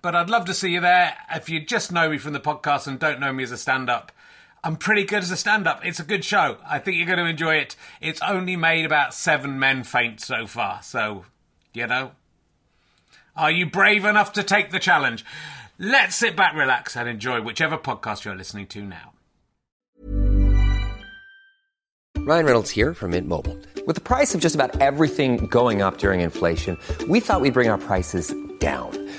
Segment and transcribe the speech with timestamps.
[0.00, 1.16] But I'd love to see you there.
[1.34, 3.90] If you just know me from the podcast and don't know me as a stand
[3.90, 4.12] up,
[4.62, 5.84] I'm pretty good as a stand up.
[5.84, 6.58] It's a good show.
[6.68, 7.76] I think you're going to enjoy it.
[8.00, 10.82] It's only made about seven men faint so far.
[10.82, 11.24] So,
[11.72, 12.12] you know,
[13.36, 15.24] are you brave enough to take the challenge?
[15.78, 19.12] Let's sit back, relax, and enjoy whichever podcast you're listening to now.
[22.18, 23.56] Ryan Reynolds here from Mint Mobile.
[23.86, 26.76] With the price of just about everything going up during inflation,
[27.08, 29.07] we thought we'd bring our prices down.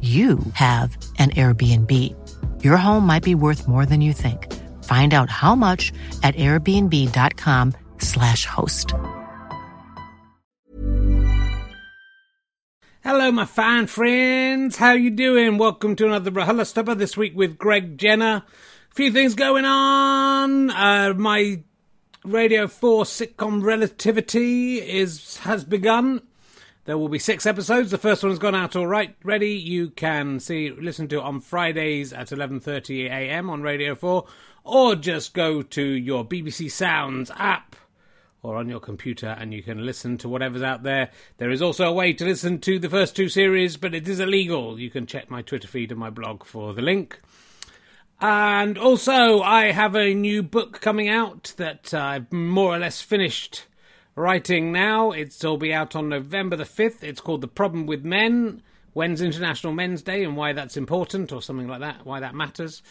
[0.00, 1.92] you have an Airbnb.
[2.64, 4.50] Your home might be worth more than you think.
[4.84, 5.92] Find out how much
[6.22, 8.94] at airbnb.com/slash host.
[13.02, 14.76] Hello, my fine friends.
[14.76, 15.56] How you doing?
[15.58, 18.44] Welcome to another Rahula Stubber this week with Greg Jenner.
[18.90, 20.70] A few things going on.
[20.70, 21.62] Uh, my
[22.24, 26.20] Radio 4 sitcom Relativity is has begun.
[26.86, 27.90] There will be six episodes.
[27.90, 29.52] The first one has gone out all right, ready.
[29.52, 33.50] You can see, listen to it on Fridays at 11:30 a.m.
[33.50, 34.26] on Radio 4,
[34.64, 37.76] or just go to your BBC Sounds app
[38.42, 41.10] or on your computer and you can listen to whatever's out there.
[41.38, 44.20] There is also a way to listen to the first two series, but it is
[44.20, 44.80] illegal.
[44.80, 47.20] You can check my Twitter feed and my blog for the link.
[48.22, 53.66] And also, I have a new book coming out that I've more or less finished
[54.14, 55.12] writing now.
[55.12, 57.02] It'll be out on November the 5th.
[57.02, 58.62] It's called The Problem with Men
[58.92, 62.82] When's International Men's Day and Why That's Important, or something like that, why that matters.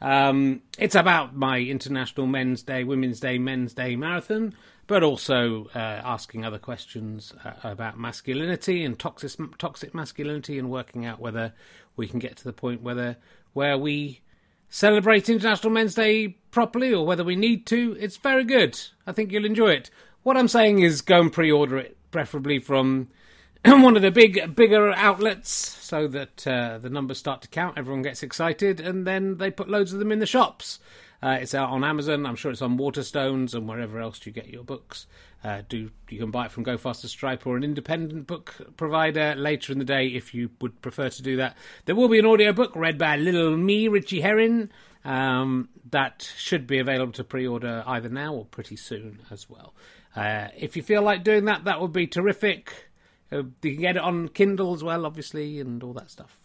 [0.00, 4.54] Um, it's about my International Men's Day, Women's Day, Men's Day marathon,
[4.86, 11.06] but also uh, asking other questions uh, about masculinity and toxic, toxic masculinity and working
[11.06, 11.54] out whether
[11.96, 13.16] we can get to the point whether
[13.52, 14.20] where we
[14.68, 17.96] celebrate International Men's Day properly or whether we need to.
[17.98, 18.78] It's very good.
[19.06, 19.90] I think you'll enjoy it.
[20.24, 23.08] What I'm saying is go and pre-order it, preferably from
[23.62, 27.76] one of the big, bigger outlets, so that uh, the numbers start to count.
[27.76, 30.80] Everyone gets excited, and then they put loads of them in the shops.
[31.22, 32.24] Uh, it's out on Amazon.
[32.24, 35.06] I'm sure it's on Waterstones and wherever else you get your books.
[35.44, 39.34] Uh, do you can buy it from Go Faster Stripe or an independent book provider
[39.34, 41.54] later in the day if you would prefer to do that.
[41.84, 44.70] There will be an audio book read by little me, Richie Herring.
[45.04, 49.74] Um, that should be available to pre-order either now or pretty soon as well.
[50.14, 52.90] Uh, if you feel like doing that, that would be terrific.
[53.32, 56.38] Uh, you can get it on Kindle as well, obviously, and all that stuff.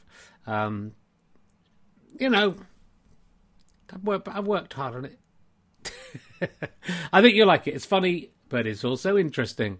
[0.47, 0.93] Um,
[2.19, 2.55] you know,
[3.93, 5.19] I've worked, I've worked hard on it.
[7.13, 7.75] I think you'll like it.
[7.75, 9.79] It's funny, but it's also interesting.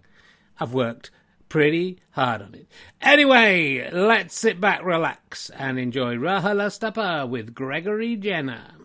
[0.58, 1.10] I've worked
[1.48, 2.68] pretty hard on it.
[3.00, 8.79] Anyway, let's sit back, relax, and enjoy Rahula Stappa with Gregory Jenner.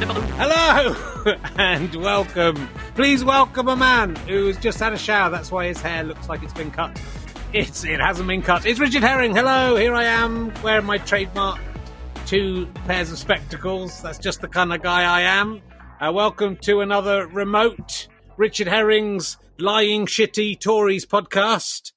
[0.00, 0.94] Hello
[1.56, 2.68] and welcome.
[2.94, 5.28] Please welcome a man who's just had a shower.
[5.28, 7.00] That's why his hair looks like it's been cut.
[7.52, 8.64] It's it hasn't been cut.
[8.64, 9.34] It's Richard Herring.
[9.34, 11.58] Hello, here I am wearing my trademark
[12.26, 14.00] two pairs of spectacles.
[14.00, 15.60] That's just the kind of guy I am.
[16.00, 18.06] Uh, welcome to another remote
[18.36, 21.90] Richard Herring's lying shitty Tories podcast.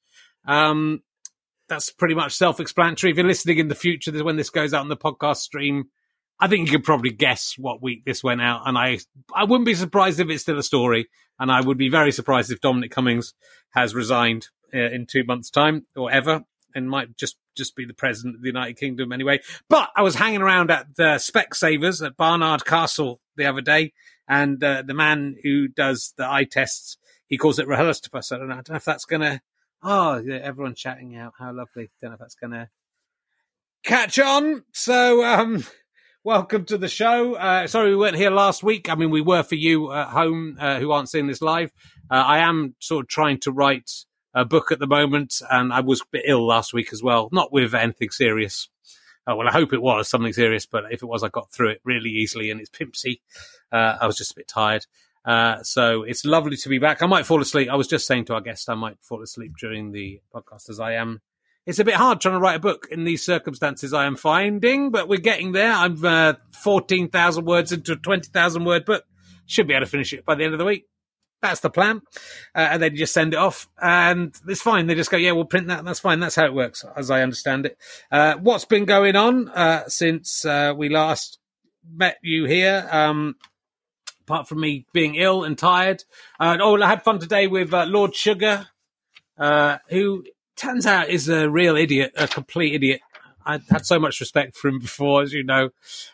[0.46, 1.04] Um,
[1.70, 3.12] that's pretty much self-explanatory.
[3.12, 5.90] If you're listening in the future, when this goes out on the podcast stream,
[6.42, 8.98] I think you could probably guess what week this went out, and I
[9.34, 11.08] I wouldn't be surprised if it's still a story,
[11.40, 13.36] and I would be very surprised if Dominic Cummings
[13.70, 16.42] has resigned uh, in two months' time or ever,
[16.74, 19.40] and might just just be the president of the United Kingdom anyway.
[19.70, 23.94] But I was hanging around at the Specsavers at Barnard Castle the other day,
[24.28, 26.98] and uh, the man who does the eye tests,
[27.28, 28.34] he calls it RHLSTP.
[28.34, 29.42] I don't know, I don't know if that's gonna.
[29.84, 31.34] Oh, yeah, everyone's chatting out.
[31.38, 31.92] How lovely!
[32.02, 32.70] Don't know if that's gonna
[33.84, 34.64] catch on.
[34.74, 35.66] So, um,
[36.24, 37.36] welcome to the show.
[37.36, 38.90] Uh, sorry we weren't here last week.
[38.90, 41.72] I mean, we were for you at home uh, who aren't seeing this live.
[42.10, 43.90] Uh, I am sort of trying to write
[44.34, 47.30] a book at the moment, and I was a bit ill last week as well.
[47.32, 48.70] Not with anything serious.
[49.28, 51.70] Uh, well, I hope it was something serious, but if it was, I got through
[51.70, 53.22] it really easily, and it's pimpsy.
[53.72, 54.86] Uh, I was just a bit tired.
[55.26, 57.02] Uh, so it's lovely to be back.
[57.02, 57.70] I might fall asleep.
[57.70, 60.80] I was just saying to our guest, I might fall asleep during the podcast as
[60.80, 61.22] I am
[61.66, 64.90] it's a bit hard trying to write a book in these circumstances I am finding,
[64.90, 65.72] but we're getting there.
[65.72, 69.04] I'm uh, 14,000 words into a 20,000 word book.
[69.46, 70.86] Should be able to finish it by the end of the week.
[71.42, 72.02] That's the plan.
[72.56, 74.88] Uh, and then you just send it off and it's fine.
[74.88, 75.84] They just go, yeah, we'll print that.
[75.84, 76.20] That's fine.
[76.20, 77.78] That's how it works, as I understand it.
[78.12, 81.40] Uh, what's been going on uh, since uh, we last
[81.92, 82.88] met you here?
[82.92, 83.36] Um,
[84.22, 86.04] apart from me being ill and tired.
[86.40, 88.68] Uh, oh, I had fun today with Lord Sugar,
[89.38, 90.24] who
[90.62, 93.02] turns out is a real idiot, a complete idiot.
[93.44, 95.72] I had so much respect for him before, as you know.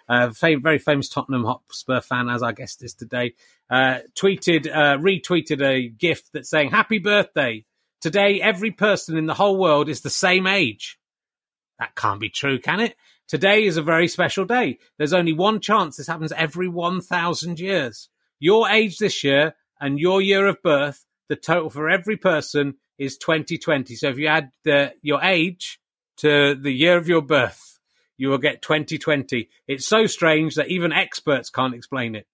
[0.07, 3.33] Uh, very famous Tottenham Hotspur fan, as our guest is today.
[3.69, 7.65] Uh, tweeted, uh, retweeted a GIF that's saying, "Happy birthday!
[7.99, 10.97] Today, every person in the whole world is the same age."
[11.79, 12.95] That can't be true, can it?
[13.27, 14.79] Today is a very special day.
[14.97, 18.07] There's only one chance this happens every 1,000 years.
[18.39, 23.17] Your age this year and your year of birth, the total for every person is
[23.17, 23.95] 2020.
[23.95, 25.79] So if you add the, your age
[26.17, 27.79] to the year of your birth,
[28.17, 29.49] you will get 2020.
[29.67, 32.27] It's so strange that even experts can't explain it.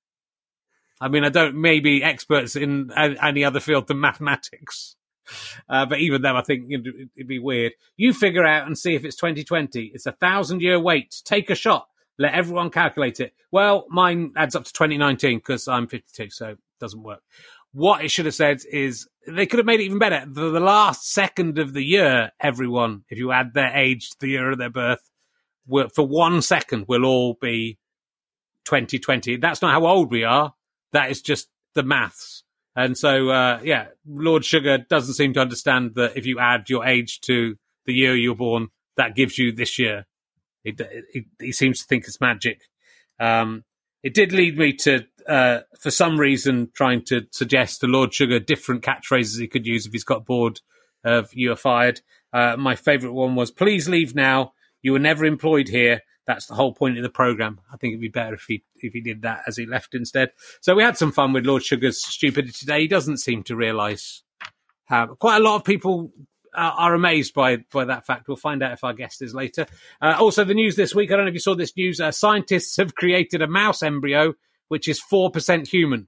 [1.02, 4.96] I mean, I don't, maybe experts in any other field than mathematics.
[5.70, 7.74] Uh, but even them, I think it'd be weird.
[7.98, 9.92] You figure out and see if it's 2020.
[9.94, 11.22] It's a thousand year wait.
[11.26, 11.88] Take a shot.
[12.18, 13.34] Let everyone calculate it.
[13.52, 17.22] Well, mine adds up to 2019 because I'm 52, so it doesn't work.
[17.74, 20.26] What it should have said is they could have made it even better.
[20.28, 24.30] The, the last second of the year, everyone, if you add their age to the
[24.30, 25.10] year of their birth,
[25.68, 27.80] will, for one second, will all be
[28.66, 29.38] 2020.
[29.38, 30.54] That's not how old we are.
[30.92, 32.44] That is just the maths.
[32.76, 36.86] And so, uh, yeah, Lord Sugar doesn't seem to understand that if you add your
[36.86, 37.56] age to
[37.86, 40.06] the year you're born, that gives you this year.
[40.64, 42.62] he seems to think it's magic.
[43.20, 43.64] Um,
[44.04, 48.40] it did lead me to, uh, for some reason, trying to suggest to Lord Sugar
[48.40, 50.60] different catchphrases he could use if he's got bored
[51.04, 52.02] of "You are fired."
[52.32, 54.54] Uh, my favourite one was "Please leave now.
[54.82, 57.60] You were never employed here." That's the whole point of the program.
[57.72, 60.32] I think it'd be better if he if he did that as he left instead.
[60.62, 62.82] So we had some fun with Lord Sugar's stupidity today.
[62.82, 64.24] He doesn't seem to realise
[64.86, 66.12] how quite a lot of people
[66.56, 68.28] are amazed by by that fact.
[68.28, 69.66] We'll find out if our guest is later.
[70.02, 71.12] Uh, also, the news this week.
[71.12, 72.00] I don't know if you saw this news.
[72.00, 74.34] Uh, scientists have created a mouse embryo
[74.68, 76.08] which is four percent human,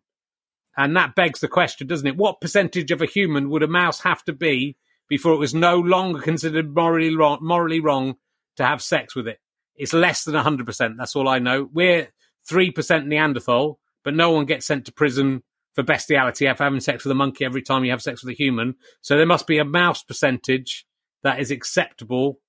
[0.75, 2.17] and that begs the question, doesn't it?
[2.17, 4.77] What percentage of a human would a mouse have to be
[5.07, 8.15] before it was no longer considered morally wrong, morally wrong
[8.57, 9.39] to have sex with it?
[9.75, 10.95] It's less than hundred percent.
[10.97, 11.69] That's all I know.
[11.71, 12.07] We're
[12.47, 15.43] three percent Neanderthal, but no one gets sent to prison
[15.75, 18.37] for bestiality for having sex with a monkey every time you have sex with a
[18.37, 18.75] human.
[19.01, 20.85] So there must be a mouse percentage
[21.23, 22.39] that is acceptable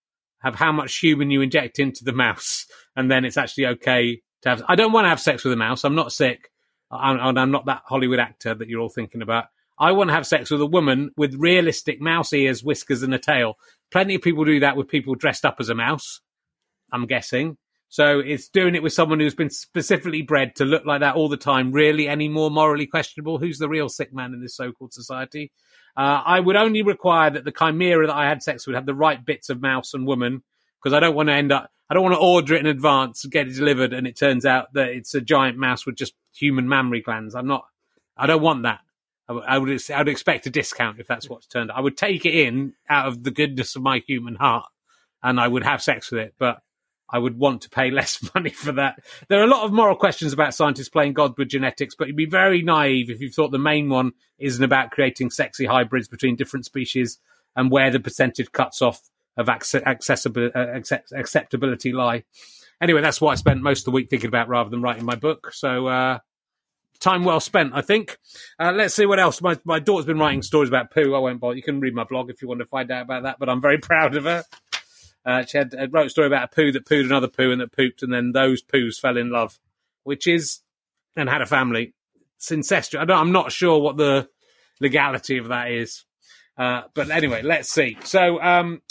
[0.40, 4.48] have how much human you inject into the mouse, and then it's actually okay to
[4.48, 4.62] have.
[4.68, 5.82] I don't want to have sex with a mouse.
[5.84, 6.50] I'm not sick,
[6.90, 9.46] and I'm not that Hollywood actor that you're all thinking about.
[9.78, 13.18] I want to have sex with a woman with realistic mouse ears, whiskers, and a
[13.18, 13.54] tail.
[13.90, 16.20] Plenty of people do that with people dressed up as a mouse.
[16.92, 17.56] I'm guessing.
[17.88, 21.28] So it's doing it with someone who's been specifically bred to look like that all
[21.28, 21.72] the time.
[21.72, 23.38] Really, any more morally questionable?
[23.38, 25.52] Who's the real sick man in this so-called society?
[25.96, 28.94] Uh, I would only require that the chimera that I had sex with had the
[28.94, 30.42] right bits of mouse and woman,
[30.82, 31.70] because I don't want to end up.
[31.88, 34.72] I don't want to order it in advance, get it delivered, and it turns out
[34.74, 37.34] that it's a giant mouse with just human mammary glands.
[37.34, 37.64] I'm not.
[38.16, 38.80] I don't want that.
[39.28, 39.80] I, I would.
[39.90, 41.70] I would expect a discount if that's what's turned.
[41.70, 41.78] out.
[41.78, 44.66] I would take it in out of the goodness of my human heart,
[45.22, 46.58] and I would have sex with it, but
[47.08, 49.00] I would want to pay less money for that.
[49.28, 52.16] There are a lot of moral questions about scientists playing God with genetics, but you'd
[52.16, 56.36] be very naive if you thought the main one isn't about creating sexy hybrids between
[56.36, 57.18] different species
[57.54, 59.00] and where the percentage cuts off
[59.36, 60.80] of accessibility, uh,
[61.14, 62.24] acceptability lie.
[62.80, 65.14] Anyway, that's what I spent most of the week thinking about rather than writing my
[65.14, 65.52] book.
[65.52, 66.18] So, uh,
[67.00, 68.18] time well spent, I think.
[68.58, 69.40] Uh, let's see what else.
[69.40, 71.14] My, my daughter's been writing stories about poo.
[71.14, 71.56] I won't bother.
[71.56, 73.60] You can read my blog if you want to find out about that, but I'm
[73.60, 74.44] very proud of her.
[75.26, 77.60] Uh, she had, uh, wrote a story about a poo that pooed another poo and
[77.60, 79.58] that pooped, and then those poos fell in love,
[80.04, 80.60] which is,
[81.16, 81.92] and had a family.
[82.36, 83.04] It's incestuous.
[83.08, 84.28] I am not sure what the
[84.80, 86.04] legality of that is.
[86.56, 87.98] Uh, but anyway, let's see.
[88.04, 88.82] So, um,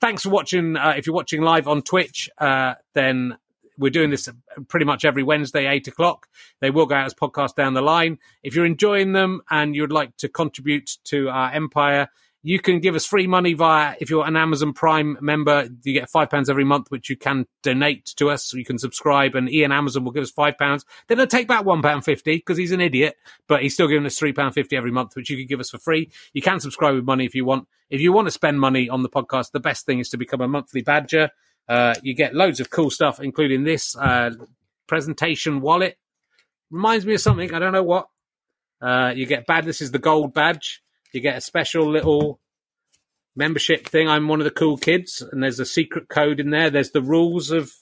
[0.00, 0.76] thanks for watching.
[0.76, 3.36] Uh, if you're watching live on Twitch, uh, then
[3.78, 4.28] we're doing this
[4.68, 6.26] pretty much every Wednesday, eight o'clock.
[6.60, 8.18] They will go out as podcasts down the line.
[8.42, 12.08] If you're enjoying them and you'd like to contribute to our empire,
[12.42, 16.10] you can give us free money via, if you're an Amazon Prime member, you get
[16.10, 18.44] five pounds every month, which you can donate to us.
[18.44, 20.84] So you can subscribe and Ian Amazon will give us five pounds.
[21.06, 24.04] Then they'll take back one pound fifty because he's an idiot, but he's still giving
[24.06, 26.10] us three pound fifty every month, which you can give us for free.
[26.32, 27.68] You can subscribe with money if you want.
[27.90, 30.40] If you want to spend money on the podcast, the best thing is to become
[30.40, 31.30] a monthly badger.
[31.68, 34.30] Uh, you get loads of cool stuff, including this uh,
[34.88, 35.96] presentation wallet.
[36.70, 37.54] Reminds me of something.
[37.54, 38.08] I don't know what.
[38.80, 39.64] Uh, you get bad.
[39.64, 40.82] This is the gold badge.
[41.12, 42.40] You get a special little
[43.36, 44.08] membership thing.
[44.08, 46.70] I'm one of the cool kids, and there's a secret code in there.
[46.70, 47.72] There's the rules of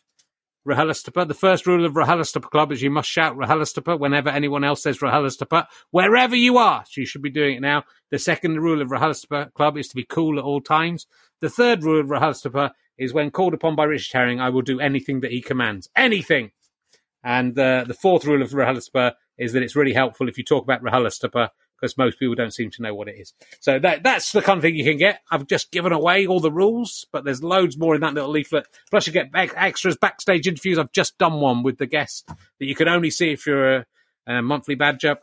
[0.67, 1.27] RRHLSTP.
[1.27, 4.99] The first rule of RRHLSTP Club is you must shout RRHLSTP whenever anyone else says
[4.99, 6.85] RRHLSTP, wherever you are.
[6.89, 7.85] So you should be doing it now.
[8.11, 11.07] The second rule of RRHLSTP Club is to be cool at all times.
[11.41, 14.81] The third rule of RRHLSTP is when called upon by Richard Herring, I will do
[14.81, 15.89] anything that he commands.
[15.97, 16.51] Anything!
[17.25, 20.65] And uh, the fourth rule of RRHLSTP is that it's really helpful if you talk
[20.65, 21.49] about RRHLSTP
[21.81, 23.33] because most people don't seem to know what it is.
[23.61, 25.21] So that that's the kind of thing you can get.
[25.31, 28.67] I've just given away all the rules, but there's loads more in that little leaflet.
[28.91, 30.79] Plus, you get extras, backstage interviews.
[30.79, 33.87] I've just done one with the guest that you can only see if you're a,
[34.27, 35.17] a monthly badger.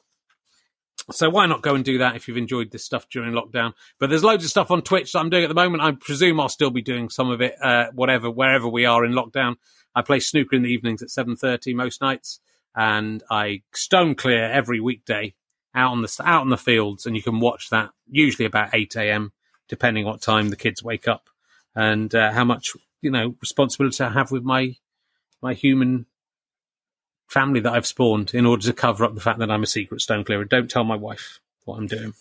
[1.12, 3.74] So why not go and do that if you've enjoyed this stuff during lockdown?
[4.00, 5.84] But there's loads of stuff on Twitch that I'm doing at the moment.
[5.84, 9.14] I presume I'll still be doing some of it, uh, whatever, wherever we are in
[9.14, 9.56] lockdown.
[9.96, 12.40] I play snooker in the evenings at 7.30 most nights
[12.76, 15.34] and I stone clear every weekday
[15.78, 18.96] out on the out on the fields, and you can watch that usually about eight
[18.96, 19.32] a.m.
[19.70, 21.30] depending what time the kids wake up
[21.76, 24.76] and uh, how much you know responsibility I have with my
[25.42, 26.08] my human
[27.28, 30.02] family that I've spawned in order to cover up the fact that I'm a secret
[30.02, 30.46] stone clearer.
[30.46, 32.14] Don't tell my wife what I'm doing.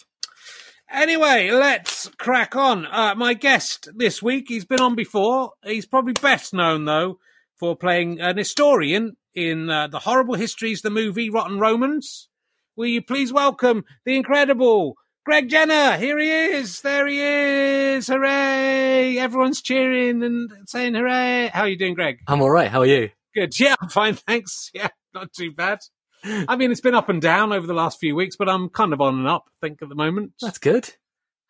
[0.91, 2.87] Anyway, let's crack on.
[2.87, 5.53] Uh, my guest this week, he's been on before.
[5.65, 7.19] He's probably best known, though,
[7.57, 12.29] for playing an historian in uh, The Horrible Histories, the movie Rotten Romans.
[12.77, 15.97] Will you please welcome the incredible Greg Jenner?
[15.97, 16.83] Here he is.
[16.83, 18.07] There he is.
[18.07, 19.17] Hooray.
[19.17, 21.49] Everyone's cheering and saying hooray.
[21.55, 22.19] How are you doing, Greg?
[22.29, 22.69] I'm all right.
[22.69, 23.09] How are you?
[23.35, 23.59] Good.
[23.59, 24.15] Yeah, I'm fine.
[24.15, 24.71] Thanks.
[24.75, 25.79] Yeah, not too bad.
[26.23, 28.93] I mean, it's been up and down over the last few weeks, but I'm kind
[28.93, 30.33] of on and up, I think, at the moment.
[30.43, 30.91] That's good.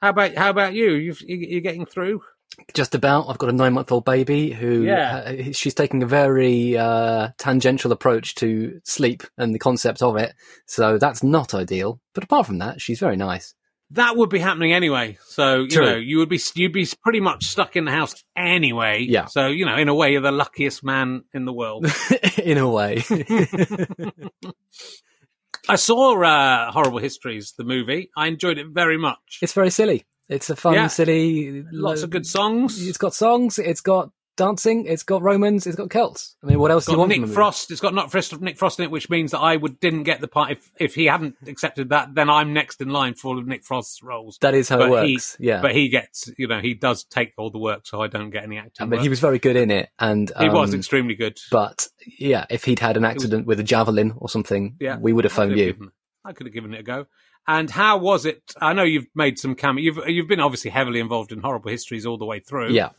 [0.01, 0.93] How about how about you?
[0.93, 2.23] You've, you're getting through?
[2.75, 3.29] Just about.
[3.29, 5.17] I've got a nine month old baby who yeah.
[5.17, 10.35] uh, she's taking a very uh, tangential approach to sleep and the concept of it.
[10.67, 12.01] So that's not ideal.
[12.15, 13.55] But apart from that, she's very nice.
[13.91, 15.17] That would be happening anyway.
[15.27, 15.87] So you True.
[15.87, 19.07] know, you would be you'd be pretty much stuck in the house anyway.
[19.09, 19.27] Yeah.
[19.27, 21.87] So you know, in a way, you're the luckiest man in the world.
[22.43, 23.05] in a way.
[25.69, 28.11] I saw uh, Horrible Histories, the movie.
[28.17, 29.39] I enjoyed it very much.
[29.43, 30.05] It's very silly.
[30.29, 30.87] It's a fun, yeah.
[30.89, 31.65] silly.
[31.71, 32.87] Lots of good songs.
[32.87, 33.59] It's got songs.
[33.59, 34.87] It's got dancing.
[34.87, 35.67] It's got Romans.
[35.67, 36.37] It's got Celts.
[36.43, 37.11] I mean, what else do you want?
[37.11, 37.71] Nick Frost.
[37.71, 40.21] It's got not Frost, Nick Frost in it, which means that I would didn't get
[40.21, 40.53] the part.
[40.53, 43.65] If if he hadn't accepted that, then I'm next in line for all of Nick
[43.65, 44.39] Frost's roles.
[44.41, 45.37] That is how but it works.
[45.37, 48.07] He, yeah, but he gets, you know, he does take all the work, so I
[48.09, 48.91] don't get any acting.
[48.91, 51.39] But he was very good in it, and um, he was um, extremely good.
[51.51, 55.13] But yeah, if he'd had an accident was, with a javelin or something, yeah, we
[55.13, 55.73] would have phoned you.
[55.73, 55.93] Given,
[56.25, 57.07] I could have given it a go.
[57.49, 58.43] And how was it?
[58.61, 59.83] I know you've made some cameo.
[59.83, 62.73] You've you've been obviously heavily involved in horrible histories all the way through.
[62.73, 62.91] Yeah,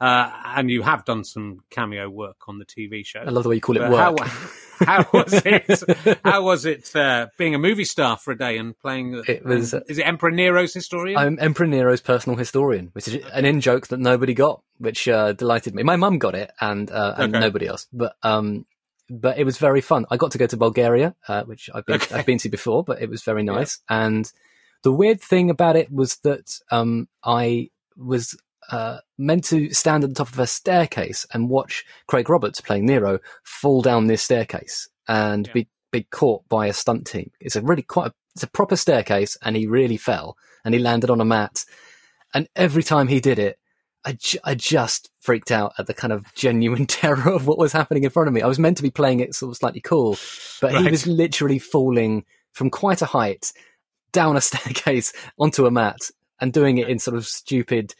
[0.00, 3.20] uh, and you have done some cameo work on the TV show.
[3.20, 4.28] I love the way you call it but work.
[4.28, 6.18] How, how was it?
[6.24, 9.22] how was it uh, being a movie star for a day and playing?
[9.26, 9.74] It was.
[9.74, 11.18] Um, is it Emperor Nero's historian?
[11.18, 15.32] I'm Emperor Nero's personal historian, which is an in joke that nobody got, which uh,
[15.32, 15.82] delighted me.
[15.82, 17.44] My mum got it, and uh, and okay.
[17.44, 17.88] nobody else.
[17.92, 18.66] But um,
[19.08, 20.06] but it was very fun.
[20.10, 22.14] I got to go to Bulgaria, uh, which I've been, okay.
[22.14, 23.80] I've been to before, but it was very nice.
[23.90, 24.06] Yeah.
[24.06, 24.32] And
[24.82, 28.36] the weird thing about it was that um, I was
[28.70, 32.86] uh, meant to stand at the top of a staircase and watch Craig Roberts playing
[32.86, 35.52] Nero fall down this staircase and yeah.
[35.52, 37.30] be be caught by a stunt team.
[37.40, 40.80] It's a really quite a, it's a proper staircase, and he really fell and he
[40.80, 41.64] landed on a mat.
[42.34, 43.58] And every time he did it,
[44.06, 47.72] I, ju- I just freaked out at the kind of genuine terror of what was
[47.72, 48.40] happening in front of me.
[48.40, 50.16] I was meant to be playing it sort of slightly cool,
[50.60, 53.52] but he was literally falling from quite a height
[54.12, 55.98] down a staircase onto a mat
[56.40, 57.94] and doing it in sort of stupid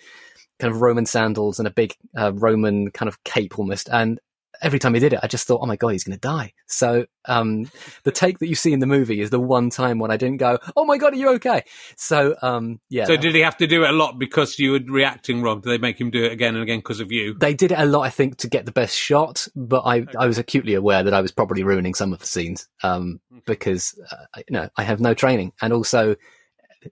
[0.60, 3.88] kind of Roman sandals and a big uh, Roman kind of cape almost.
[3.90, 4.20] And
[4.62, 6.52] every time he did it, I just thought, oh my God, he's going to die.
[6.66, 7.70] So um,
[8.04, 10.38] the take that you see in the movie is the one time when I didn't
[10.38, 11.62] go, oh my God, are you okay?
[11.96, 13.04] So um, yeah.
[13.04, 15.60] So did he have to do it a lot because you were reacting wrong?
[15.60, 17.34] Did they make him do it again and again because of you?
[17.38, 20.26] they did it a lot, I think, to get the best shot, but I, I
[20.26, 24.40] was acutely aware that I was probably ruining some of the scenes um, because uh,
[24.48, 26.16] you know I have no training, and also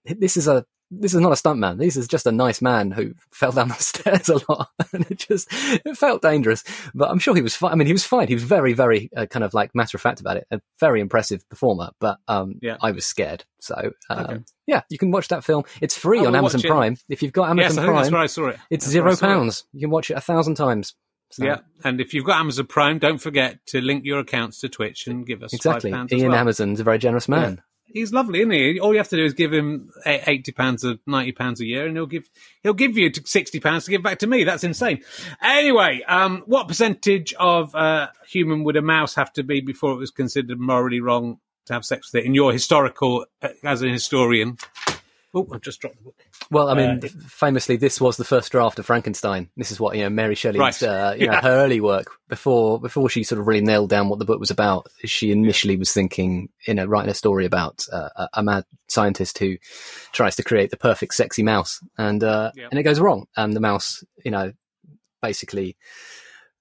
[0.05, 1.79] this is a this is not a stuntman.
[1.79, 5.19] This is just a nice man who fell down the stairs a lot, and it
[5.19, 6.63] just it felt dangerous.
[6.95, 7.73] But I'm sure he was fine.
[7.73, 8.29] I mean, he was fine.
[8.29, 10.47] He was very, very uh, kind of like matter of fact about it.
[10.51, 12.77] A very impressive performer, but um, Yeah.
[12.81, 13.45] I was scared.
[13.61, 14.39] So um, Okay.
[14.67, 15.65] yeah, you can watch that film.
[15.81, 16.61] It's free on Amazon.
[16.61, 16.97] Prime.
[17.09, 18.59] If you've got yes, Amazon that's Prime, where I saw it.
[18.71, 19.29] it's That's zero saw it.
[19.29, 19.65] pounds.
[19.73, 20.95] You can watch it a thousand times.
[21.33, 24.69] So- Yeah, and if you've got Amazon Prime, don't forget to link your accounts to
[24.69, 25.91] Twitch and give us Exactly.
[25.91, 26.39] pounds Ian well.
[26.41, 27.63] Amazon's a very generous man.
[27.95, 28.81] He's lovely, isn't he?
[28.81, 31.87] All you have to do is give him eighty pounds or ninety pounds a year,
[31.87, 32.29] and he'll give
[32.65, 34.43] he'll give you sixty pounds to give back to me.
[34.43, 35.05] That's insane.
[35.41, 39.99] Anyway, um, what percentage of uh, human would a mouse have to be before it
[39.99, 42.27] was considered morally wrong to have sex with it?
[42.27, 44.59] In your historical, uh, as an historian,
[45.35, 46.15] oh, I've just dropped the book.
[46.51, 49.51] Well, I mean, Uh, famously, this was the first draft of Frankenstein.
[49.57, 50.83] This is what you know, Mary Shelley's, Right.
[50.83, 54.19] uh, you know, her early work before before she sort of really nailed down what
[54.19, 54.87] the book was about.
[55.05, 59.57] She initially was thinking, you know, writing a story about uh, a, mad scientist who
[60.13, 62.69] tries to create the perfect sexy mouse, and uh, Yeah.
[62.71, 64.53] and it goes wrong, and the mouse, you know,
[65.23, 65.77] basically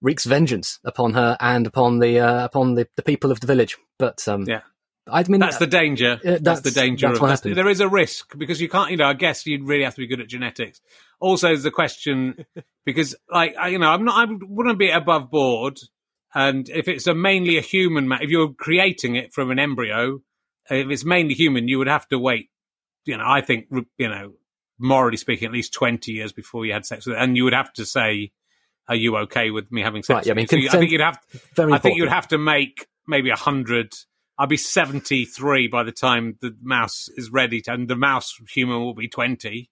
[0.02, 3.78] wreaks vengeance upon her and upon the uh, upon the, the people of the village.
[4.00, 4.62] But um, Yeah.
[5.06, 6.14] I mean, That's the danger.
[6.26, 7.08] Uh, that's, the danger.
[7.08, 8.90] that's of that's- There is a risk because you can't.
[8.92, 10.80] You know, I guess you'd really have to be good at genetics.
[11.20, 12.46] Also, there's the question
[12.86, 14.30] because, like, I, you know, I'm not.
[14.30, 15.80] I wouldn't be above board.
[16.36, 20.22] And if it's a mainly a human, ma- if you're creating it from an embryo,
[20.70, 22.50] if it's mainly human, you would have to wait.
[23.06, 23.68] You know, I think
[23.98, 24.34] you know,
[24.80, 27.54] morally speaking, at least twenty years before you had sex with it, and you would
[27.54, 28.32] have to say,
[28.88, 30.48] "Are you okay with me having sex?" Right, yeah, I mean?
[30.48, 31.20] So you- I think you'd have.
[31.76, 33.94] I think you'd have to make maybe a hundred.
[34.38, 38.80] I'll be seventy-three by the time the mouse is ready, to, and the mouse human
[38.80, 39.70] will be twenty.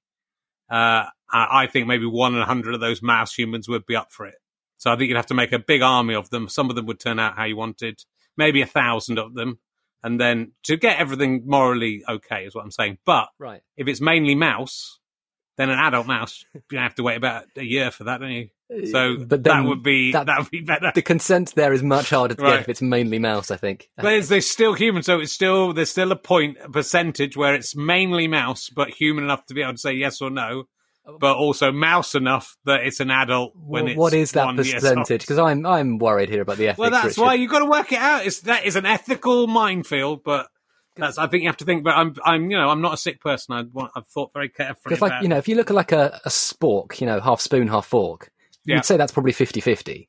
[0.70, 3.96] Uh, I I think maybe one in a hundred of those mouse humans would be
[3.96, 4.36] up for it.
[4.78, 6.48] So I think you'd have to make a big army of them.
[6.48, 8.04] Some of them would turn out how you wanted,
[8.38, 9.60] maybe a thousand of them,
[10.04, 12.98] and then to get everything morally okay is what I'm saying.
[13.06, 13.62] But right.
[13.78, 15.00] if it's mainly mouse,
[15.58, 18.50] then an adult mouse, you have to wait about a year for that, don't you?
[18.92, 20.92] So But that would be that- that would be better.
[20.96, 22.52] the consent there is much harder to Right.
[22.52, 23.52] get if it's mainly mouse.
[23.52, 23.90] I think.
[23.98, 27.54] But it's, they're still human, so it's still there's still a point, a percentage where
[27.54, 30.64] it's mainly mouse, but human enough to be able to say yes or no,
[31.06, 34.56] uh, but also mouse enough that it's an adult when Well, it's what is that
[34.56, 35.22] percentage?
[35.22, 36.80] Because I'm I'm worried here about the ethics.
[36.80, 37.22] Well, that's Richard.
[37.22, 38.26] why you've got to work it out.
[38.26, 40.48] It's that is an ethical minefield, but
[40.96, 41.84] that's I think you have to think.
[41.84, 43.54] But I'm I'm you know I'm not a sick person.
[43.56, 44.82] I want I've thought very carefully.
[44.96, 47.42] Because like you know, if you look at like a, a spork, you know, half
[47.42, 48.30] spoon, half fork,
[48.66, 48.76] Yeah.
[48.76, 50.08] you'd say that's probably 50-50.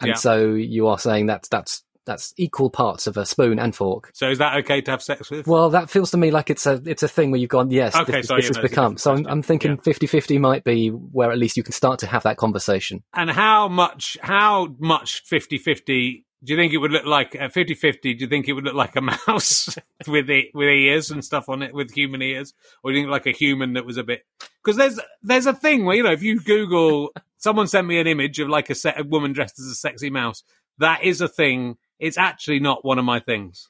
[0.00, 0.14] and Yeah.
[0.14, 4.10] so you are saying that's that's that's equal parts of a spoon and fork.
[4.12, 5.46] So is that okay to have sex with?
[5.46, 7.96] Well, that feels to me like it's a it's a thing where you've gone yes,
[7.96, 8.98] Okay, this, so this has it's become.
[8.98, 9.26] So I'm.
[9.26, 9.92] I'm thinking Yeah.
[9.94, 13.02] 50-50 might be where at least you can start to have that conversation.
[13.14, 17.54] and how much how much 50-50 do you think it would look like uh, at
[17.54, 19.76] 50-50 do you think it would look like a mouse
[20.06, 22.52] with it with ears and stuff on it with human ears
[22.82, 24.22] or do you think like a human that was a bit
[24.62, 28.06] because there's there's a thing where you know if you google someone sent me an
[28.06, 30.42] image of like a, set, a woman dressed as a sexy mouse
[30.78, 33.68] that is a thing it's actually not one of my things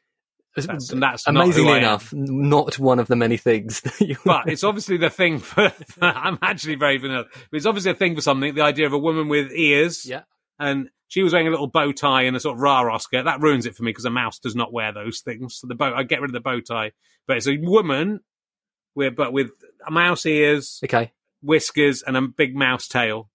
[0.56, 1.78] That's- and that's Amazingly am.
[1.78, 4.16] enough, not one of the many things that you.
[4.24, 8.14] but it's obviously the thing for i'm actually very vanilla but it's obviously a thing
[8.14, 10.22] for something the idea of a woman with ears yeah.
[10.58, 13.24] And she was wearing a little bow tie and a sort of rah skirt.
[13.24, 15.56] That ruins it for me because a mouse does not wear those things.
[15.56, 16.92] So the bow, I get rid of the bow tie,
[17.26, 18.20] but it's a woman
[18.94, 19.50] with but with
[19.88, 21.12] mouse ears, Okay.
[21.42, 23.30] whiskers, and a big mouse tail.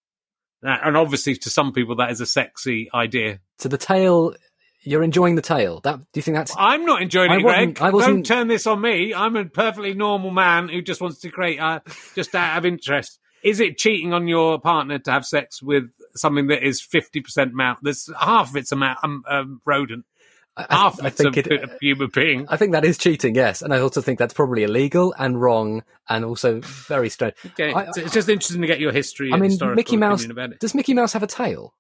[0.62, 3.40] And obviously, to some people, that is a sexy idea.
[3.60, 4.36] So the tail,
[4.82, 5.80] you're enjoying the tail.
[5.86, 6.54] That do you think that's?
[6.58, 7.82] I'm not enjoying I it, Greg.
[7.82, 9.14] I wasn't- Don't turn this on me.
[9.14, 11.80] I'm a perfectly normal man who just wants to create, uh,
[12.16, 13.20] just out of interest.
[13.42, 15.86] Is it cheating on your partner to have sex with
[16.20, 17.80] something that is 50% mouse?
[17.82, 20.06] There's half of it's a ma- um, um, rodent.
[20.58, 22.46] I- I- Half of I it's a, think it- of human being.
[22.50, 25.84] I think that is cheating, yes, and I also think that's probably illegal and wrong,
[26.10, 27.36] and also very strange.
[27.46, 29.32] Okay, I- it's, it's just interesting to get your history.
[29.32, 30.26] I mean, Mickey Mouse.
[30.60, 31.74] Does Mickey Mouse have a tail?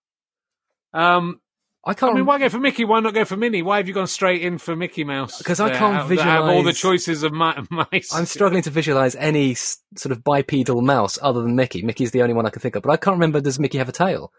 [0.93, 1.41] Um,
[1.85, 2.11] I can't.
[2.13, 2.83] I mean, why go for Mickey?
[2.83, 3.61] Why not go for Minnie?
[3.61, 5.37] Why have you gone straight in for Mickey Mouse?
[5.37, 7.53] Because I can't visualize all the choices of mi-
[7.91, 8.13] mice.
[8.13, 11.81] I'm struggling to visualize any sort of bipedal mouse other than Mickey.
[11.81, 13.39] Mickey's the only one I can think of, but I can't remember.
[13.39, 14.31] Does Mickey have a tail?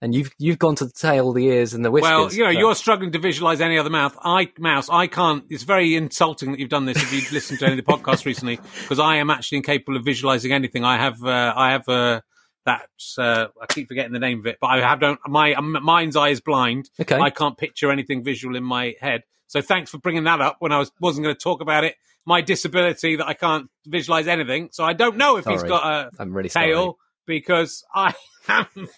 [0.00, 2.10] And you've you've gone to the tail, the ears, and the whiskers.
[2.10, 4.16] Well, you know, but- you're struggling to visualize any other mouth.
[4.22, 4.88] I mouse.
[4.88, 5.44] I can't.
[5.48, 6.98] It's very insulting that you've done this.
[6.98, 10.04] If you've listened to any of the podcasts recently, because I am actually incapable of
[10.04, 10.84] visualizing anything.
[10.84, 11.22] I have.
[11.24, 11.88] Uh, I have.
[11.88, 12.20] Uh,
[12.66, 15.18] that uh, I keep forgetting the name of it, but I have don't.
[15.26, 16.90] My um, mind's eye is blind.
[17.00, 17.18] Okay.
[17.18, 19.22] I can't picture anything visual in my head.
[19.46, 21.96] So thanks for bringing that up when I was wasn't going to talk about it.
[22.26, 24.70] My disability that I can't visualize anything.
[24.72, 25.56] So I don't know if sorry.
[25.56, 26.94] he's got a I'm really tail sorry.
[27.26, 28.14] because I
[28.48, 28.66] am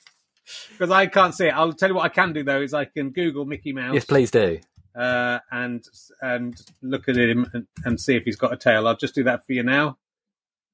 [0.70, 1.50] because I can't see it.
[1.54, 4.04] I'll tell you what I can do though is I can Google Mickey Mouse Yes,
[4.04, 4.60] please do.
[4.96, 5.84] uh, and
[6.22, 8.86] and look at him and, and see if he's got a tail.
[8.86, 9.98] I'll just do that for you now.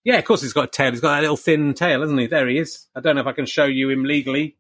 [0.05, 0.91] Yeah, of course he's got a tail.
[0.91, 2.27] He's got that little thin tail, hasn't he?
[2.27, 2.87] There he is.
[2.95, 4.57] I don't know if I can show you him legally.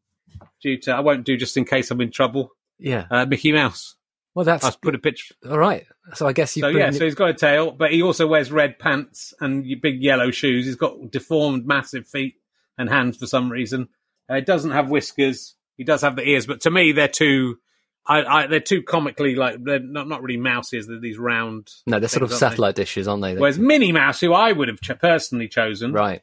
[0.62, 2.50] Due to I won't do just in case I'm in trouble.
[2.78, 3.06] Yeah.
[3.10, 3.96] Uh, Mickey Mouse.
[4.34, 5.34] Well, that's I'll put a picture.
[5.48, 5.84] all right.
[6.14, 6.62] So I guess you.
[6.62, 10.02] So yeah, so he's got a tail, but he also wears red pants and big
[10.02, 10.64] yellow shoes.
[10.64, 12.36] He's got deformed, massive feet
[12.78, 13.88] and hands for some reason.
[14.28, 15.54] Uh, he doesn't have whiskers.
[15.76, 17.58] He does have the ears, but to me, they're too.
[18.04, 20.88] I, I, they're too comically like they're not not really mouses.
[20.88, 21.72] They're these round.
[21.86, 22.48] no, they're sort of aren't they?
[22.48, 23.36] satellite dishes, aren't they?
[23.36, 26.22] Whereas Minnie Mouse, who I would have ch- personally chosen, right.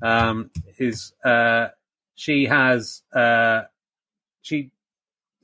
[0.00, 1.68] um, is uh,
[2.14, 3.62] she has uh,
[4.40, 4.70] she.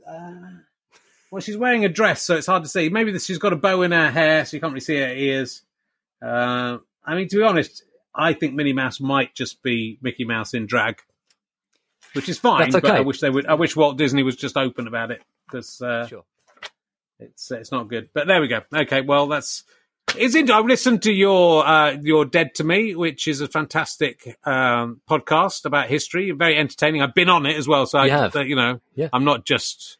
[0.08, 0.30] Uh,
[1.30, 2.88] well, she's wearing a dress, so it's hard to see.
[2.88, 5.12] Maybe this, she's got a bow in her hair, so you can't really see her
[5.12, 5.62] ears.
[6.24, 10.54] Uh, I mean, to be honest, I think Minnie Mouse might just be Mickey Mouse
[10.54, 11.00] in drag,
[12.14, 12.70] which is fine.
[12.70, 13.46] That's But I wish they would.
[13.46, 16.24] I wish Walt Disney was just open about it because uh, Sure.
[17.18, 18.08] it's it's not good.
[18.14, 18.60] But there we go.
[18.74, 19.64] Okay, well that's
[20.16, 20.34] it's.
[20.34, 25.00] Into, I've listened to your uh, your Dead to Me, which is a fantastic um,
[25.08, 27.02] podcast about history, very entertaining.
[27.02, 28.36] I've been on it as well, so You I, have.
[28.36, 29.08] uh, you know, Yeah.
[29.12, 29.98] I'm not just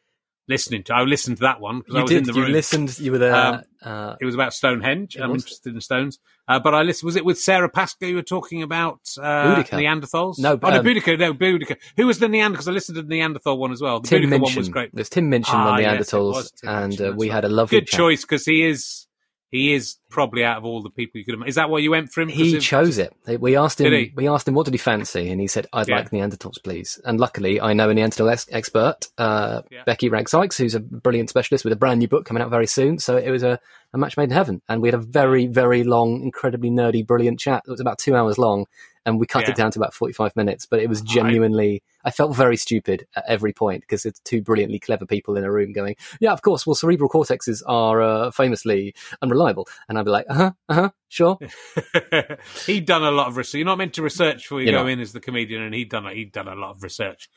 [0.51, 0.93] listening to.
[0.93, 2.17] I listened to that one because I You was did.
[2.19, 2.51] in the You room.
[2.51, 2.99] listened.
[2.99, 3.35] You were there.
[3.35, 5.17] Um, uh, It was about Stonehenge.
[5.19, 5.41] I'm was.
[5.43, 6.19] interested in stones.
[6.47, 7.07] Uh, but I listened.
[7.07, 9.79] Was it with Sara Pascoe you were talking about uh, Boudica.
[9.79, 10.37] Neanderthals?
[10.37, 11.17] No, oh, no, um, Boudica.
[11.17, 11.77] No, Boudica.
[11.97, 12.51] Who was the Neanderthal?
[12.53, 13.99] Because I listened to the Neanderthal one as well.
[14.01, 14.41] The Tim Boudica Minchin.
[14.43, 14.89] one was great.
[14.93, 17.35] There's Tim Minchin Ah, on yes, Neanderthals, Tim and Minchin, uh, we right.
[17.35, 17.97] had a lovely Good chat.
[17.97, 19.07] choice because he is
[19.51, 21.37] he is probably out of all the people you could.
[21.37, 22.29] Have, is that why you went for him?
[22.29, 23.13] He of- chose it.
[23.39, 24.11] We asked him.
[24.15, 25.97] We asked him what did he fancy, and he said, "I'd Yeah.
[25.97, 29.83] like Neanderthals, please." And luckily, I know a Neanderthal ex- expert, uh, Yeah.
[29.85, 32.67] Becky Wragg Sykes, who's a brilliant specialist with a brand new book coming out very
[32.67, 32.97] soon.
[32.97, 33.59] So it was a,
[33.93, 37.39] a match made in heaven, and we had a very, very long, incredibly nerdy, brilliant
[37.39, 37.63] chat.
[37.67, 38.65] It was about two hours long,
[39.05, 39.51] and we cut Yeah.
[39.51, 40.65] it down to about forty-five minutes.
[40.65, 41.83] But it was genuinely.
[42.03, 45.51] I felt very stupid at every point because it's two brilliantly clever people in a
[45.51, 50.11] room going, "Yeah, of course." Well, cerebral cortexes are uh, famously unreliable, and I'd be
[50.11, 51.37] like, "Uh huh, uh huh, sure."
[52.65, 53.59] he'd done a lot of research.
[53.59, 55.89] You're not meant to research before you You're go in as the comedian, and he'd
[55.89, 57.29] done he'd done a lot of research.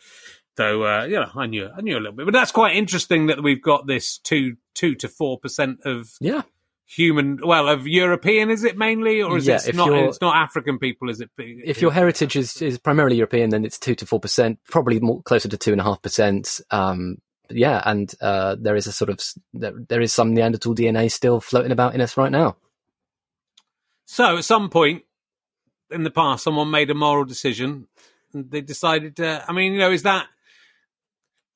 [0.56, 3.26] So uh, you know, I knew I knew a little bit, but that's quite interesting
[3.26, 6.42] that we've got this two two to four percent of Yeah.
[6.86, 9.92] Human, well, of European, is it mainly, or is Yeah, it not?
[9.92, 11.30] It's not African people, is it?
[11.38, 15.22] if your heritage is, is primarily European, then it's two to four percent, probably more
[15.22, 16.60] closer to two and a half percent.
[16.70, 17.18] Um,
[17.50, 19.20] yeah, and uh, there is a sort of
[19.52, 22.56] there, there is some Neanderthal DNA still floating about in us right now.
[24.06, 25.02] So at some point
[25.90, 27.88] in the past, someone made a moral decision.
[28.32, 29.44] And they decided to.
[29.48, 30.26] I mean, you know, is that?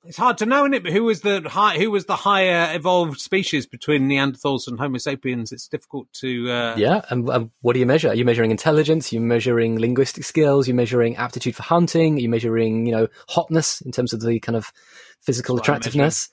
[0.08, 0.82] It's hard to know, isn't it?
[0.82, 1.76] But who was the high?
[1.76, 5.52] Who was the higher evolved species between Neanderthals and Homo sapiens?
[5.52, 6.50] It's difficult to.
[6.50, 8.08] Uh, Yeah, and, and what do you measure?
[8.08, 9.12] Are you measuring intelligence?
[9.12, 10.66] You're measuring linguistic skills.
[10.66, 12.18] You're measuring aptitude for hunting.
[12.18, 14.72] You're measuring, you know, hotness in terms of the kind of
[15.20, 16.30] physical That's what I'm attractiveness.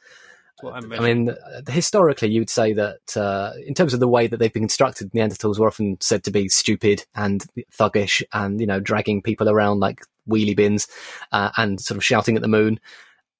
[0.63, 4.37] I mean, uh, historically, you would say that uh, in terms of the way that
[4.37, 7.45] they've been constructed, Neanderthals were often said to be stupid and
[7.77, 10.87] thuggish, and you know, dragging people around like wheelie bins
[11.33, 12.79] uh, and sort of shouting at the moon.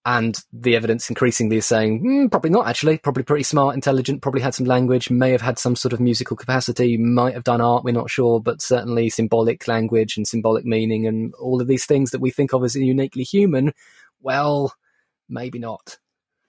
[0.07, 4.41] And the evidence increasingly is saying, mm, probably not actually, probably pretty smart, intelligent, probably
[4.41, 7.83] had some language, may have had some sort of musical capacity, might have done art,
[7.83, 12.11] we're not sure, but certainly symbolic language and symbolic meaning and all of these things
[12.11, 13.73] that we think of as uniquely human.
[14.21, 14.75] Well,
[15.27, 15.97] maybe not.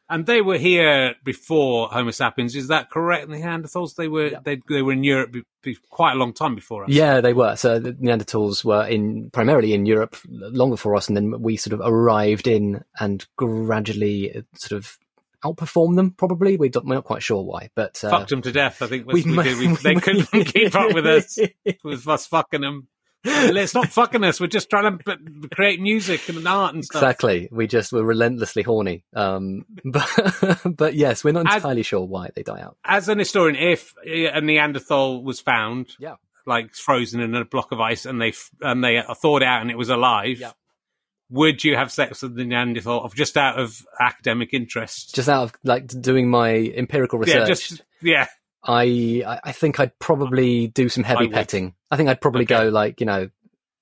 [0.09, 2.55] And they were here before Homo sapiens.
[2.55, 3.29] Is that correct?
[3.29, 6.85] Neanderthals they were they they were in Europe be, be quite a long time before
[6.85, 6.91] us.
[6.91, 7.57] Yeah, they were.
[7.57, 11.75] So the Neanderthals were in primarily in Europe long before us, and then we sort
[11.75, 14.99] of arrived in and gradually uh, sort of
[15.45, 16.13] outperformed them.
[16.13, 18.83] Probably we don't, we're not quite sure why, but uh, Fucked them to death.
[18.83, 19.59] I think was, we we ma- did.
[19.59, 21.39] We, they couldn't keep up with us.
[21.85, 22.89] With us fucking them.
[23.29, 24.41] It's not fucking us.
[24.41, 25.17] We're just trying to
[25.55, 27.03] create music and art and stuff.
[27.03, 27.49] Exactly.
[27.51, 29.05] We just were relentlessly horny.
[29.15, 30.09] Um, but
[30.65, 32.77] but yes, we're not As- entirely sure why they die out.
[32.85, 36.17] As an historian, if a Neanderthal was found, Yeah.
[36.47, 39.77] like frozen in a block of ice, and they and they thawed out and it
[39.79, 40.53] was alive, Yeah.
[41.31, 45.15] would you have sex with the Neanderthal of just out of academic interest?
[45.15, 47.37] Just out of like doing my empirical research.
[47.41, 48.27] yeah, just yeah.
[48.67, 51.33] I I- I think I'd probably do some heavy would.
[51.35, 51.75] petting.
[51.91, 52.57] I think I'd probably Okay.
[52.65, 53.31] go like you know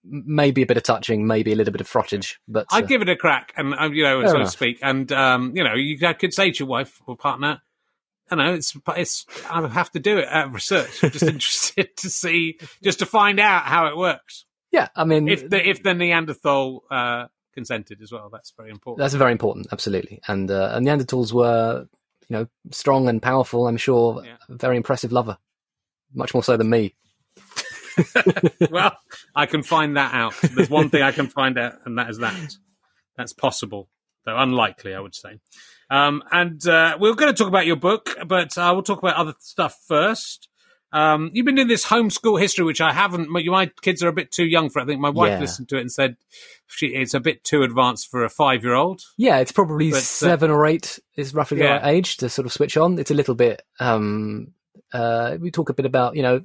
[0.04, 3.00] maybe a bit of touching, maybe a little bit of frottage, but uh, I'd give
[3.00, 4.78] it a crack, and uh, you know, so to speak.
[4.82, 7.62] And um, you know, you could say to your wife or partner,
[8.30, 11.02] "I know it's it's I have to do it out of research.
[11.02, 14.44] I'm just interested to see, just to find out how it works.
[14.70, 18.98] yeah, I mean If the if the Neanderthal uh, consented as well, that's very important.
[18.98, 20.20] that's very important, absolutely.
[20.28, 21.86] And uh, and Neanderthals were
[22.28, 23.66] you know strong and powerful.
[23.66, 24.36] I'm sure, Yeah.
[24.48, 25.38] a very impressive lover,
[26.14, 26.94] much more so than me.
[28.70, 28.96] well,
[29.34, 30.34] I can find that out.
[30.54, 32.34] There's one thing I can find out, and that is that.
[33.16, 33.88] That's possible,
[34.24, 35.38] though unlikely, I would say.
[35.90, 39.16] Um, and uh, we're going to talk about your book, but uh, we'll talk about
[39.16, 40.48] other stuff first.
[40.94, 43.28] Um, you've been doing this homeschool history, which I haven't.
[43.28, 44.78] My, my kids are a bit too young for.
[44.78, 44.82] it.
[44.84, 45.40] I think my wife Yeah.
[45.40, 46.16] listened to it and said
[46.68, 49.02] she, it's a bit too advanced for a five-year-old.
[49.18, 52.46] Yeah, it's probably But, uh, seven or eight is roughly the right age to sort
[52.46, 52.98] of switch on.
[52.98, 53.62] It's a little bit.
[53.80, 54.52] Um,
[54.92, 56.40] uh, we talk a bit about you know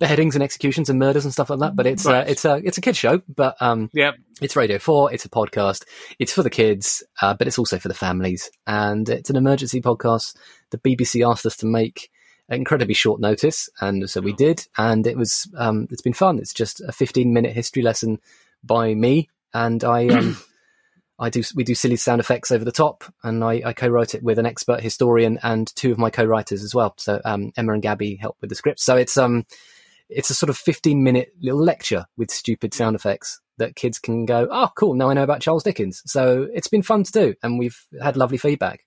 [0.00, 2.26] beheadings and executions and murders and stuff like that, but it's Right.
[2.26, 3.22] uh, it's a it's a kid show.
[3.28, 5.12] But um, Yeah, it's Radio Four.
[5.12, 5.84] It's a podcast.
[6.18, 9.80] It's for the kids, uh, but it's also for the families, and it's an emergency
[9.80, 10.34] podcast.
[10.70, 12.10] The BBC asked us to make
[12.48, 16.38] incredibly short notice, and so we did, and it was um, it's been fun.
[16.38, 18.20] It's just a 15 minute history lesson
[18.62, 20.36] by me, and I um,
[21.18, 24.22] I do we do silly sound effects over the top, and I, I co-wrote it
[24.22, 26.94] with an expert historian and two of my co-writers as well.
[26.98, 28.80] So um, Emma and Gabby help with the script.
[28.80, 29.46] So it's um
[30.08, 34.24] it's a sort of 15 minute little lecture with stupid sound effects that kids can
[34.24, 36.02] go, oh, cool, now I know about Charles Dickens.
[36.06, 38.84] So it's been fun to do, and we've had lovely feedback.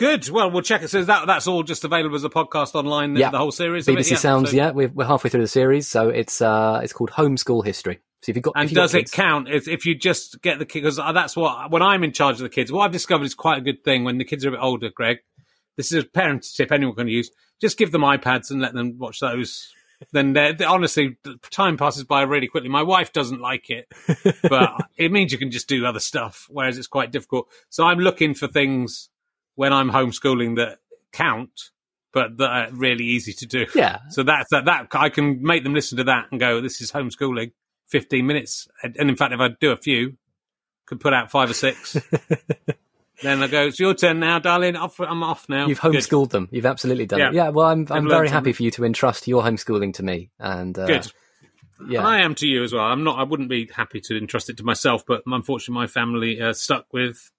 [0.00, 0.28] Good.
[0.30, 0.88] Well, we'll check it.
[0.88, 3.14] So that that's all just available as a podcast online.
[3.14, 3.30] The, Yeah.
[3.30, 3.86] the whole series.
[3.86, 7.10] BBC Sounds, so- yeah, we're, we're halfway through the series, so it's uh, it's called
[7.10, 8.00] Homeschool History.
[8.22, 10.58] So if you've got, And you've got does it count if, if you just get
[10.58, 10.96] the kids?
[10.96, 12.72] Because that's what when I'm in charge of the kids.
[12.72, 14.90] What I've discovered is quite a good thing when the kids are a bit older.
[14.90, 15.18] Greg,
[15.76, 17.30] this is a parent tip anyone can use.
[17.60, 19.72] Just give them iPads and let them watch those.
[20.12, 21.18] Then they're, they honestly,
[21.50, 22.70] time passes by really quickly.
[22.70, 23.86] My wife doesn't like it,
[24.42, 27.48] but it means you can just do other stuff, whereas it's quite difficult.
[27.68, 29.10] So I'm looking for things
[29.54, 30.78] when I'm homeschooling that
[31.12, 31.50] count,
[32.12, 33.66] but that are really easy to do.
[33.74, 33.98] Yeah.
[34.10, 34.64] So that's that.
[34.64, 37.52] That I can make them listen to that and go, "This is homeschooling."
[37.86, 40.16] Fifteen minutes, and in fact, if I do a few,
[40.86, 41.96] could put out five or six.
[43.22, 44.76] then I go, "It's your turn now, darling.
[44.76, 45.94] Off, I'm off now." You've Good.
[45.94, 46.48] homeschooled them.
[46.52, 47.34] You've absolutely done it.
[47.34, 47.44] Yeah.
[47.44, 47.48] Yeah.
[47.48, 50.30] Well, I'm I'm very happy for you to entrust your homeschooling to me.
[50.38, 51.12] And uh, Good.
[51.88, 52.06] Yeah.
[52.06, 52.84] I am to you as well.
[52.84, 53.18] I'm not.
[53.18, 56.86] I wouldn't be happy to entrust it to myself, but unfortunately, my family uh, stuck
[56.92, 57.30] with.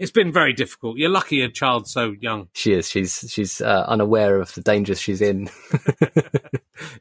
[0.00, 0.96] It's been very difficult.
[0.96, 2.48] You're lucky a child's so young.
[2.54, 2.88] She is.
[2.88, 5.50] She's she's uh, unaware of the dangers she's in.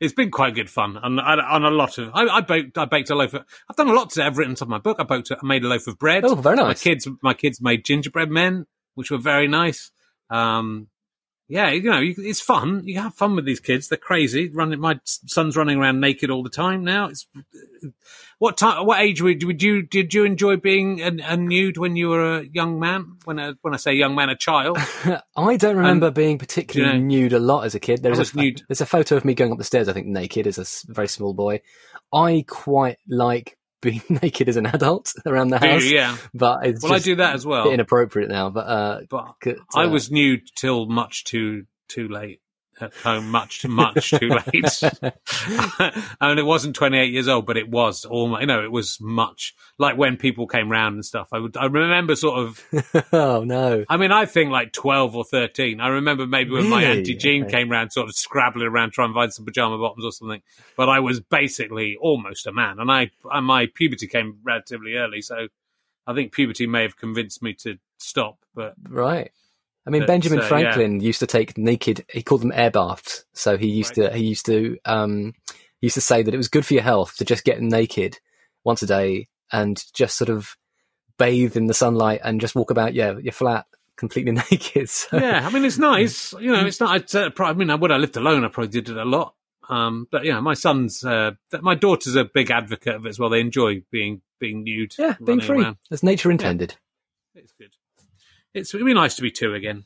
[0.02, 2.12] It's been quite good fun on, on a lot of.
[2.14, 2.78] I, I baked.
[2.78, 3.34] I baked a loaf.
[3.34, 4.26] Of, I've done a lot today.
[4.26, 4.98] I've written some of my book.
[5.00, 5.32] I baked.
[5.32, 6.26] I made a loaf of bread.
[6.26, 6.66] Oh, very nice.
[6.66, 7.08] My kids.
[7.22, 9.92] My kids made gingerbread men, which were very nice.
[10.30, 10.88] Um,
[11.50, 12.84] yeah, you know, you, it's fun.
[12.86, 13.88] You have fun with these kids.
[13.88, 14.50] They're crazy.
[14.50, 14.80] Running.
[14.80, 17.08] My son's running around naked all the time now.
[17.08, 17.28] It's
[18.38, 18.86] what time?
[18.86, 22.38] What age would, would you did you enjoy being a, a nude when you were
[22.38, 23.18] a young man?
[23.26, 24.78] When I, when I say young man, a child.
[25.36, 28.04] I don't remember being particularly you know, nude a lot as a kid.
[28.04, 28.62] There's a nude.
[28.68, 29.90] there's a photo of me going up the stairs.
[29.90, 31.62] I think naked as a very small boy.
[32.14, 35.86] I quite like being naked as an adult around the Do house.
[35.86, 36.18] Yeah.
[36.34, 37.72] but it's Well, I do that as well.
[37.72, 38.50] inappropriate now.
[38.50, 42.49] But uh, but c- I uh, was nude till much too too late at
[43.04, 44.84] home, much too much too late.
[46.22, 49.56] and it wasn't 28 years old, but it was almost, you know, it was much
[49.78, 51.30] like when people came round and stuff.
[51.32, 52.64] I would, I remember sort of,
[53.14, 53.86] oh no.
[53.90, 55.80] I mean, I think like 12 or 13.
[55.80, 57.52] I remember maybe when my auntie Jean Okay.
[57.52, 60.42] came round, sort of scrabbling around trying to find some pajama bottoms or something.
[60.76, 65.22] But I was basically almost a man, and I, and my puberty came relatively early,
[65.22, 65.48] so
[66.08, 68.40] I think puberty may have convinced me to stop.
[68.56, 69.32] But Right.
[69.90, 70.48] I mean, But, Benjamin uh, yeah.
[70.48, 72.06] Franklin used to take naked.
[72.10, 73.26] He called them air baths.
[73.34, 74.12] So he used Right.
[74.12, 75.34] to he used to um
[75.82, 78.20] he used to say that it was good for your health to just get naked
[78.64, 80.56] once a day and just sort of
[81.18, 83.66] bathe in the sunlight and just walk about yeah your flat
[83.98, 84.90] completely naked.
[84.90, 86.34] So, yeah, I mean, it's nice.
[86.40, 86.92] You know, it's not.
[86.92, 87.92] I'd, uh, I mean, I would.
[87.92, 88.46] I lived alone.
[88.46, 89.34] I probably did it a lot.
[89.68, 93.30] Um, but yeah, my son's, uh, my daughter's a big advocate of it as well.
[93.30, 94.96] They enjoy being being nude.
[94.98, 95.78] yeah, being free around.
[95.92, 96.76] as nature intended.
[97.36, 97.72] It's good.
[98.54, 99.86] It's it'd be nice to be two again.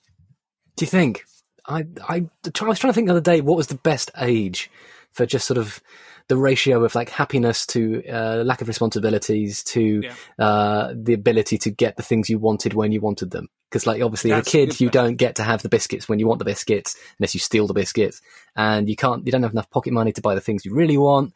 [0.75, 1.23] Do you think?
[1.65, 4.69] I, I I was trying to think the other day what was the best age
[5.11, 5.81] for just sort of
[6.27, 10.13] the ratio of like happiness to uh, lack of responsibilities to Yeah.
[10.45, 13.49] uh, the ability to get the things you wanted when you wanted them.
[13.69, 16.07] Because like obviously as a That's a kid you don't get to have the biscuits
[16.07, 18.21] when you want the biscuits unless you steal the biscuits,
[18.55, 20.97] and you can't you don't have enough pocket money to buy the things you really
[20.97, 21.33] want.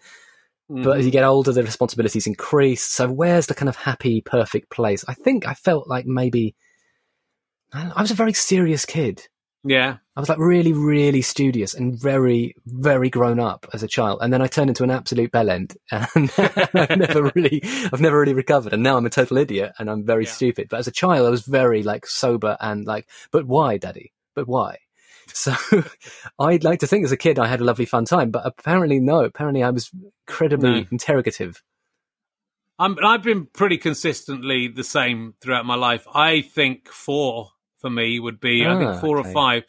[0.69, 2.83] But as you get older, the responsibilities increase.
[2.83, 5.05] So where's the kind of happy, perfect place?
[5.07, 6.55] I think I felt like maybe
[7.73, 9.27] I was a very serious kid.
[9.63, 9.97] Yeah.
[10.15, 14.19] I was like really, really studious and very, very grown up as a child.
[14.21, 16.31] And then I turned into an absolute bellend and
[16.73, 18.71] I've never really, I've never really recovered.
[18.73, 20.31] And now I'm a total idiot and I'm very Yeah.
[20.31, 20.67] stupid.
[20.69, 24.13] But as a child, I was very like sober and like, but why, daddy?
[24.35, 24.77] But why?
[25.33, 25.53] So
[26.39, 28.99] I'd like to think as a kid I had a lovely fun time, but apparently
[28.99, 29.25] no.
[29.25, 29.91] Apparently I was
[30.27, 30.85] incredibly No.
[30.91, 31.61] interrogative.
[32.79, 36.07] I'm, I've been pretty consistently the same throughout my life.
[36.13, 39.29] I think four for me would be, I Ah, think four okay.
[39.29, 39.63] or five.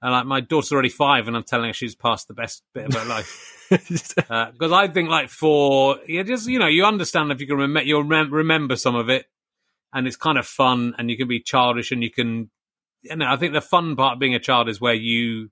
[0.00, 2.86] And like my daughter's already five, and I'm telling her she's passed the best bit
[2.86, 3.54] of her life.
[3.70, 7.82] Because I think like four, you just you know you understand if you can remember
[7.86, 9.26] you'll remem- remember some of it,
[9.92, 12.48] and it's kind of fun, and you can be childish, and you can,
[13.02, 15.50] you know, I think the fun part of being a child is where you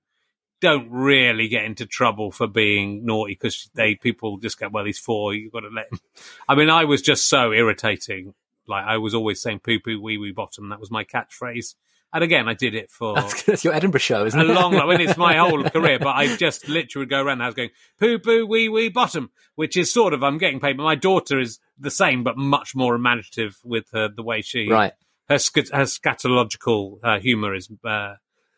[0.62, 4.98] don't really get into trouble for being naughty because they people just go, well, he's
[4.98, 6.00] four, you've got to let him.
[6.48, 8.32] I mean, I was just so irritating.
[8.66, 10.70] Like I was always saying poo poo wee wee bottom.
[10.70, 11.74] That was my catchphrase.
[12.16, 14.48] And again, I did it for That's your Edinburgh show, isn't a it?
[14.48, 17.52] long, I mean, it's my whole career, but I just literally go around the house
[17.52, 17.68] going
[18.00, 20.78] poo poo wee wee bottom, which is sort of I'm getting paid.
[20.78, 24.66] But my daughter is the same, but much more imaginative with her the way she
[24.66, 24.94] right.
[25.28, 28.14] her, sc- her scatological uh, humor is uh,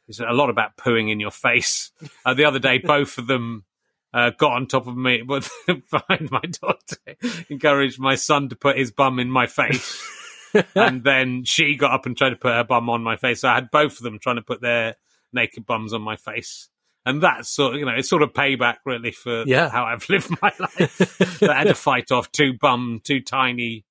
[0.06, 1.90] is a lot about pooing in your face.
[2.24, 3.64] Uh, the other day, both of them
[4.14, 6.96] uh, got on top of me, but behind my daughter
[7.48, 10.00] encouraged my son to put his bum in my face.
[10.74, 13.40] And then she got up and tried to put her bum on my face.
[13.42, 14.96] So I had both of them trying to put their
[15.32, 16.68] naked bums on my face.
[17.06, 19.70] And that's sort of, you know, it's sort of payback really for Yeah.
[19.70, 21.42] how I've lived my life.
[21.42, 23.84] I had to fight off two bum, two tiny,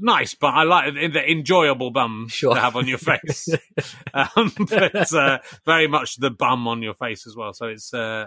[0.00, 2.54] nice, but I like the enjoyable bum Sure.
[2.54, 3.48] to have on your face.
[4.14, 7.52] um, but uh, very much the bum on your face as well.
[7.52, 8.26] So it's, uh,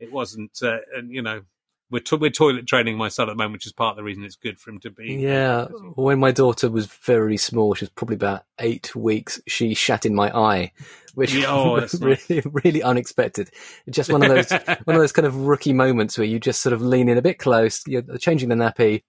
[0.00, 1.42] it wasn't, uh, and you know,
[1.90, 4.02] we're, to- we're toilet training my son at the moment, which is part of the
[4.02, 5.14] reason it's good for him to be.
[5.14, 9.40] Yeah, when my daughter was very small, she was probably about eight weeks.
[9.46, 10.72] She shat in my eye,
[11.14, 12.28] which Yeah, oh, was nice.
[12.30, 13.50] really, really unexpected.
[13.88, 14.50] Just one of those,
[14.84, 17.22] one of those kind of rookie moments where you just sort of lean in a
[17.22, 19.02] bit close, you're changing the nappy,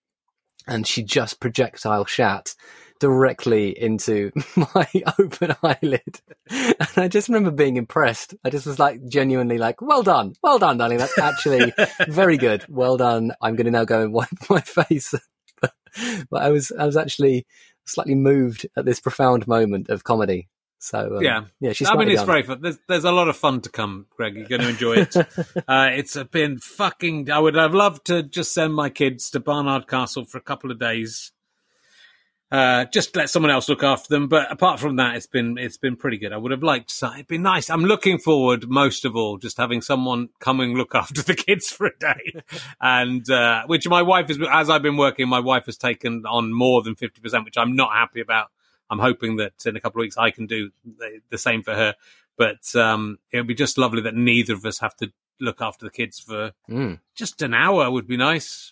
[0.67, 2.53] and she just projectile shat
[2.99, 4.87] directly into my
[5.19, 6.21] open eyelid.
[6.49, 8.35] And I just remember being impressed.
[8.43, 10.97] I just was like genuinely like, well done, well done, darling.
[10.97, 11.73] That's actually
[12.07, 12.65] very good.
[12.69, 13.31] Well done.
[13.41, 15.13] I'm going to now go and wipe my face.
[15.61, 15.73] but,
[16.29, 17.45] but I was, I was actually
[17.85, 20.47] slightly moved at this profound moment of comedy.
[20.79, 21.45] So um, Yeah.
[21.59, 21.89] yeah, she's.
[21.89, 22.27] I mean, it's done.
[22.27, 22.61] very fun.
[22.61, 24.35] There's, there's a lot of fun to come, Greg.
[24.35, 25.15] You're going to enjoy it.
[25.67, 27.31] uh, it's been fucking.
[27.31, 30.69] I would have loved to just send my kids to Barnard Castle for a couple
[30.69, 31.31] of days.
[32.49, 34.27] Uh, just let someone else look after them.
[34.29, 36.31] But apart from that, it's been it's been pretty good.
[36.31, 36.93] I would have liked.
[37.03, 37.69] It'd be nice.
[37.69, 41.69] I'm looking forward most of all just having someone come and look after the kids
[41.69, 42.41] for a day,
[42.81, 44.39] and uh, which my wife is.
[44.49, 47.75] As I've been working, my wife has taken on more than fifty percent, which I'm
[47.75, 48.47] not happy about.
[48.89, 51.73] I'm hoping that in a couple of weeks I can do the, the same for
[51.75, 51.95] her.
[52.37, 55.85] But um, it would be just lovely that neither of us have to look after
[55.85, 56.99] the kids for Mm.
[57.13, 57.91] just an hour.
[57.91, 58.71] Would be nice.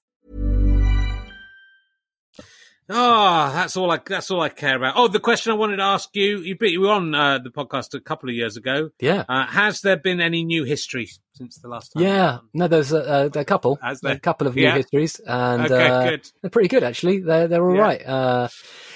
[2.93, 3.99] Oh, that's all I.
[4.05, 4.95] That's all I care about.
[4.97, 6.39] Oh, the question I wanted to ask you.
[6.39, 8.89] You, you were on uh, the podcast a couple of years ago.
[8.99, 9.23] Yeah.
[9.29, 12.03] Uh, has there been any new history since the last time?
[12.03, 12.39] Yeah.
[12.53, 13.79] No, there's a, a, a couple.
[13.81, 14.13] Has there?
[14.13, 14.75] A couple of new Yeah.
[14.75, 16.31] histories, and Okay, uh, good.
[16.41, 17.19] they're pretty good actually.
[17.19, 17.81] They're they're all Yeah.
[17.81, 18.05] right.
[18.05, 18.47] Uh,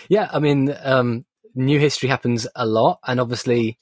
[0.10, 0.30] yeah.
[0.32, 1.26] I mean, um,
[1.56, 3.80] new history happens a lot, and obviously,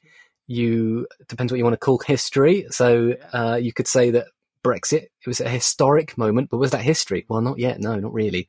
[0.47, 2.65] you depends what you want to call history.
[2.69, 4.27] So uh, you could say that
[4.63, 7.25] Brexit it was a historic moment, but was that history?
[7.27, 7.79] Well, not yet.
[7.79, 8.47] No, not really.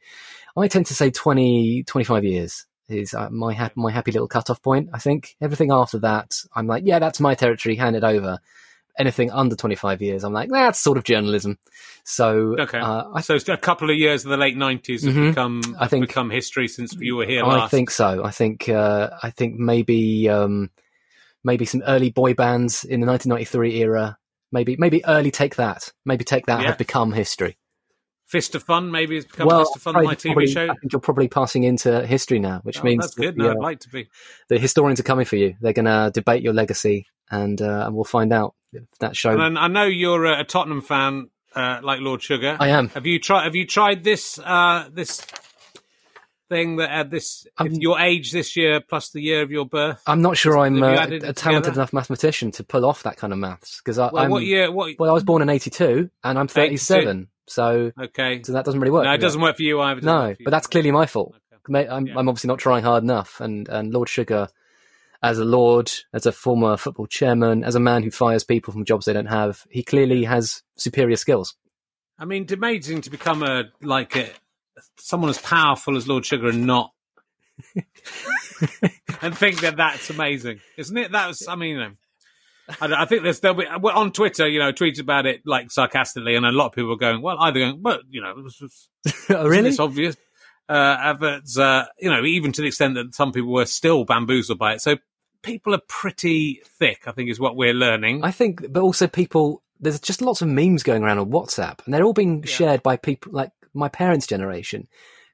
[0.57, 4.63] I tend to say 20, 25 years is uh, my ha- my happy little cutoff
[4.63, 4.91] point.
[4.93, 7.77] I think everything after that, I'm like, yeah, that's my territory.
[7.77, 8.39] Hand it over.
[8.97, 11.59] Anything under 25 years, I'm like, that's sort of journalism.
[12.05, 12.79] So Okay.
[12.79, 15.31] uh, I, so a couple of years of the late nineties have Mhm.
[15.31, 17.71] become I think- become history since you were here I last.
[17.73, 18.23] think so.
[18.25, 20.71] I think uh, I think maybe um,
[21.43, 24.17] maybe some early boy bands in the 1993 era.
[24.53, 25.91] Maybe maybe early Take That.
[26.05, 26.69] Maybe Take That Yeah.
[26.69, 27.57] have become history.
[28.35, 30.65] Fist of Fun maybe has become well, Fist of Fun, my TV probably- show.
[30.65, 33.35] I think you're probably passing into history now, which Oh, means that's good.
[33.37, 34.09] that No, I'd uh, like to be.
[34.49, 35.55] the historians are coming for you.
[35.61, 39.39] They're going to debate your legacy, and uh, and we'll find out if that show.
[39.39, 42.57] And I know you're a Tottenham fan, uh, like Lord Sugar.
[42.59, 42.89] I am.
[42.89, 43.45] Have you tried?
[43.45, 44.39] Have you tried this?
[44.39, 45.25] Uh, this
[46.55, 50.01] thing that at this if your age this year plus the year of your birth.
[50.07, 51.73] I'm not sure I'm uh, a talented together?
[51.73, 54.71] enough mathematician to pull off that kind of maths because Well, I'm what year?
[54.71, 54.95] What?
[54.99, 58.43] well, I was born in '82 and I'm 37, so Okay.
[58.45, 59.05] so that doesn't really work.
[59.05, 60.01] No, it doesn't work for you either.
[60.01, 60.37] No, you.
[60.45, 61.35] but that's clearly my fault.
[61.69, 61.89] Okay.
[61.89, 62.15] I'm, Yeah.
[62.19, 63.41] I'm obviously not trying hard enough.
[63.41, 64.49] And, and Lord Sugar,
[65.23, 68.85] as a lord, as a former football chairman, as a man who fires people from
[68.85, 71.57] jobs they don't have, he clearly has superior skills.
[72.19, 74.31] I mean, it's amazing to become a like a
[74.99, 76.91] someone as powerful as Lord Sugar and not,
[79.23, 81.13] and think that that's amazing, isn't it?
[81.13, 81.91] That was, I mean, you know,
[82.81, 85.71] I, don't- I think there's there'll be on Twitter, you know, tweeted about it like
[85.71, 88.89] sarcastically, and a lot of people are going, well, either going, well, you know, was,
[89.31, 90.17] oh, isn't obvious?
[90.69, 94.59] Uh, adverts, uh, you know, even to the extent that some people were still bamboozled
[94.59, 94.81] by it.
[94.81, 94.97] So
[95.43, 98.25] people are pretty thick, I think, is what we're learning.
[98.25, 101.93] I think, but also people, there's just lots of memes going around on WhatsApp, and
[101.93, 104.89] they're all being shared by people like my parents' generation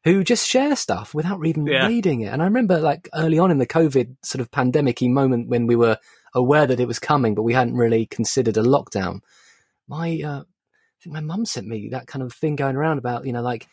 [0.04, 1.86] who just share stuff without even Yeah.
[1.86, 2.32] reading it.
[2.32, 5.76] And I remember like early on in the COVID sort of pandemic moment when we
[5.76, 5.98] were
[6.34, 9.20] aware that it was coming, but we hadn't really considered a lockdown.
[9.88, 13.26] My, uh, I think my mum sent me that kind of thing going around about,
[13.26, 13.66] you know, like,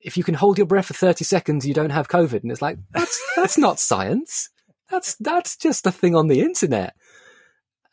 [0.00, 2.42] if you can hold your breath for 30 seconds, you don't have COVID.
[2.42, 4.48] And it's like, that's, that's not science.
[4.90, 6.94] That's, that's just a thing on the internet.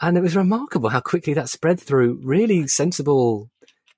[0.01, 3.49] And it was remarkable how quickly that spread through really sensible,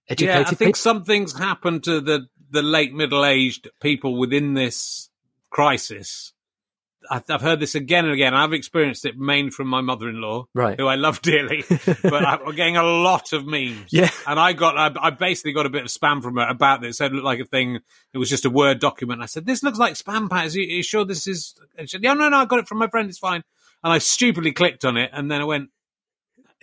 [0.09, 0.73] educated yeah, I think people.
[0.75, 5.09] something's happened to the the late middle aged people within this
[5.49, 6.33] crisis.
[7.09, 8.33] I've, I've heard this again and again.
[8.33, 10.77] I've experienced it mainly from my mother in law, Right.
[10.77, 11.63] who I love dearly,
[12.03, 13.91] but I'm getting a lot of memes.
[13.91, 14.09] Yeah.
[14.25, 16.95] and I got I, I basically got a bit of spam from her about this.
[16.95, 17.79] It said it looked like a thing.
[18.13, 19.21] It was just a word document.
[19.21, 20.47] I said, "This looks like spam, Pat.
[20.47, 22.59] Is you, are you sure this is?" And she said, "Yeah, no, no, I got
[22.59, 23.07] it from my friend.
[23.09, 23.43] It's fine."
[23.83, 25.69] And I stupidly clicked on it, and then I went,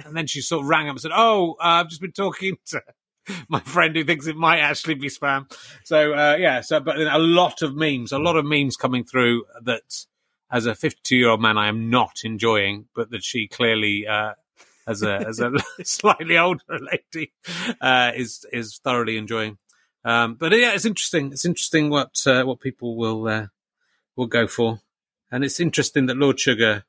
[0.04, 2.56] and then she sort of rang up and said, "Oh, uh, I've just been talking
[2.66, 2.82] to
[3.48, 5.50] my friend who thinks it might actually be spam."
[5.84, 9.44] So uh, yeah, so but a lot of memes, a lot of memes coming through
[9.62, 10.04] that,
[10.50, 14.34] as a 52 year old man, I am not enjoying, but that she clearly, uh,
[14.86, 15.52] as a as a
[15.84, 17.32] slightly older lady,
[17.80, 19.58] uh, is is thoroughly enjoying.
[20.04, 21.32] Um, but yeah, it's interesting.
[21.32, 23.46] It's interesting what uh, what people will uh,
[24.16, 24.80] will go for,
[25.30, 26.84] and it's interesting that Lord Sugar.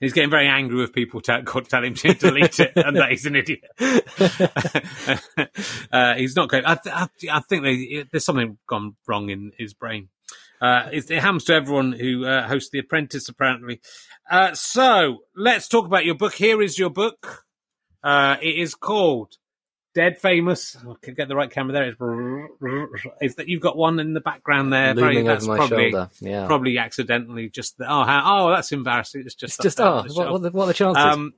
[0.00, 3.26] He's getting very angry with people tell, tell him to delete it and that he's
[3.26, 3.64] an idiot.
[5.92, 6.64] uh, he's not going.
[6.64, 10.08] I, th- I, I think they, there's something gone wrong in his brain.
[10.60, 13.80] Uh, it, it happens to everyone who uh, hosts The Apprentice, apparently.
[14.30, 16.34] Uh, so let's talk about your book.
[16.34, 17.44] Here is your book.
[18.02, 19.36] Uh, it is called
[19.94, 20.76] Dead Famous.
[20.76, 21.88] I can get the right camera there.
[21.88, 24.94] It's, is that you've got one in the background there?
[24.94, 26.10] Looming that's over my probably, shoulder.
[26.20, 26.46] Yeah.
[26.46, 27.48] Probably accidentally.
[27.48, 29.22] Just the, oh, how, oh, that's embarrassing.
[29.24, 31.02] It's just It's just, oh, what, what, the, what are the chances?
[31.02, 31.34] Um,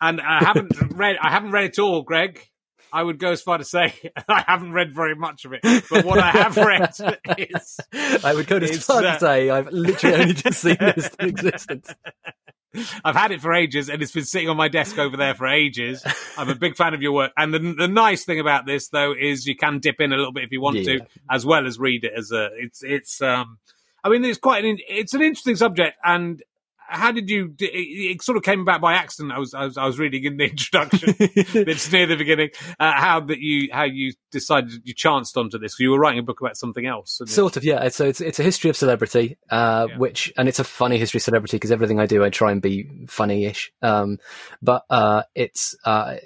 [0.00, 1.16] and I haven't read.
[1.20, 2.48] I haven't read it all, Greg.
[2.96, 3.94] I would go as far to say
[4.28, 5.60] I haven't read very much of it.
[5.90, 6.94] But what I have read
[7.38, 7.78] is
[8.24, 11.28] I would go as far uh, to say I've literally only just seen this in
[11.28, 11.94] existence.
[13.04, 15.46] I've had it for ages, and it's been sitting on my desk over there for
[15.46, 16.02] ages.
[16.36, 19.14] I'm a big fan of your work, and the, the nice thing about this, though,
[19.18, 20.98] is you can dip in a little bit if you want Yeah.
[20.98, 22.48] to, as well as read it as a.
[22.56, 23.22] It's it's.
[23.22, 23.58] um
[24.04, 26.42] I mean, it's quite an it's an interesting subject, and
[26.88, 27.54] how did you?
[27.58, 29.32] It, it sort of came about by accident.
[29.32, 31.14] I was I was, I was reading in the introduction.
[31.18, 32.50] it's near the beginning.
[32.78, 35.76] Uh, how that you how you decided you chanced onto this?
[35.78, 37.20] You were writing a book about something else.
[37.26, 37.88] Sort of, yeah.
[37.88, 39.98] So it's it's a history of celebrity, uh, Yeah.
[39.98, 42.62] which and it's a funny history of celebrity because everything I do I try and
[42.62, 43.72] be funny-ish.
[43.82, 44.18] Um,
[44.62, 46.16] but uh, it's uh,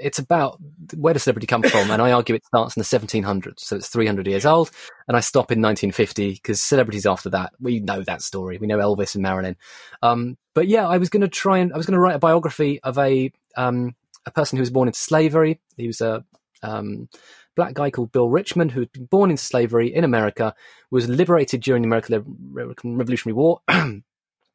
[0.00, 0.58] it's about
[0.96, 3.88] where does celebrity come from, and I argue it starts in the 1700s, so it's
[3.88, 4.70] 300 years old,
[5.06, 8.78] and I stop in 1950 because celebrities after that we know that story, we know
[8.78, 9.56] Elvis and Marilyn.
[10.02, 12.20] Um, but yeah, I was going to try and I was going to write a
[12.20, 13.94] biography of a um,
[14.26, 15.60] a person who was born into slavery.
[15.76, 16.24] He was a
[16.62, 17.08] um,
[17.56, 20.54] black guy called Bill Richmond who had been born into slavery in America,
[20.90, 23.60] was liberated during the American Revolutionary War.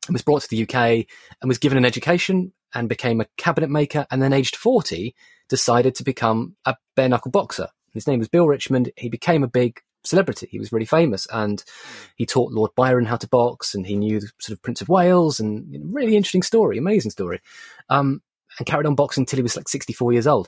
[0.09, 0.75] was brought to the UK
[1.41, 4.05] and was given an education and became a cabinet maker.
[4.11, 5.15] And then, aged 40,
[5.49, 7.69] decided to become a bare knuckle boxer.
[7.93, 8.91] His name was Bill Richmond.
[8.97, 10.47] He became a big celebrity.
[10.51, 11.63] He was really famous and
[12.15, 14.89] he taught Lord Byron how to box and he knew the sort of Prince of
[14.89, 17.39] Wales and you know, really interesting story, amazing story.
[17.89, 18.21] Um,
[18.59, 20.47] and carried on boxing until he was like 64 years old.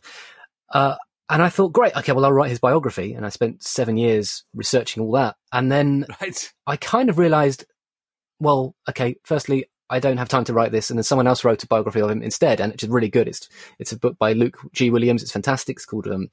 [0.72, 0.96] Uh,
[1.30, 3.14] and I thought, great, okay, well, I'll write his biography.
[3.14, 5.36] And I spent seven years researching all that.
[5.52, 6.54] And then right.
[6.68, 7.66] I kind of realized,
[8.40, 10.90] well, okay, firstly, I don't have time to write this.
[10.90, 13.28] And then someone else wrote a biography of him instead, and it's really good.
[13.28, 13.48] It's
[13.80, 14.90] it's a book by Luke G.
[14.90, 15.22] Williams.
[15.22, 15.78] It's fantastic.
[15.78, 16.30] It's called um,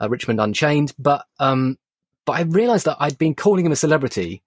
[0.00, 0.94] uh, Richmond Unchained.
[0.98, 1.78] But um,
[2.24, 4.42] but I realized that I'd been calling him a celebrity,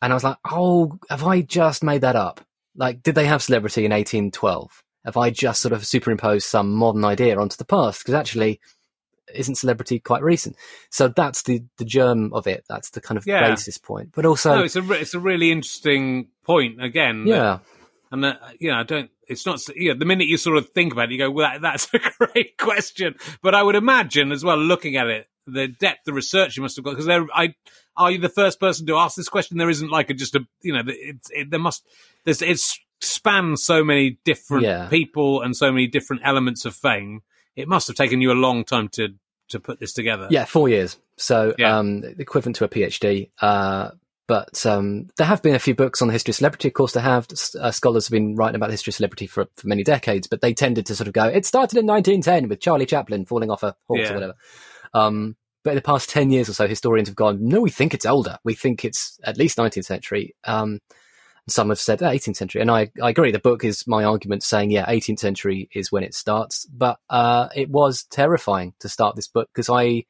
[0.00, 2.40] and I was like, oh, have I just made that up?
[2.76, 4.82] Like, did they have celebrity in 1812?
[5.04, 8.00] Have I just sort of superimposed some modern idea onto the past?
[8.00, 8.60] Because actually,
[9.34, 10.56] isn't celebrity quite recent?
[10.90, 12.64] So that's the the germ of it.
[12.68, 13.48] That's the kind of yeah.
[13.48, 14.10] basis point.
[14.14, 17.26] But also, no, it's a it's a really interesting point again.
[17.26, 17.58] Yeah,
[18.10, 19.10] and that, you know, I don't.
[19.28, 19.60] It's not.
[19.74, 21.88] You know, the minute you sort of think about it, you go, "Well, that, that's
[21.94, 26.14] a great question." But I would imagine as well, looking at it, the depth of
[26.14, 27.26] research you must have got because there.
[27.34, 27.54] I
[27.96, 29.56] are you the first person to ask this question?
[29.56, 31.86] There isn't like a just a you know, it's it, there must
[32.24, 32.60] there's it
[33.00, 34.88] spans so many different yeah.
[34.88, 37.22] people and so many different elements of fame
[37.56, 39.08] it must have taken you a long time to
[39.48, 40.26] to put this together.
[40.30, 40.96] Yeah, four years.
[41.16, 41.78] So yeah.
[41.78, 43.30] um, equivalent to a PhD.
[43.40, 43.90] Uh,
[44.26, 46.66] but um, there have been a few books on the history of celebrity.
[46.66, 47.28] Of course, there have
[47.60, 50.26] uh, scholars have been writing about the history of celebrity for, for many decades.
[50.26, 53.50] But they tended to sort of go, it started in 1910 with Charlie Chaplin falling
[53.50, 54.10] off a horse yeah.
[54.10, 54.34] or whatever.
[54.94, 57.94] Um, but in the past 10 years or so, historians have gone, no, we think
[57.94, 58.38] it's older.
[58.42, 60.34] We think it's at least 19th century.
[60.44, 60.80] Um,
[61.48, 63.30] some have said 18th century, and I, I agree.
[63.30, 66.66] The book is my argument saying, yeah, 18th century is when it starts.
[66.66, 70.04] But uh, it was terrifying to start this book because I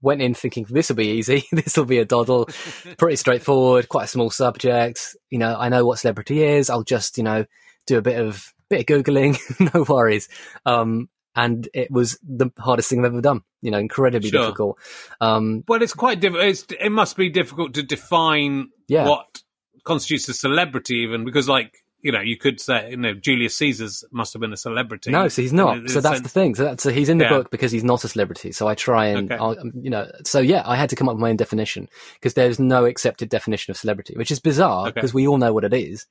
[0.00, 2.48] went in thinking this will be easy, this will be a doddle,
[2.98, 5.16] pretty straightforward, quite a small subject.
[5.30, 6.70] You know, I know what celebrity is.
[6.70, 7.44] I'll just you know
[7.86, 9.38] do a bit of bit of googling,
[9.74, 10.28] no worries.
[10.64, 13.42] Um, and it was the hardest thing I've ever done.
[13.60, 14.42] You know, incredibly sure.
[14.42, 14.78] difficult.
[15.20, 16.72] Um, well, it's quite difficult.
[16.80, 19.08] It must be difficult to define yeah.
[19.08, 19.42] what
[19.86, 24.04] constitutes a celebrity even because like you know, you could say, you know, Julius Caesar's
[24.12, 25.10] must have been a celebrity.
[25.10, 25.90] No, so he's not.
[25.90, 26.20] so that's sense.
[26.20, 26.54] the thing.
[26.54, 27.30] So, that's, so he's in the yeah.
[27.30, 28.52] book because he's not a celebrity.
[28.52, 29.42] So I try and, okay.
[29.42, 32.34] Um, you know, so yeah, I had to come up with my own definition because
[32.34, 35.16] there's no accepted definition of celebrity, which is bizarre because okay.
[35.16, 36.06] we all know what it is.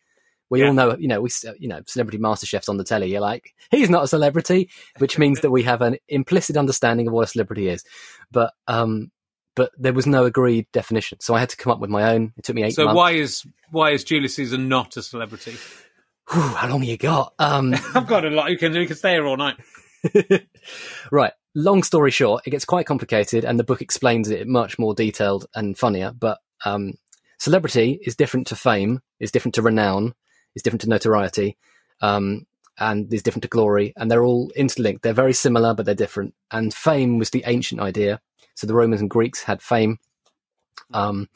[0.49, 0.67] We yeah.
[0.67, 3.09] all know, you know, we, you know, celebrity master chefs on the telly.
[3.09, 7.13] You're like, he's not a celebrity, which means that we have an implicit understanding of
[7.13, 7.84] what a celebrity is.
[8.32, 9.11] But, um,
[9.55, 11.19] but there was no agreed definition.
[11.21, 12.33] So I had to come up with my own.
[12.37, 12.75] It took me eight.
[12.75, 12.97] So months.
[12.97, 15.55] why is why is Julius Caesar not a celebrity?
[16.31, 17.33] Whew, how long you got?
[17.39, 18.51] Um, I've got a lot.
[18.51, 19.57] You can you can stay here all night.
[21.11, 21.33] right.
[21.57, 25.45] Long story short, it gets quite complicated, and the book explains it much more detailed
[25.55, 26.11] and funnier.
[26.11, 26.95] But um,
[27.39, 30.13] celebrity is different to fame, is different to renown,
[30.53, 31.55] is different to notoriety,
[32.01, 32.45] um,
[32.77, 35.01] and is different to glory, and they're all interlinked.
[35.01, 36.33] They're very similar, but they're different.
[36.51, 38.19] And fame was the ancient idea,
[38.55, 39.97] so the Romans and Greeks had fame.
[40.93, 41.29] Um,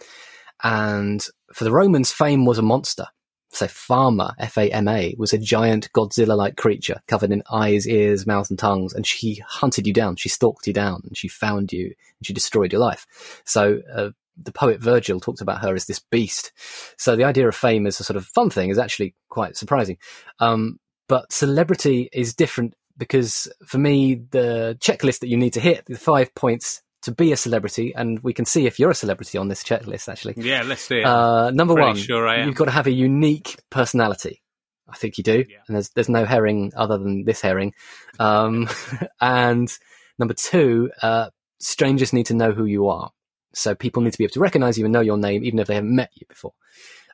[0.63, 3.05] and for the Romans, fame was a monster.
[3.51, 8.93] So Fama, F-A-M-A, was a giant Godzilla-like creature covered in eyes, ears, mouth, and tongues,
[8.93, 10.17] and she hunted you down.
[10.17, 13.07] She stalked you down, and she found you, and she destroyed your life.
[13.45, 16.51] So uh, the poet Virgil talked about her as this beast.
[16.97, 19.97] So the idea of fame as a sort of fun thing is actually quite surprising.
[20.39, 25.86] Um, but celebrity is different because for me, the checklist that you need to hit,
[25.88, 29.38] the five points to be a celebrity, and we can see if you're a celebrity
[29.38, 30.10] on this checklist.
[30.10, 31.04] Actually, yeah, let's see.
[31.04, 34.41] Uh, number one, sure you've got to have a unique personality.
[34.88, 35.58] I think you do, yeah.
[35.68, 37.74] and there's there's no herring other than this herring.
[38.20, 38.68] Um,
[39.22, 39.72] and
[40.18, 41.30] number two, uh,
[41.60, 43.12] strangers need to know who you are,
[43.54, 45.68] so people need to be able to recognize you and know your name, even if
[45.68, 46.54] they haven't met you before.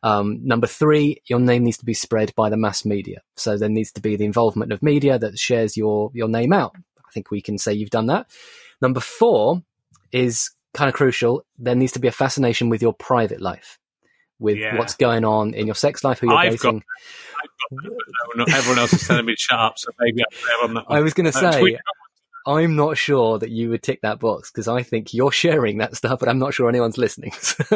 [0.04, 3.22] Um, number three, your name needs to be spread by the mass media.
[3.36, 6.76] So there needs to be the involvement of media that shares your your name out.
[6.98, 8.28] I think we can say you've done that.
[8.82, 9.64] Number four,
[10.16, 11.46] is kind of crucial.
[11.60, 13.78] There needs to be a fascination with your private life,
[14.40, 14.78] with yeah.
[14.78, 16.84] what's going on in your sex life, who you're I've dating.
[17.84, 20.24] Got, got everyone else is telling me to shut up, so maybe
[20.64, 20.80] I'm.
[20.88, 21.78] I was going to say,
[22.48, 25.98] I'm not sure that you would tick that box because I think you're sharing that
[25.98, 27.32] stuff, but I'm not sure anyone's listening.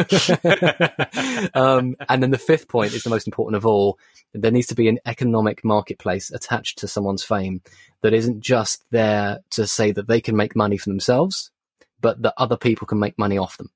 [1.56, 3.98] um, and then the fifth point is the most important of all.
[4.34, 7.62] There needs to be an economic marketplace attached to someone's fame
[8.02, 11.50] that isn't just there to say that they can make money for themselves,
[12.02, 13.70] but that other people can make money off them.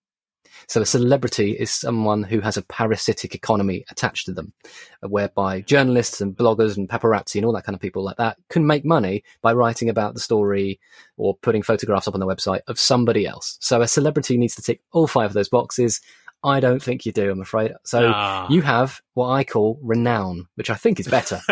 [0.67, 4.53] So a celebrity is someone who has a parasitic economy attached to them,
[5.01, 8.65] whereby journalists and bloggers and paparazzi and all that kind of people like that can
[8.65, 10.79] make money by writing about the story
[11.17, 13.57] or putting photographs up on the website of somebody else.
[13.61, 16.01] So a celebrity needs to tick all five of those boxes.
[16.45, 17.71] I don't think you do, I'm afraid.
[17.85, 18.47] So Ah.
[18.49, 21.39] you have what I call renown, which I think is better.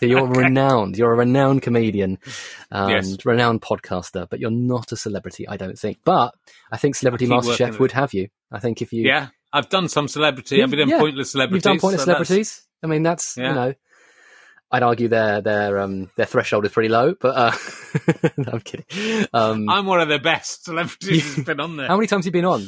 [0.00, 0.96] So you're renowned.
[0.98, 2.18] You're a renowned comedian
[2.70, 3.24] and Yes.
[3.24, 5.98] renowned podcaster, but you're not a celebrity, I don't think.
[6.04, 6.34] But
[6.72, 8.28] I think Celebrity I'll keep working MasterChef would have you.
[8.50, 10.62] I think if you Yeah, I've done some celebrity.
[10.62, 10.98] I've been in Yeah.
[10.98, 11.56] pointless celebrities.
[11.64, 12.66] You've done pointless so that's- celebrities.
[12.82, 13.48] I mean, that's Yeah.
[13.48, 13.74] you know,
[14.72, 17.52] I'd argue their their um their threshold is pretty low, but uh,
[18.36, 19.26] no, I'm kidding.
[19.32, 21.86] Um, I'm one of the best celebrities who's been on there.
[21.88, 22.66] how many times have you been on?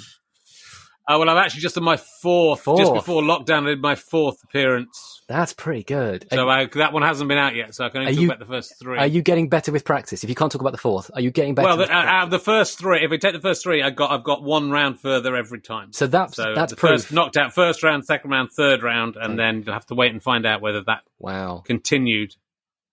[1.09, 3.63] Uh, well, I'm actually just on my fourth, just before lockdown.
[3.63, 5.23] I did my fourth appearance.
[5.29, 6.27] That's pretty good.
[6.33, 8.41] So I, that one hasn't been out yet, so I can only talk you- about
[8.41, 8.99] the first three.
[8.99, 10.25] are you getting better with practice?
[10.25, 11.69] If you can't talk about the fourth, are you getting better?
[11.69, 13.83] well, with the, uh, out of the first three, if we take the first three,
[13.85, 15.93] I got I've got one round further every time.
[15.93, 16.91] so that's So that's the proof.
[17.03, 20.11] first knocked out first round, second round, third round, and then you'll have to wait
[20.11, 21.63] and find out whether that wow.
[21.65, 22.35] continued.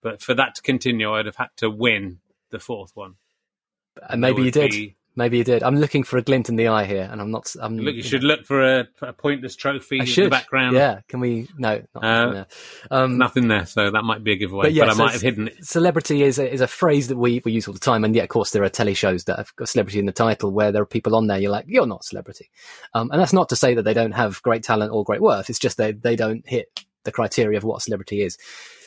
[0.03, 2.19] But for that to continue, I'd have had to win
[2.51, 3.15] the fourth one.
[4.07, 4.69] And maybe you did.
[4.71, 5.61] be- Maybe you did.
[5.61, 7.53] I'm looking for a glint in the eye here, and I'm not.
[7.61, 10.75] I'm, Look, you know, should look for a, a pointless trophy I in the background.
[10.75, 11.01] Yeah.
[11.07, 11.47] Can we?
[11.55, 11.83] No.
[11.93, 12.45] Not Uh, no.
[12.89, 14.65] Um, Nothing there, so that might be a giveaway.
[14.65, 15.65] But yeah, but I so might have hidden it.
[15.65, 18.23] Celebrity is a, is a phrase that we, we use all the time, and yet
[18.23, 20.81] of course, there are telly shows that have got celebrity in the title where there
[20.81, 21.37] are people on there.
[21.37, 22.49] You're like, you're not a celebrity,
[22.95, 25.49] um, and that's not to say that they don't have great talent or great worth.
[25.49, 28.37] It's just they they don't hit the criteria of what a celebrity is.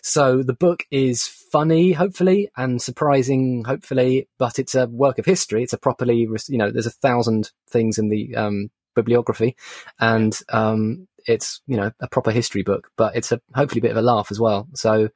[0.06, 5.64] So the book is funny, hopefully, and surprising, hopefully, but it's a work of history.
[5.64, 9.56] It's a properly, you know, there's a thousand things in the um, bibliography,
[9.98, 13.90] and um, it's you know a proper history book, but it's a hopefully a bit
[13.90, 14.68] of a laugh as well.
[14.74, 15.08] So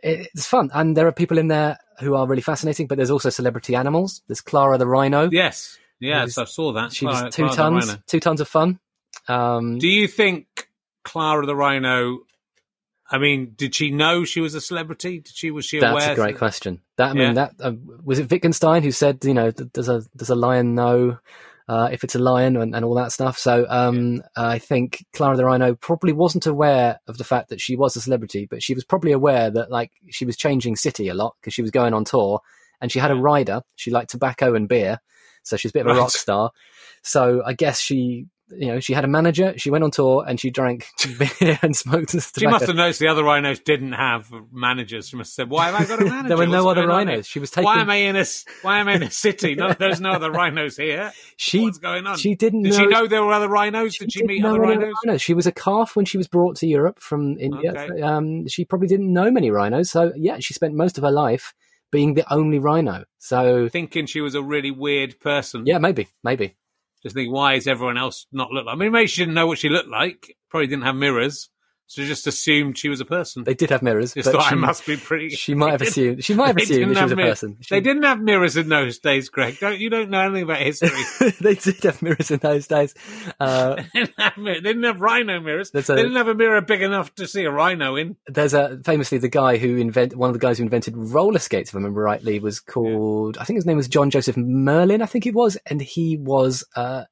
[0.00, 2.88] it's fun, and there are people in there who are really fascinating.
[2.88, 4.22] But there's also celebrity animals.
[4.26, 5.30] There's Clara the rhino.
[5.30, 6.92] Yes, yes, was- I saw that.
[6.92, 8.80] she Clara- was two Clara tons, two tons of fun.
[9.28, 10.68] Um, Do you think
[11.04, 12.18] Clara the Rhino?
[13.10, 15.20] I mean, did she know she was a celebrity?
[15.20, 16.06] Did she was she that's aware?
[16.08, 16.82] That's a great question.
[16.96, 17.32] That I mean, Yeah.
[17.34, 17.72] that uh,
[18.04, 18.30] was it.
[18.30, 21.18] Wittgenstein who said, you know, does a does a lion know
[21.68, 23.38] uh, if it's a lion and, and all that stuff?
[23.38, 27.76] So um, I think Clara the Rhino probably wasn't aware of the fact that she
[27.76, 31.14] was a celebrity, but she was probably aware that like she was changing city a
[31.14, 32.40] lot because she was going on tour
[32.80, 33.62] and she had a rider.
[33.76, 34.98] She liked tobacco and beer,
[35.42, 35.98] so she's a bit of a Right.
[36.00, 36.50] rock star.
[37.02, 38.26] So I guess she.
[38.50, 39.54] You know, she had a manager.
[39.58, 40.86] She went on tour and she drank
[41.40, 42.40] beer and smoked tobacco.
[42.40, 45.08] She must have noticed the other rhinos didn't have managers.
[45.08, 46.28] She must have said, "Why have I got a manager?
[46.28, 47.16] There were no What's other going on here?
[47.16, 47.26] rhinos.
[47.26, 47.64] She was taking.
[47.64, 48.24] Why am I in a
[48.62, 49.54] Why am I in a city?
[49.54, 51.12] No, there's no other rhinos here.
[51.36, 52.16] she What's going on?
[52.16, 52.78] She didn't Did know.
[52.78, 53.96] she know there were other rhinos?
[53.98, 54.94] Did she meet other rhinos?
[55.04, 55.20] rhinos.
[55.22, 57.72] She was a calf when she was brought to Europe from India.
[57.72, 58.00] Okay.
[58.00, 59.90] Um, she probably didn't know many rhinos.
[59.90, 61.52] So yeah, she spent most of her life
[61.90, 63.04] being the only rhino.
[63.18, 65.64] So Thinking she was a really weird person.
[65.66, 66.54] yeah, maybe, maybe.
[67.02, 68.74] Just think, why is everyone else not look like?
[68.74, 70.36] I mean, maybe she didn't know what she looked like.
[70.50, 71.50] Probably didn't have mirrors,
[71.88, 73.44] so just assumed she was a person.
[73.44, 75.30] They did have mirrors, just thought she, I must be pretty.
[75.30, 76.22] she might have assumed.
[76.22, 77.56] She might have assumed that she was a person.
[77.62, 79.58] She- They didn't have mirrors in those days, Greg.
[79.58, 80.90] Don't you don't know anything about history?
[81.40, 82.94] they did have mirrors in those days.
[83.40, 85.70] Uh, they, didn't have, they didn't have rhino mirrors.
[85.74, 88.16] A- They didn't have a mirror big enough to see a rhino in.
[88.26, 91.70] there's a famously the guy who invent one of the guys who invented roller skates,
[91.70, 95.06] if I remember rightly, was called I think his name was John Joseph Merlin, I
[95.06, 97.04] think it was, and he was uh,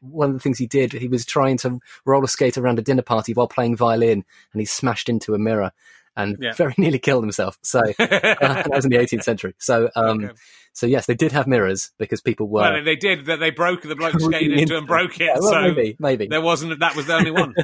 [0.00, 0.92] one of the things he did.
[0.92, 4.64] He was trying to roller skate around a dinner party while playing violin, and he
[4.64, 5.72] smashed into a mirror
[6.16, 6.52] and Yeah.
[6.54, 7.58] very nearly killed himself.
[7.62, 9.54] So uh, that was in the 18th century.
[9.58, 10.34] So um, Okay.
[10.72, 12.60] so yes, they did have mirrors because people were.
[12.62, 13.38] Well, they did that.
[13.40, 15.24] They broke the bloke skated into and broke it.
[15.26, 16.26] Yeah, well, so maybe, maybe.
[16.26, 16.80] there wasn't.
[16.80, 17.54] That was the only one.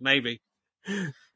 [0.00, 0.40] maybe.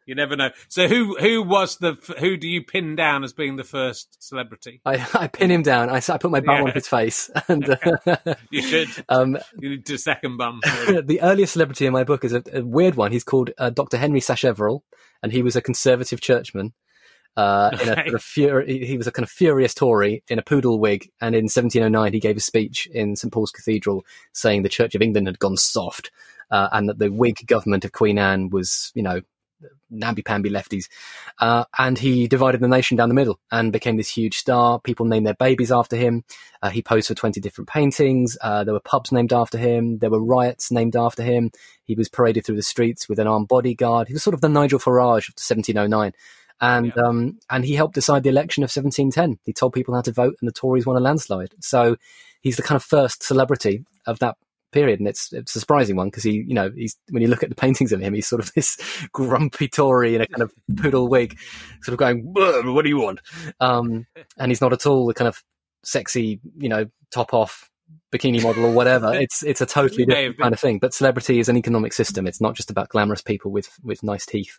[0.08, 0.50] You never know.
[0.68, 4.80] So who who was the who do you pin down as being the first celebrity?
[4.86, 5.90] I, I pin him down.
[5.90, 6.62] I put my bum Yeah.
[6.64, 7.68] on his face, and
[8.06, 8.88] uh, You should.
[9.10, 10.60] um, You need to second bum.
[10.64, 13.12] the earliest celebrity in my book is a, a weird one.
[13.12, 13.98] He's called uh, Dr.
[13.98, 14.80] Henry Sacheverell,
[15.22, 16.72] and he was a conservative churchman.
[17.36, 18.02] Uh, in a Okay.
[18.06, 21.10] sort of fur- he he was a kind of furious Tory in a poodle wig,
[21.20, 25.02] and in 1709 he gave a speech in St Paul's Cathedral saying the Church of
[25.02, 26.10] England had gone soft,
[26.50, 29.20] uh, and that the Whig government of Queen Anne was, you know,
[29.90, 30.88] namby-pamby lefties.
[31.38, 34.78] Uh, and he divided the nation down the middle and became this huge star.
[34.80, 36.24] People named their babies after him.
[36.62, 38.36] Uh, he posed for 20 different paintings.
[38.40, 39.98] Uh, there were pubs named after him.
[39.98, 41.50] There were riots named after him.
[41.84, 44.08] He was paraded through the streets with an armed bodyguard.
[44.08, 46.12] He was sort of the Nigel Farage of 1709.
[46.60, 47.02] and Yeah.
[47.04, 49.38] um, and he helped decide the election of 1710.
[49.44, 51.54] He told people how to vote, and the Tories won a landslide.
[51.60, 51.96] So
[52.40, 54.36] he's the kind of first celebrity of that
[54.72, 57.42] period, and it's it's a surprising one because he, you know, he's when you look
[57.42, 58.76] at the paintings of him, he's sort of this
[59.12, 61.38] grumpy Tory in a kind of poodle wig,
[61.82, 63.20] sort of going, "What do you want?"
[63.60, 64.06] Um,
[64.38, 65.42] and he's not at all the kind of
[65.84, 67.70] sexy, you know, top off
[68.12, 69.12] bikini model or whatever.
[69.20, 70.78] It's it's a totally different kind of thing.
[70.78, 72.26] But celebrity is an economic system.
[72.26, 74.58] It's not just about glamorous people with with nice teeth.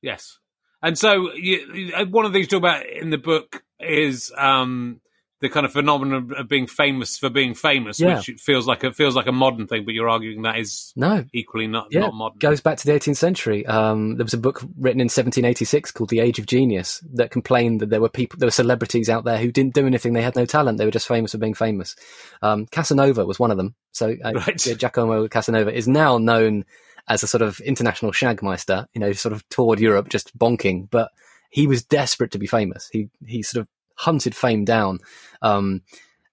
[0.00, 0.38] Yes.
[0.82, 4.32] And so you, you- one of the things you talk about in the book is
[4.36, 5.00] um,
[5.42, 8.16] the kind of phenomenon of being famous for being famous, Yeah.
[8.16, 11.24] which feels like a feels like a modern thing, but you're arguing that is No,
[11.34, 12.38] equally not yeah, not modern.
[12.38, 13.66] goes back to the 18th century.
[13.66, 17.80] Um, there was a book written in 1786 called The Age of Genius that complained
[17.80, 20.12] that there were people, there were celebrities out there who didn't do anything.
[20.12, 20.78] They had no talent.
[20.78, 21.96] They were just famous for being famous.
[22.40, 23.74] Um, Casanova was one of them.
[23.90, 24.56] So uh, Right.
[24.56, 26.64] Giacomo Casanova is now known
[27.08, 28.86] as a sort of international shagmeister.
[28.94, 31.10] You know, sort of toured Europe just bonking, but
[31.50, 32.88] he was desperate to be famous.
[32.92, 34.98] He he sort of hunted fame down.
[35.40, 35.82] Um,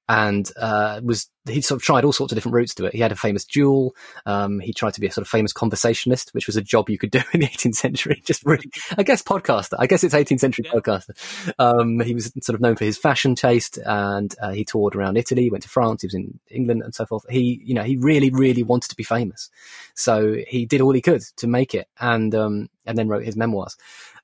[0.10, 2.95] and uh, was he sort of tried all sorts of different routes to it.
[2.95, 3.95] He had a famous duel.
[4.26, 6.97] Um, he tried to be a sort of famous conversationalist, which was a job you
[6.97, 8.22] could do in the 18th century.
[8.26, 9.76] Just really, I guess, podcaster.
[9.78, 11.12] I guess it's 18th century podcaster.
[11.60, 15.16] Um, he was sort of known for his fashion taste, and uh, he toured around
[15.16, 17.26] Italy, went to France, he was in England, and so forth.
[17.30, 19.51] He, you know, he really, really wanted to be famous,
[19.93, 23.38] so he did all he could to make it, and um, and then wrote his
[23.38, 23.78] memoirs.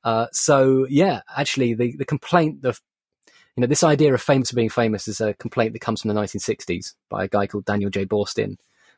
[0.04, 2.82] Uh, so yeah, actually, the the complaint of
[3.56, 6.14] you know, this idea of famous for being famous is a complaint that comes from
[6.14, 8.06] the 1960s by a guy called Daniel J.
[8.06, 8.58] Boorstin.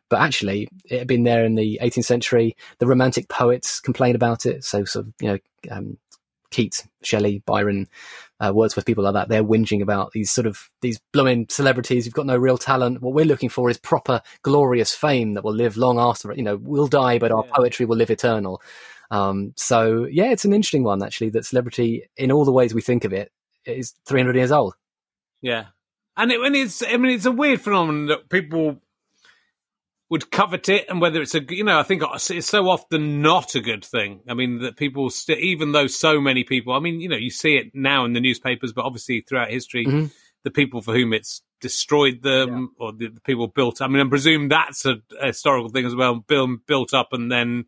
[0.10, 2.56] But actually, it had been there in the 18th century.
[2.80, 4.64] The Romantic poets complained about it.
[4.64, 5.38] So, sort of, you know,
[5.70, 5.98] um,
[6.50, 7.88] Keats, Shelley, Byron,
[8.40, 9.28] uh, Wordsworth, people like that.
[9.28, 13.02] They're whinging about these sort of these blooming celebrities who've got no real talent.
[13.02, 16.34] What we're looking for is proper, glorious fame that will live long after.
[16.34, 18.62] You know, we'll die, but our poetry will live eternal.
[19.12, 21.30] Um, so yeah, it's an interesting one actually.
[21.30, 23.32] That celebrity, in all the ways we think of it,
[23.68, 24.76] is 300 years old.
[25.42, 25.66] Yeah,
[26.16, 28.82] and it, and it's I mean it's a weird phenomenon that people
[30.10, 33.56] would covet it, and whether it's a you know I think it's so often not
[33.56, 34.22] a good thing.
[34.28, 37.30] I mean that people st- even though so many people, I mean you know you
[37.30, 40.12] see it now in the newspapers, but obviously throughout history, Mhm.
[40.44, 43.82] the people for whom it's destroyed them or the, the people built.
[43.82, 47.32] I mean I presume that's a, a historical thing as well, built built up and
[47.32, 47.66] then.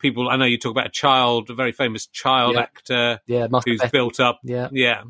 [0.00, 2.60] People, I know you talk about a child, a very famous child Yeah.
[2.60, 4.68] actor Yeah, who's built up Yeah.
[4.70, 5.02] yeah,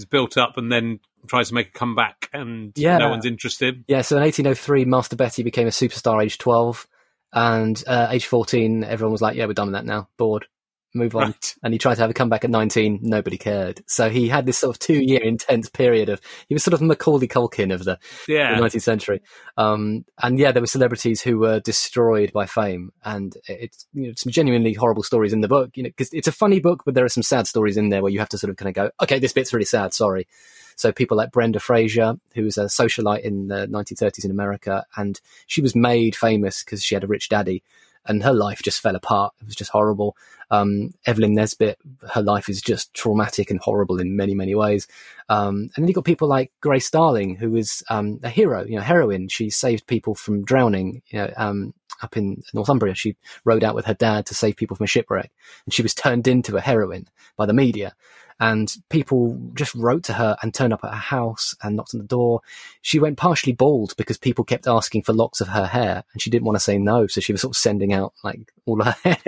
[0.00, 0.98] is built up and then
[1.28, 2.98] tries to make a comeback, and Yeah.
[2.98, 3.84] no one's interested.
[3.86, 6.86] Yeah, so in 1803, Master Betty became a superstar age 12.
[7.32, 10.08] And uh, age 14, everyone was like, yeah, we're done with that now.
[10.16, 10.46] Bored.
[10.92, 11.22] Move on.
[11.22, 11.54] Right.
[11.62, 13.00] And he tried to have a comeback at 19.
[13.02, 13.82] Nobody cared.
[13.86, 16.82] So he had this sort of two year intense period of, he was sort of
[16.82, 19.22] Macaulay Culkin of the, Yeah, the 19th century.
[19.56, 22.92] Um, and yeah, there were celebrities who were destroyed by fame.
[23.04, 26.28] And it's, you know, some genuinely horrible stories in the book, you know, because it's
[26.28, 28.38] a funny book, but there are some sad stories in there where you have to
[28.38, 29.94] sort of kind of go, okay, this bit's really sad.
[29.94, 30.26] Sorry.
[30.74, 35.20] So people like Brenda Frazier, who was a socialite in the 1930s in America, and
[35.46, 37.62] she was made famous because she had a rich daddy,
[38.06, 39.34] and her life just fell apart.
[39.40, 40.16] It was just horrible.
[40.50, 41.78] Um, Evelyn Nesbit,
[42.12, 44.88] her life is just traumatic and horrible in many, many ways.
[45.28, 48.76] Um, and then you've got people like Grace Darling, who was um, a hero, you
[48.76, 49.28] know, heroine.
[49.28, 52.94] She saved people from drowning, you know, um, up in Northumbria.
[52.94, 55.30] She rowed out with her dad to save people from a shipwreck,
[55.64, 57.94] and she was turned into a heroine by the media
[58.40, 62.00] and people just wrote to her and turned up at her house and knocked on
[62.00, 62.40] the door.
[62.80, 66.30] She went partially bald because people kept asking for locks of her hair and she
[66.30, 67.06] didn't want to say no.
[67.06, 69.18] So she was sort of sending out like all her hair.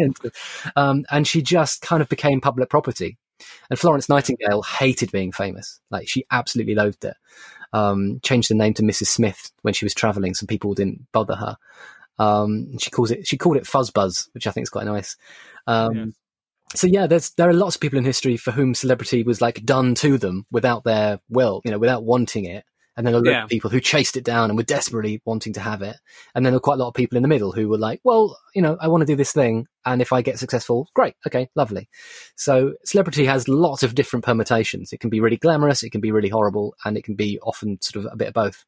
[0.76, 3.18] um, and she just kind of became public property.
[3.68, 5.78] And Florence Nightingale hated being famous.
[5.90, 7.16] Like she absolutely loathed it.
[7.74, 9.08] Um, changed the name to Mrs.
[9.08, 10.32] Smith when she was traveling.
[10.32, 11.58] Some people didn't bother her.
[12.18, 15.16] Um, she calls it, she called it fuzz buzz, which I think is quite nice.
[15.66, 16.14] Um.
[16.74, 19.64] So yeah, there's there are lots of people in history for whom celebrity was like
[19.64, 22.64] done to them without their will, you know, without wanting it.
[22.94, 23.44] And then a lot Yeah.
[23.44, 25.96] of people who chased it down and were desperately wanting to have it.
[26.34, 28.00] And then there were quite a lot of people in the middle who were like,
[28.04, 29.66] well, you know, I want to do this thing.
[29.86, 31.14] And if I get successful, great.
[31.26, 31.48] Okay.
[31.56, 31.88] Lovely.
[32.36, 34.92] So celebrity has lots of different permutations.
[34.92, 35.82] It can be really glamorous.
[35.82, 36.74] It can be really horrible.
[36.84, 38.64] And it can be often sort of a bit of both.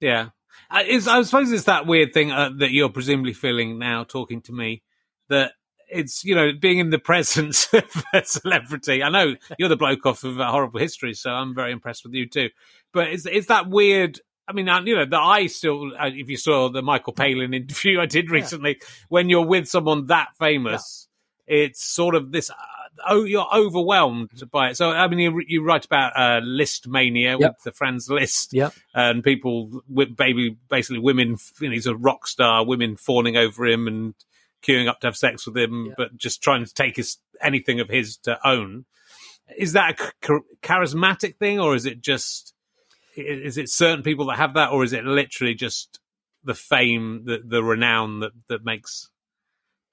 [0.00, 0.30] yeah.
[0.72, 4.52] It's, I suppose it's that weird thing uh, that you're presumably feeling now, talking to
[4.52, 4.82] me,
[5.28, 5.52] that
[5.88, 9.02] it's you know being in the presence of a celebrity.
[9.02, 12.14] I know you're the bloke off of uh, horrible history, so I'm very impressed with
[12.14, 12.50] you too.
[12.92, 14.20] But it's it's that weird.
[14.46, 17.98] I mean, you know, that I still, uh, if you saw the Michael Palin interview
[17.98, 18.78] I did recently,
[19.08, 21.08] when you're with someone that famous,
[21.46, 22.50] it's sort of this.
[22.50, 22.54] Uh,
[23.08, 24.76] oh, you're overwhelmed by it.
[24.76, 27.40] So, I mean, you, you write about uh, Liszt mania Yep.
[27.40, 28.74] with the Franz Liszt, Yep.
[28.94, 31.36] and people, with baby, basically women.
[31.60, 32.66] You know, he's a rock star.
[32.66, 34.14] Women fawning over him and
[34.66, 35.94] queuing up to have sex with him, Yeah.
[35.96, 38.84] but just trying to take his anything of his to own.
[39.58, 42.54] Is that a char- charismatic thing, or is it just
[43.16, 46.00] is it certain people that have that, or is it literally just
[46.42, 49.10] the fame, the the renown that that makes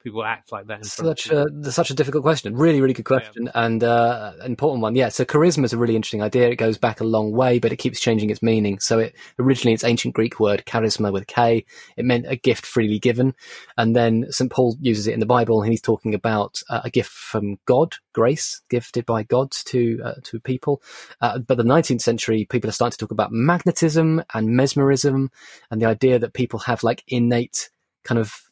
[0.03, 0.79] people act like that?
[0.79, 2.55] In front of such a such a difficult question.
[2.55, 4.95] Really, really good question and uh, an important one.
[4.95, 5.09] Yeah.
[5.09, 6.49] So charisma is a really interesting idea.
[6.49, 8.79] It goes back a long way, but it keeps changing its meaning.
[8.79, 11.65] So it originally it's ancient Greek word charisma with K.
[11.97, 13.35] It meant a gift freely given,
[13.77, 16.89] and then St Paul uses it in the Bible, and he's talking about uh, a
[16.89, 20.81] gift from God, grace gifted by God to uh, to people.
[21.19, 25.31] Uh, but the 19th century, people are starting to talk about magnetism and mesmerism,
[25.69, 27.69] and the idea that people have like innate
[28.03, 28.50] kind of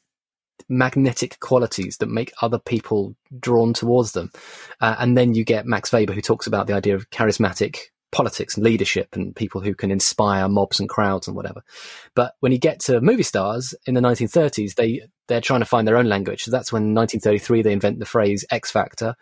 [0.68, 4.32] magnetic qualities that make other people drawn towards them.
[4.82, 7.78] Uh, and then you get Max Weber, who talks about the idea of charismatic
[8.12, 11.62] politics and leadership and people who can inspire mobs and crowds and whatever.
[12.16, 15.88] But when you get to movie stars in the 1930s, they, they're trying to find
[15.88, 16.43] their own language.
[16.43, 19.16] So that's when in 1933 they invent the phrase X Factor.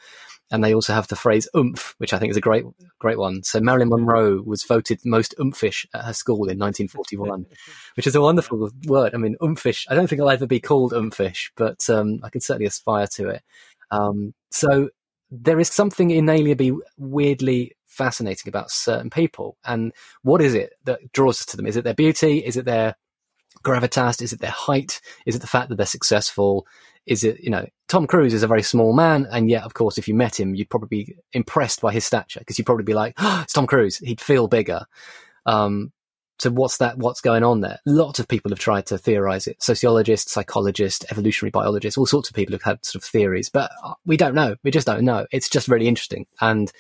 [0.50, 2.64] And they also have the phrase oomph, which I think is a great,
[3.00, 3.44] great one.
[3.44, 7.46] So Marilyn Monroe was voted most oomfish at her school in 1941,
[7.96, 9.14] which is a wonderful word.
[9.14, 9.86] I mean, oomfish.
[9.90, 13.30] I don't think I'll ever be called oomfish, but um, I can certainly aspire to
[13.30, 13.44] it.
[13.92, 14.90] Um, so
[15.32, 19.58] there is something inalienably weirdly fascinating about certain people.
[19.66, 19.92] And
[20.22, 21.66] what is it that draws us to them?
[21.66, 22.40] Is it their beauty?
[22.40, 22.96] Is it their
[23.68, 24.22] gravitas?
[24.22, 25.02] Is it their height?
[25.26, 26.66] Is it the fact that they're successful?
[27.06, 29.28] Is it, you know, Tom Cruise is a very small man.
[29.32, 32.40] And yet, of course, if you met him, you'd probably be impressed by his stature
[32.40, 33.98] because you'd probably be like, oh, it's Tom Cruise.
[33.98, 34.86] He'd feel bigger.
[35.46, 35.94] Um,
[36.40, 36.98] so what's that?
[36.98, 37.80] What's going on there?
[37.86, 39.62] Lots of people have tried to theorize it.
[39.62, 43.94] Sociologists, psychologists, evolutionary biologists, all sorts of people have had sort of theories, but uh,
[44.06, 44.56] we don't know.
[44.64, 45.26] We just don't know.
[45.32, 46.28] It's just really interesting.
[46.40, 46.72] And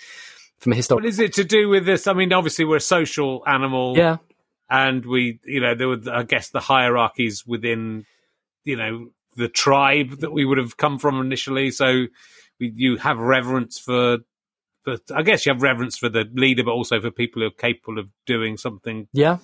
[0.59, 2.05] from a historical, what is it to do with this?
[2.05, 3.97] I mean, obviously we're a social animal.
[3.97, 4.17] yeah,
[4.70, 8.05] and we, you know, there were, I guess, the hierarchies within,
[8.63, 11.72] you know, the tribe that we would have come from initially.
[11.72, 12.05] So
[12.59, 14.20] we, you have reverence for,
[14.84, 17.51] but I guess you have reverence for the leader, but also for people who are
[17.51, 19.38] capable of doing something yeah.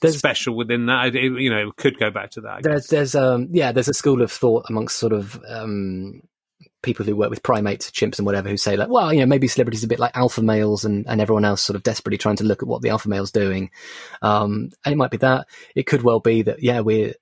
[0.00, 1.14] There's special within that.
[1.14, 2.50] It, you know, it could go back to that.
[2.50, 2.90] I there's guess.
[2.90, 6.22] there's um yeah there's a school of thought amongst sort of um
[6.82, 9.48] people who work with primates chimps and whatever who say like well you know maybe
[9.48, 12.36] celebrities are a bit like alpha males and, and everyone else sort of desperately trying
[12.36, 13.70] to look at what the alpha male's doing.
[14.22, 15.46] Um and it might be that.
[15.74, 17.14] It could well be that yeah we're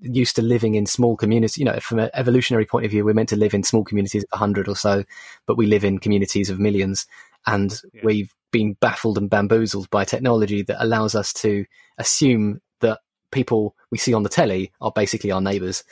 [0.00, 3.14] used to living in small communities you know from an evolutionary point of view we're
[3.14, 5.04] meant to live in small communities of 100 or so
[5.46, 7.06] but we live in communities of millions.
[7.46, 8.00] And Yeah.
[8.04, 11.64] we've been baffled and bamboozled by technology that allows us to
[11.98, 13.00] assume that
[13.30, 15.82] people we see on the telly are basically our neighbors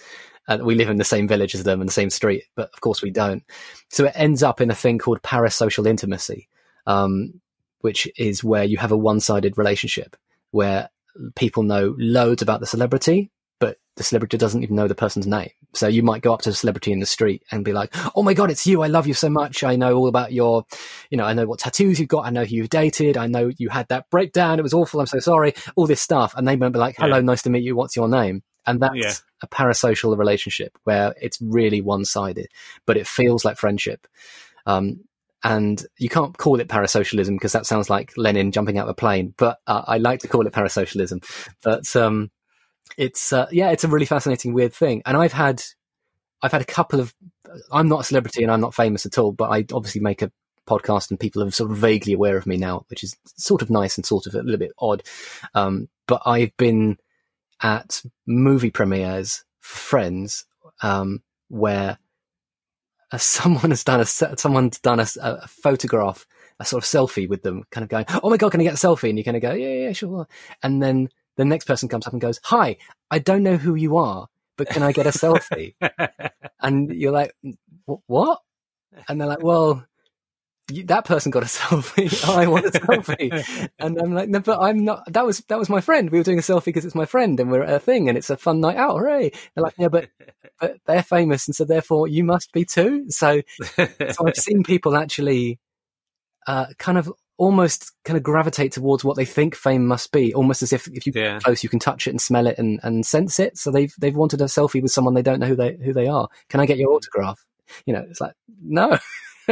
[0.49, 2.81] and we live in the same village as them and the same street but of
[2.81, 3.43] course we don't
[3.89, 6.49] so it ends up in a thing called parasocial intimacy
[6.87, 7.41] um,
[7.81, 10.17] which is where you have a one-sided relationship
[10.51, 10.91] where
[11.37, 13.31] people know loads about the celebrity
[13.61, 15.51] but the celebrity doesn't even know the person's name.
[15.73, 18.25] So you might go up to a celebrity in the street and be like, "Oh
[18.25, 18.83] my god, it's you!
[18.83, 19.63] I love you so much.
[19.63, 20.65] I know all about your,
[21.11, 22.27] you know, I know what tattoos you've got.
[22.27, 23.17] I know who you've dated.
[23.17, 24.59] I know you had that breakdown.
[24.59, 24.99] It was awful.
[24.99, 25.55] I'm so sorry.
[25.77, 27.23] All this stuff." And they might be like, "Hello, Yeah.
[27.23, 27.77] nice to meet you.
[27.77, 29.13] What's your name?" And that's Yeah.
[29.43, 32.49] A parasocial relationship where it's really one-sided,
[32.87, 34.07] but it feels like friendship.
[34.67, 35.01] Um,
[35.45, 38.95] and you can't call it parasocialism because that sounds like Lenin jumping out of a
[38.95, 39.35] plane.
[39.37, 41.25] But uh, I like to call it parasocialism.
[41.63, 42.31] But um,
[42.97, 45.03] it's uh, yeah, it's a really fascinating, weird thing.
[45.05, 45.63] And I've had
[46.43, 47.15] I've had a couple of.
[47.71, 50.31] I'm not a celebrity and I'm not famous at all, but I obviously make a
[50.67, 53.69] podcast and people are sort of vaguely aware of me now, which is sort of
[53.69, 55.03] nice and sort of a little bit odd.
[55.55, 56.99] Um, but I've been
[57.63, 60.45] at movie premieres for friends
[60.83, 61.99] um, where
[63.13, 66.27] uh, someone has done a someone's done a, a photograph,
[66.59, 68.75] a sort of selfie with them, kind of going, "Oh my god, can I get
[68.75, 70.27] a selfie?" And you kind of go, "Yeah, yeah, sure."
[70.63, 72.77] And then the next person comes up and goes, "Hi,
[73.11, 75.75] I don't know who you are, but can I get a selfie?"
[76.61, 77.35] and you're like,
[78.07, 78.41] "What?"
[79.09, 79.87] And they're like, "Well."
[80.87, 82.29] That person got a selfie.
[82.29, 85.13] I want a selfie, and I'm like, no, but I'm not.
[85.13, 86.11] That was that was my friend.
[86.11, 88.17] We were doing a selfie because it's my friend, and we're at a thing, and
[88.19, 88.97] it's a fun night out.
[88.99, 89.31] Hooray!
[89.55, 90.09] They're like, yeah, but
[90.61, 93.07] but they're famous, and so therefore you must be too.
[93.11, 93.43] So
[93.77, 95.59] so I've seen people actually
[96.47, 100.63] uh, kind of almost kind of gravitate towards what they think fame must be, almost
[100.63, 101.39] as if if you Yeah.
[101.41, 103.59] close, you can touch it and smell it and, and sense it.
[103.59, 106.07] So they've they've wanted a selfie with someone they don't know who they who they
[106.07, 106.29] are.
[106.49, 107.45] Can I get your autograph?
[107.87, 108.99] You know, it's like no.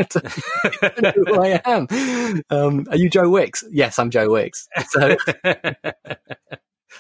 [0.80, 2.42] Who I am.
[2.50, 3.64] Um, are you Joe Wicks?
[3.70, 4.68] Yes, I'm Joe Wicks.
[4.88, 5.16] So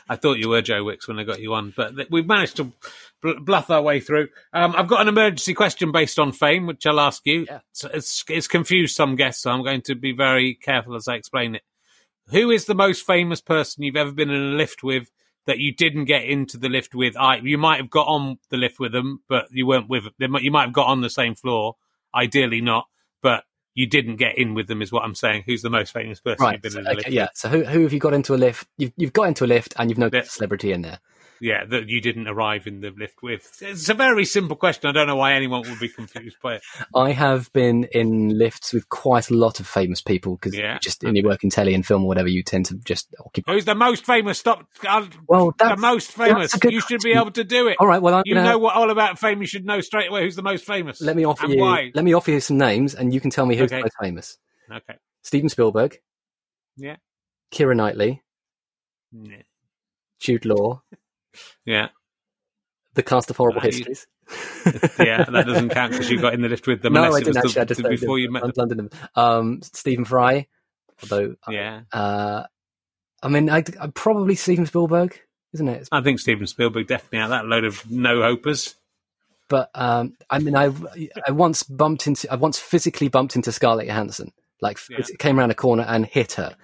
[0.08, 2.72] I thought you were Joe Wicks when I got you on, but we've managed to
[3.22, 4.28] bl- bluff our way through.
[4.52, 7.46] Um, I've got an emergency question based on fame, which I'll ask you.
[7.48, 7.60] Yeah.
[7.70, 11.14] It's, it's, it's confused some guests, so I'm going to be very careful as I
[11.14, 11.62] explain it.
[12.28, 15.10] Who is the most famous person you've ever been in a lift with
[15.46, 17.16] that you didn't get into the lift with.
[17.16, 20.36] I you might have got on the lift with them, but you weren't with them.
[20.40, 21.76] You might have got on the same floor.
[22.14, 22.86] Ideally, not,
[23.22, 23.44] but
[23.74, 24.82] you didn't get in with them.
[24.82, 25.44] Is what I'm saying.
[25.46, 26.52] Who's the most famous person Right.
[26.54, 27.22] you've been so- in a lift yeah.
[27.24, 27.30] with?
[27.34, 28.66] So who who have you got into a lift?
[28.78, 30.28] You've you've got into a lift and you've noticed Yeah.
[30.28, 30.98] a celebrity in there.
[31.42, 33.50] Yeah, that you didn't arrive in the lift with.
[33.62, 34.90] It's a very simple question.
[34.90, 36.62] I don't know why anyone would be confused by it.
[36.94, 40.78] I have been in lifts with quite a lot of famous people because Yeah.
[40.82, 43.52] just in your work in telly and film or whatever, you tend to just occupy.
[43.54, 44.38] Who's the most famous?
[44.38, 44.66] Stop.
[44.86, 46.54] uh, Well, the most famous.
[46.62, 47.76] You should be able to do it.
[47.80, 49.40] All right, well, I'm you gonna- know what all about fame.
[49.40, 51.00] You should know straight away who's the most famous.
[51.00, 51.58] Let me offer you.
[51.60, 51.90] why.
[51.94, 53.78] Let me offer you some names, and you can tell me who's Okay.
[53.78, 54.38] the most famous.
[54.70, 54.94] Okay.
[55.22, 55.98] Steven Spielberg,
[56.76, 56.96] Yeah.
[57.50, 58.22] Keira Knightley,
[59.12, 59.42] Yeah.
[60.20, 60.82] Jude Law,
[61.64, 61.88] Yeah.
[62.94, 64.06] the cast of Horrible Uh, Histories.
[64.98, 66.92] Yeah, that doesn't count because you got in the lift with them.
[66.92, 68.52] no, I didn't the- I just before you met them.
[68.56, 68.90] London.
[69.16, 70.46] Um, Stephen Fry,
[71.02, 71.82] although Yeah.
[71.92, 72.44] uh,
[73.22, 75.18] I mean, I, I probably Steven Spielberg,
[75.52, 75.88] isn't it?
[75.92, 78.76] I think Steven Spielberg definitely out that load of no hopers.
[79.48, 80.72] But um, I mean, I
[81.26, 84.32] I once bumped into, I once physically bumped into Scarlett Johansson.
[84.62, 84.98] Like, Yeah.
[84.98, 86.54] phys- came around a corner and hit her.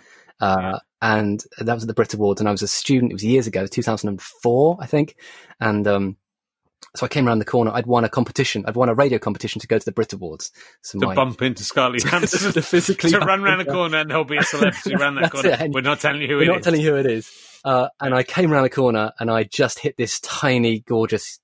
[0.41, 0.79] Uh, Yeah.
[1.03, 3.13] And that was at the Brit Awards, and I was a student.
[3.13, 5.17] It was years ago, 2004, I think.
[5.61, 6.17] And um,
[6.95, 7.71] so I came around the corner.
[7.73, 8.65] I'd won a competition.
[8.67, 10.51] I'd won a radio competition to go to the Brit Awards.
[10.83, 12.53] So To my, bump into Scarlett Johansson.
[12.53, 15.51] to physically to run around the corner and there'll be a celebrity around that corner.
[15.61, 16.49] it, We're not telling you who it is.
[16.49, 16.65] We're not is.
[16.65, 17.59] telling you who it is.
[17.65, 21.41] Uh, and I came around the corner and I just hit this tiny, gorgeous,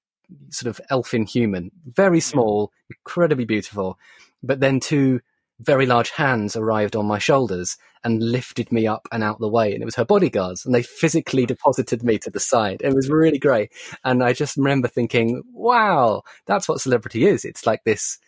[0.48, 3.98] sort of elfin human, very small, incredibly beautiful.
[4.42, 5.20] But then two
[5.64, 9.72] very large hands arrived on my shoulders and lifted me up and out the way.
[9.72, 12.82] And it was her bodyguards and they physically deposited me to the side.
[12.82, 13.72] It was really great.
[14.04, 17.44] And I just remember thinking, wow, that's what celebrity is.
[17.44, 18.18] It's like this,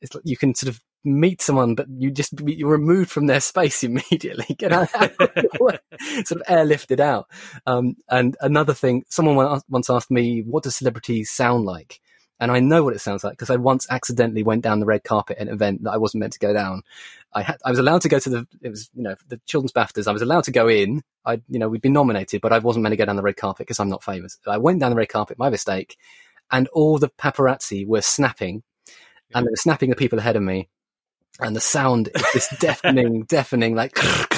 [0.00, 3.40] it's like you can sort of meet someone, but you just you're removed from their
[3.40, 4.54] space immediately.
[4.58, 7.26] Get out, sort of airlifted out.
[7.66, 12.00] Um, and another thing, someone once- asked me, "What do celebrities sound like?"
[12.40, 15.02] And I know what it sounds like because I once accidentally went down the red
[15.02, 16.82] carpet at an event that I wasn't meant to go down.
[17.32, 19.72] I had, I was allowed to go to the, it was, you know, the children's
[19.72, 20.06] BAFTAs.
[20.06, 21.02] I was allowed to go in.
[21.24, 23.36] I, you know, we'd been nominated, but I wasn't meant to go down the red
[23.36, 24.38] carpet because I'm not famous.
[24.46, 25.96] I went down the red carpet, my mistake.
[26.50, 28.62] And all the paparazzi were snapping
[29.34, 30.68] and they were snapping the people ahead of me.
[31.40, 33.96] And the sound is this deafening, deafening, like,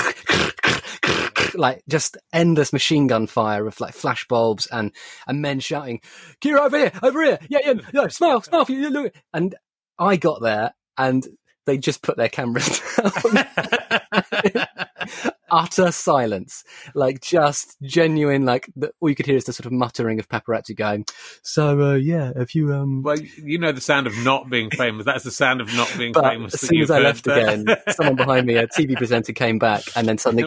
[1.55, 4.93] like just endless machine gun fire of like flash bulbs and,
[5.27, 6.01] and men shouting,
[6.41, 7.39] Keira over here, over here.
[7.49, 8.91] Yeah, yeah, yeah, smile, smile for you.
[8.91, 9.15] Look.
[9.33, 9.55] And
[9.99, 11.27] I got there and
[11.67, 13.47] they just put their cameras down.
[15.53, 16.63] Utter silence,
[16.95, 20.29] like just genuine, like the, all you could hear is the sort of muttering of
[20.29, 21.05] paparazzi going.
[21.43, 25.05] So uh, yeah, if you um, Well, you know the sound of not being famous.
[25.05, 26.55] That's the sound of not being famous.
[26.55, 27.39] as soon as I left there.
[27.39, 30.47] again, someone behind me, a TV presenter, came back, and then suddenly,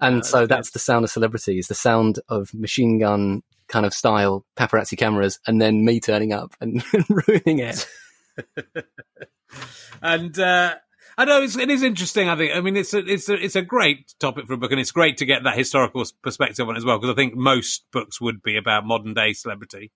[0.00, 1.58] and so that's the sound of celebrity.
[1.58, 6.32] Is the sound of machine gun kind of style paparazzi cameras, and then me turning
[6.32, 7.86] up and ruining it.
[10.02, 10.74] and uh,
[11.18, 12.28] I know it's, it is interesting.
[12.28, 12.54] I think.
[12.54, 14.92] I mean, it's a, it's a, it's a great topic for a book, and it's
[14.92, 16.98] great to get that historical perspective on it as well.
[16.98, 19.92] Because I think most books would be about modern day celebrity,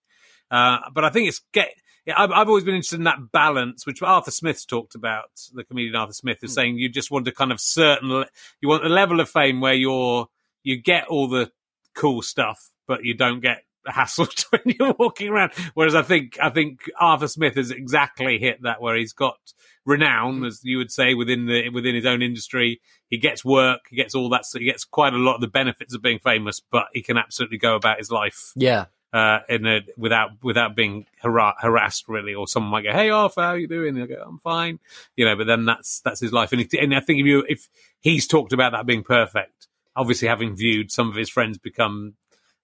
[0.51, 1.69] uh, but I think it's get.
[2.11, 5.31] Yeah, I've, I've always been interested in that balance, which Arthur Smith's talked about.
[5.55, 6.55] The comedian Arthur Smith is hmm.
[6.55, 8.25] saying you just want a kind of certain,
[8.61, 10.27] you want a level of fame where you're
[10.65, 11.53] you get all the
[11.95, 15.53] cool stuff, but you don't get hassled when you're walking around.
[15.75, 19.39] Whereas I think I think Arthur Smith has exactly hit that where he's got
[19.87, 20.47] renown, hmm.
[20.47, 22.81] as you would say, within the within his own industry.
[23.09, 25.49] He gets work, he gets all that, so he gets quite a lot of the
[25.49, 29.67] benefits of being famous, but he can absolutely go about his life Yeah, uh, in
[29.67, 33.59] a without without being har- harassed really, or someone might go, "Hey, Arthur, how are
[33.59, 34.79] you doing?" And I go, "I'm fine,"
[35.17, 35.37] you know.
[35.37, 37.69] But then that's that's his life, and, he, and I think if you if
[38.01, 42.15] he's talked about that being perfect, obviously having viewed some of his friends become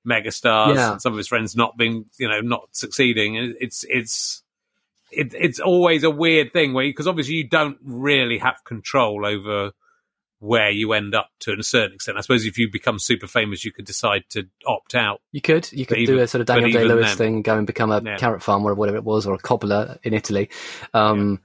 [0.07, 0.93] megastars, Yeah.
[0.93, 4.43] and some of his friends not being, you know, not succeeding, it- it's it's.
[5.13, 9.71] It, it's always a weird thing where because obviously you don't really have control over
[10.47, 12.17] where you end up to a certain extent.
[12.17, 15.21] I suppose if you become super famous, you could decide to opt out.
[15.33, 17.57] you could you could do a sort of Daniel Day Lewis then- thing and go
[17.59, 18.17] and become a Yeah.
[18.17, 20.49] carrot farmer or whatever it was, or a cobbler in Italy.
[20.95, 21.41] Um,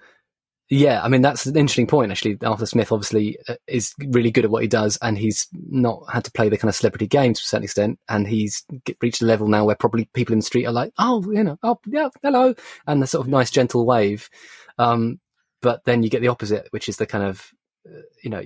[0.69, 1.01] yeah.
[1.03, 2.11] I mean that's an interesting point.
[2.11, 6.03] Actually, Arthur Smith obviously uh, is really good at what he does, and he's not
[6.11, 8.63] had to play the kind of celebrity games to a certain extent, and he's
[9.01, 11.57] reached a level now where probably people in the street are like, oh, you know,
[11.63, 12.53] oh yeah, hello,
[12.87, 14.29] and the sort of nice gentle wave.
[14.77, 15.19] Um,
[15.61, 17.51] but then you get the opposite, which is the kind of,
[17.87, 18.41] uh, you know,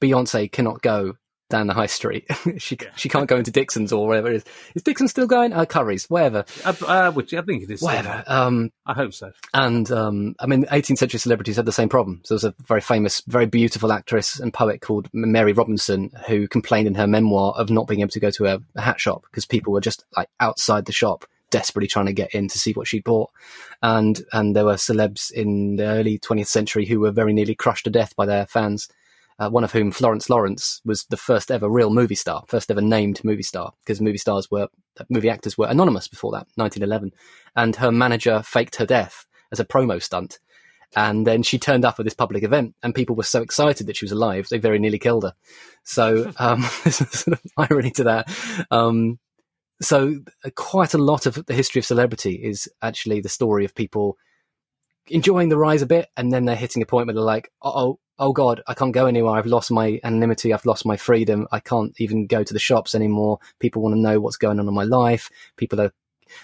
[0.00, 1.16] Beyonce cannot go
[1.50, 2.24] down the high street.
[2.58, 2.88] she yeah.
[2.96, 4.44] she can't go into Dixon's or whatever it is.
[4.74, 5.52] Is Dixon still going?
[5.52, 6.44] Uh, Curry's, whatever.
[6.64, 7.82] Uh, uh, which I think it is.
[7.82, 8.24] Whatever.
[8.26, 9.32] Um, I hope so.
[9.52, 12.20] And um, I mean, 18th century celebrities had the same problem.
[12.24, 16.48] So there was a very famous, very beautiful actress and poet called Mary Robinson who
[16.48, 19.24] complained in her memoir of not being able to go to a, a hat shop
[19.30, 22.72] because people were just like outside the shop desperately trying to get in to see
[22.72, 23.30] what she bought.
[23.82, 27.84] And, and there were celebs in the early 20th century who were very nearly crushed
[27.84, 28.88] to death by their fans.
[29.40, 32.82] Uh, one of whom, Florence Lawrence, was the first ever real movie star, first ever
[32.82, 34.68] named movie star, because movie stars were,
[35.08, 37.12] movie actors were anonymous before that, 1911.
[37.56, 40.38] And her manager faked her death as a promo stunt.
[40.94, 43.96] And then she turned up at this public event, and people were so excited that
[43.96, 45.32] she was alive, they very nearly killed her.
[45.84, 48.66] So um, there's a sort of irony to that.
[48.70, 49.18] Um,
[49.80, 53.74] so uh, quite a lot of the history of celebrity is actually the story of
[53.74, 54.18] people
[55.06, 57.98] enjoying the rise a bit and then they're hitting a point where they're like oh
[58.20, 59.32] oh god i can't go anywhere.
[59.32, 60.52] I've lost my anonymity.
[60.52, 61.48] I've lost my freedom.
[61.50, 63.38] I can't even go to the shops anymore.
[63.58, 65.30] People want to know what's going on in my life.
[65.56, 65.92] People are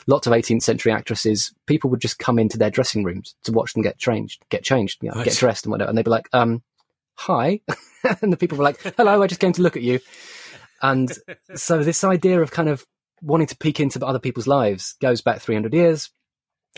[0.09, 3.73] lots of 18th century actresses people would just come into their dressing rooms to watch
[3.73, 6.29] them get changed get changed you know, get dressed and whatever and they'd be like
[6.33, 6.61] um
[7.15, 7.61] hi.
[8.23, 10.01] And the people were like hello i just came to look at you.
[10.83, 11.13] And
[11.55, 12.87] so this idea of kind of
[13.23, 16.11] wanting to peek into other people's lives goes back 300 years.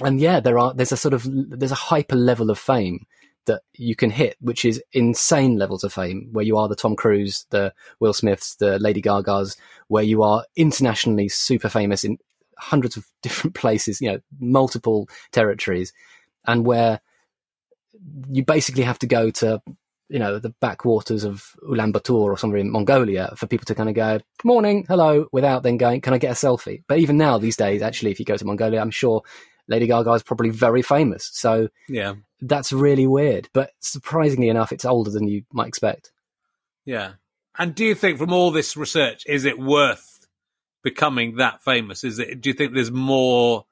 [0.01, 3.07] And yeah, there are, there's a sort of, there's a hyper level of fame
[3.49, 6.94] that you can hit, which is insane levels of fame, where you are the Tom
[6.94, 12.18] Cruise, the Will Smiths, the Lady Gagas, where you are internationally super famous in
[12.57, 15.92] hundreds of different places, you know, multiple territories,
[16.46, 17.01] and where
[18.30, 19.61] you basically have to go to
[20.09, 23.94] you know, the backwaters of Ulaanbaatar or somewhere in Mongolia for people to kind of
[23.94, 26.82] go, Good morning, hello, without then going, can I get a selfie?
[26.88, 29.22] But even now, these days, actually, if you go to Mongolia, I'm sure
[29.68, 31.30] Lady Gaga is probably very famous.
[31.32, 33.49] So yeah, that's really weird.
[33.53, 36.12] But surprisingly enough, it's older than you might expect.
[36.84, 37.12] Yeah.
[37.59, 40.26] And do you think from all this research, is it worth
[40.82, 42.05] becoming that famous?
[42.05, 43.66] Is it, do you think there's more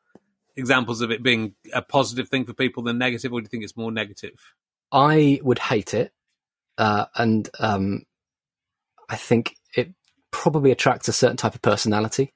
[0.57, 3.63] examples of it being a positive thing for people than negative, or do you think
[3.63, 4.55] it's more negative?
[4.91, 6.13] I would hate it
[6.79, 8.03] uh, and um,
[9.09, 9.93] I think it
[10.31, 12.35] probably attracts a certain type of personality.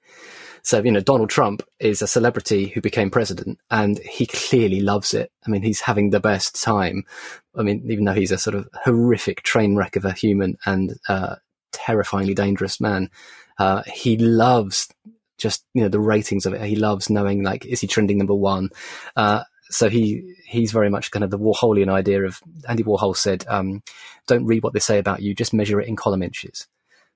[0.62, 5.14] So, you know, Donald Trump is a celebrity who became president and he clearly loves
[5.14, 5.30] it.
[5.46, 7.04] I mean, he's having the best time.
[7.56, 10.98] I mean, even though he's a sort of horrific train wreck of a human and
[11.08, 11.36] uh,
[11.72, 13.10] terrifyingly dangerous man,
[13.58, 14.88] uh, he loves
[15.38, 16.62] just, you know, the ratings of it.
[16.62, 18.70] He loves knowing, like, is he trending number one?
[19.16, 23.44] Uh, so he he's very much kind of the Warholian idea of Andy Warhol said,
[23.48, 23.82] um,
[24.26, 26.66] "Don't read what they say about you, just measure it in column inches."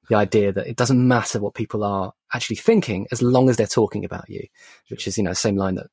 [0.09, 3.67] The idea that it doesn't matter what people are actually thinking as long as they're
[3.67, 4.47] talking about you,
[4.89, 5.87] which is you know same line that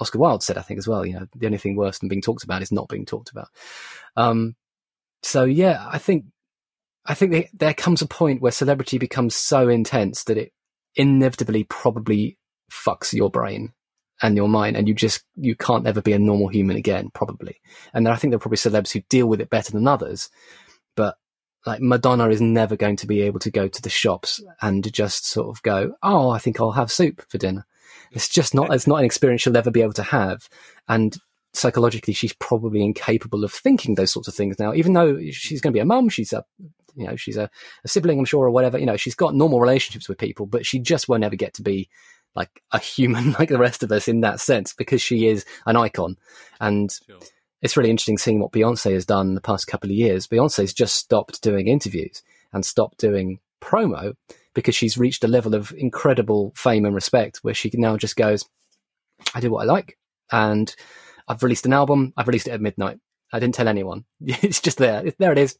[0.00, 1.04] Oscar Wilde said, I think as well.
[1.04, 3.48] You know, the only thing worse than being talked about is not being talked about.
[4.16, 4.56] Um,
[5.22, 6.24] so yeah, I think
[7.06, 10.52] I think they, there comes a point where celebrity becomes so intense that it
[10.94, 12.38] inevitably probably
[12.70, 13.72] fucks your brain
[14.20, 17.60] and your mind and you just you can't ever be a normal human again probably
[17.94, 20.28] and then i think there are probably celebs who deal with it better than others
[20.96, 21.16] but
[21.68, 25.26] like madonna is never going to be able to go to the shops and just
[25.26, 27.66] sort of go oh i think i'll have soup for dinner
[28.10, 30.48] it's just not it's not an experience she'll ever be able to have
[30.88, 31.16] and
[31.52, 35.72] psychologically she's probably incapable of thinking those sorts of things now even though she's going
[35.72, 36.44] to be a mum she's a
[36.94, 37.48] you know she's a,
[37.84, 40.66] a sibling i'm sure or whatever you know she's got normal relationships with people but
[40.66, 41.88] she just won't ever get to be
[42.34, 45.76] like a human like the rest of us in that sense because she is an
[45.76, 46.16] icon.
[46.60, 47.18] And sure.
[47.62, 50.26] It's really interesting seeing what Beyonce has done in the past couple of years.
[50.26, 54.14] Beyonce's just stopped doing interviews and stopped doing promo
[54.54, 58.44] because she's reached a level of incredible fame and respect where she now just goes,
[59.34, 59.98] I do what I like.
[60.30, 60.74] And
[61.26, 62.12] I've released an album.
[62.16, 62.98] I've released it at midnight.
[63.32, 64.04] I didn't tell anyone.
[64.20, 65.04] It's just there.
[65.18, 65.58] There it is.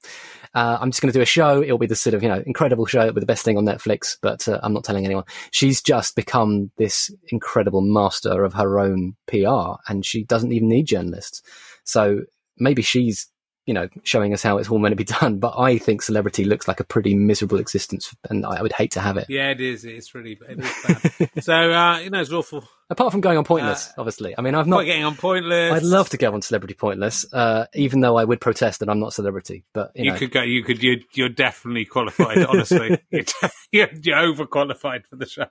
[0.54, 1.62] Uh, I'm just going to do a show.
[1.62, 3.02] It'll be the sort of, you know, incredible show.
[3.02, 5.24] It'll be the best thing on Netflix, but uh, I'm not telling anyone.
[5.50, 10.86] She's just become this incredible master of her own PR and she doesn't even need
[10.86, 11.42] journalists.
[11.88, 12.20] So
[12.58, 13.28] maybe she's
[13.68, 15.38] you know, showing us how it's all meant to be done.
[15.38, 19.00] But I think celebrity looks like a pretty miserable existence, and I would hate to
[19.00, 19.26] have it.
[19.28, 19.84] Yeah, it is.
[19.84, 21.30] It's really it is bad.
[21.44, 22.66] so uh, you know, it's awful.
[22.88, 24.34] Apart from going on pointless, uh, obviously.
[24.38, 25.74] I mean, I've not getting on pointless.
[25.74, 29.00] I'd love to go on celebrity pointless, uh, even though I would protest that I'm
[29.00, 29.66] not celebrity.
[29.74, 30.18] But you, you know.
[30.18, 30.40] could go.
[30.40, 30.82] You could.
[30.82, 32.38] You're, you're definitely qualified.
[32.38, 35.44] honestly, you're, you're overqualified for the show.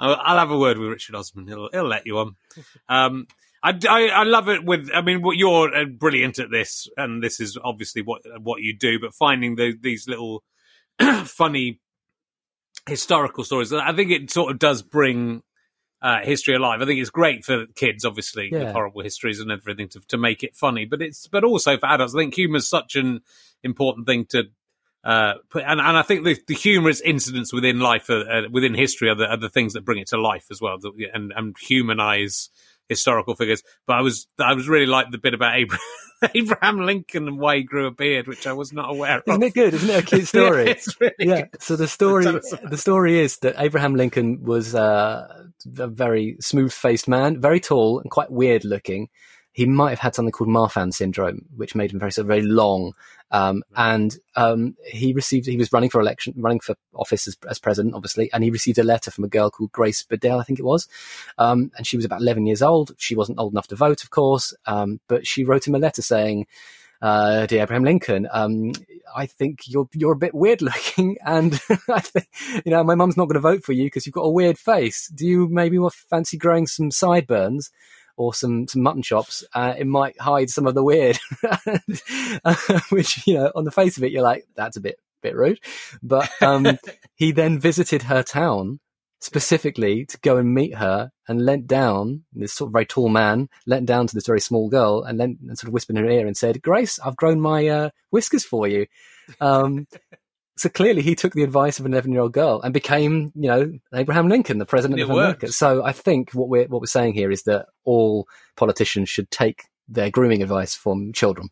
[0.00, 1.46] I'll, I'll, have a word with Richard Osman.
[1.48, 2.36] He'll, he'll let you on.
[2.88, 3.26] Um,
[3.64, 7.22] I, I, I, love it with, I mean, what you're uh, brilliant at this, and
[7.22, 10.44] this is obviously what, what you do, but finding the, these little
[11.24, 11.80] funny
[12.86, 13.72] historical stories.
[13.72, 15.42] I think it sort of does bring
[16.02, 16.82] uh, history alive.
[16.82, 18.72] I think it's great for kids, obviously, yeah.
[18.72, 22.14] horrible histories and everything to, to make it funny, but it's, but also for adults.
[22.14, 23.22] I think humor is such an
[23.62, 24.44] important thing to
[25.04, 29.10] uh, and and I think the, the humorous incidents within life, uh, uh, within history,
[29.10, 30.78] are the, are the things that bring it to life as well,
[31.12, 32.48] and and humanize
[32.88, 33.62] historical figures.
[33.86, 35.84] But I was I was really like the bit about Abraham,
[36.34, 39.24] Abraham Lincoln and why he grew a beard, which I was not aware of.
[39.26, 39.74] Isn't it good?
[39.74, 40.66] Isn't it a cute story?
[40.68, 41.44] yeah, really yeah.
[41.60, 45.44] So the story the story is that Abraham Lincoln was uh,
[45.78, 49.08] a very smooth faced man, very tall and quite weird looking.
[49.52, 52.42] He might have had something called Marfan syndrome, which made him very sort of very
[52.42, 52.92] long.
[53.34, 57.58] Um, and um, he received he was running for election, running for office as, as,
[57.58, 60.60] president, obviously, and he received a letter from a girl called Grace Bedell, I think
[60.60, 60.86] it was,
[61.36, 62.92] um, and she was about eleven years old.
[62.96, 66.00] She wasn't old enough to vote, of course, um, but she wrote him a letter
[66.00, 66.46] saying.
[67.02, 68.72] Uh, dear Abraham Lincoln, um,
[69.14, 71.52] I think you're you're a bit weird looking, and
[71.88, 72.28] I think
[72.64, 74.56] you know my mum's not going to vote for you because you've got a weird
[74.56, 75.08] face.
[75.08, 75.76] Do you maybe
[76.08, 77.70] fancy growing some sideburns?
[78.16, 81.18] Or some some mutton chops, uh, it might hide some of the weird.
[82.90, 85.60] Which you know, on the face of it, you're like, that's a bit bit rude.
[86.02, 86.78] But um,
[87.14, 88.80] he then visited her town
[89.20, 92.24] specifically to go and meet her and leant down.
[92.32, 95.38] This sort of very tall man leant down to this very small girl and then
[95.48, 98.44] and sort of whispered in her ear and said, "Grace, I've grown my uh, whiskers
[98.44, 98.86] for you."
[99.40, 99.86] Um,
[100.56, 103.48] so clearly he took the advice of an 11 year old girl and became, you
[103.48, 105.46] know, Abraham Lincoln, the president it of America.
[105.46, 105.54] worked.
[105.54, 109.64] So I think what we're, what we're saying here is that all politicians should take
[109.88, 111.48] their grooming advice from children.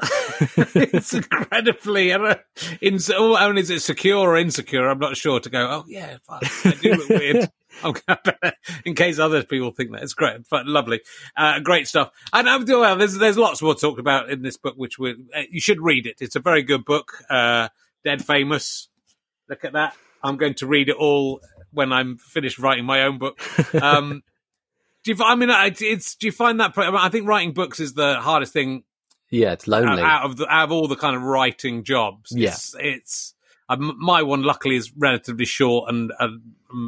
[0.56, 4.88] it's incredibly, in, oh, only is it secure or insecure?
[4.88, 7.50] I'm not sure to go, oh yeah, fuck, I do look weird.
[8.84, 11.00] In case other people think that it's great, but lovely,
[11.36, 12.10] uh, great stuff.
[12.32, 15.42] And I'm well, there's there's lots more talked about in this book, which we uh,
[15.48, 16.16] you should read it.
[16.20, 17.12] It's a very good book.
[17.30, 17.68] Uh,
[18.08, 18.88] Dead Famous.
[19.50, 19.94] Look at that.
[20.22, 23.38] I'm going to read it all when I'm finished writing my own book.
[23.82, 24.22] Um,
[25.04, 25.22] do you?
[25.22, 26.14] I mean, it's.
[26.14, 26.72] Do you find that?
[26.76, 28.84] I think writing books is the hardest thing.
[29.30, 30.02] Yeah, it's lonely.
[30.02, 32.32] Out of the, out of all the kind of writing jobs.
[32.34, 32.74] Yeah, it's.
[32.78, 33.34] it's
[33.68, 36.28] um, my one, luckily, is relatively short and a,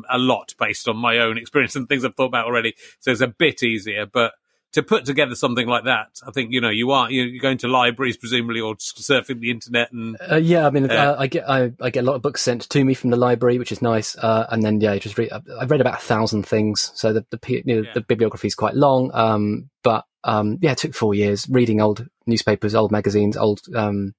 [0.09, 2.74] a lot based on my own experience and things I've thought about already.
[3.01, 4.32] So it's a bit easier, but
[4.72, 7.68] to put together something like that, I think you know you are you're going to
[7.68, 11.72] libraries presumably or surfing the internet and uh, yeah, I mean uh, I get I,
[11.80, 14.16] I, get a lot of books sent to me from the library, which is nice,
[14.18, 17.26] uh, and then yeah, I just read I've read about a thousand things, so the
[17.30, 17.92] the, you know, yeah.
[17.94, 22.06] the bibliography is quite long, um, but um, yeah, it took four years reading old
[22.26, 24.14] newspapers, old magazines, old um,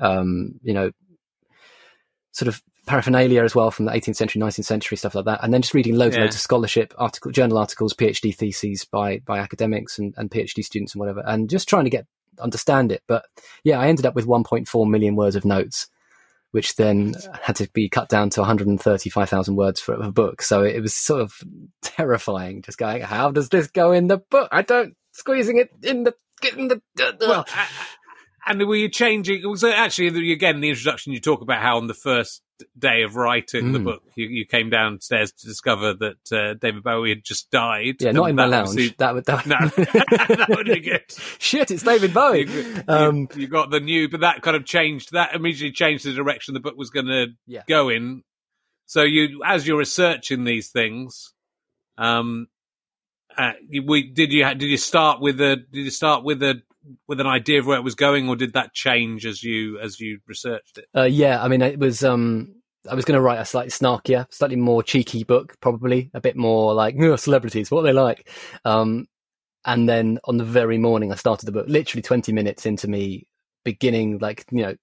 [0.00, 0.90] um, you know
[2.32, 5.40] sort of paraphernalia as well from the 18th century, 19th century, stuff like that.
[5.42, 6.20] And then just reading loads Yeah.
[6.22, 10.64] and loads of scholarship, article, journal articles, PhD theses by, by academics and, and PhD
[10.64, 12.06] students and whatever, and just trying to get,
[12.38, 13.02] understand it.
[13.06, 13.24] But
[13.64, 15.88] yeah, I ended up with 1.4 million words of notes,
[16.52, 20.40] which then had to be cut down to 135,000 words for a book.
[20.40, 21.34] So it was sort of
[21.82, 24.48] terrifying just going, how does this go in the book?
[24.52, 27.12] I don't, squeezing it in the, getting the, uh, uh.
[27.20, 27.66] well, a-
[28.46, 29.56] and were you changing?
[29.56, 32.42] So actually, again, in the introduction, you talk about how on the first
[32.78, 33.84] day of writing the Mm.
[33.84, 37.96] book, you, you came downstairs to discover that uh, David Bowie had just died.
[38.00, 38.68] yeah, not in my lounge.
[38.70, 41.02] obviously- That would, that, No, that would be good.
[41.38, 42.46] Shit, it's David Bowie.
[42.48, 45.12] You, Um, you, you got the new, but that kind of changed.
[45.12, 47.62] That immediately changed the direction the book was going to Yeah.
[47.68, 48.22] go in.
[48.86, 51.32] So you, as you're researching these things,
[51.98, 52.46] um,
[53.36, 53.52] uh,
[53.84, 56.62] we did you did you start with a did you start with a
[57.06, 60.00] with an idea of where it was going, or did that change as you as
[60.00, 60.86] you researched it?
[60.94, 62.04] Uh, yeah, I mean, it was.
[62.04, 62.54] Um,
[62.88, 66.36] I was going to write a slightly snarkier, slightly more cheeky book, probably a bit
[66.36, 68.30] more like "Ugh, celebrities, what they like.
[68.64, 69.08] Um,
[69.64, 71.66] and then on the very morning, I started the book.
[71.68, 73.26] Literally twenty minutes into me
[73.64, 74.76] beginning, like you know,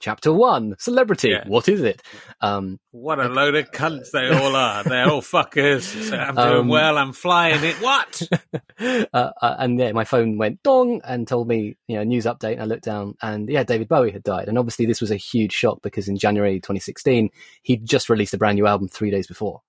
[0.00, 1.30] chapter one, celebrity.
[1.30, 1.44] Yeah.
[1.46, 2.02] What is it?
[2.40, 4.84] Um, What a load of cunts they all are!
[4.84, 6.12] They're all fuckers.
[6.12, 6.98] I'm doing Um, well.
[6.98, 7.76] I'm flying it.
[7.76, 8.22] What?
[8.80, 12.52] uh, uh, and yeah, my phone went dong and told me, you know, news update.
[12.54, 14.48] And I looked down and yeah, David Bowie had died.
[14.48, 17.30] And obviously this was a huge shock because in January 2016,
[17.62, 19.62] he'd just released a brand new album three days before.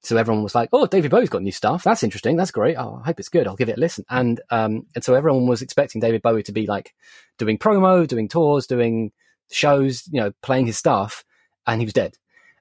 [0.00, 1.82] So everyone was like, "Oh, David Bowie's got new stuff.
[1.82, 2.36] That's interesting.
[2.36, 2.76] That's great.
[2.76, 3.48] Oh, I hope it's good.
[3.48, 6.52] I'll give it a listen." And um, and so everyone was expecting David Bowie to
[6.52, 6.94] be like
[7.36, 9.10] doing promo, doing tours, doing
[9.50, 11.24] shows, you know, playing his stuff,
[11.66, 12.14] and he was dead.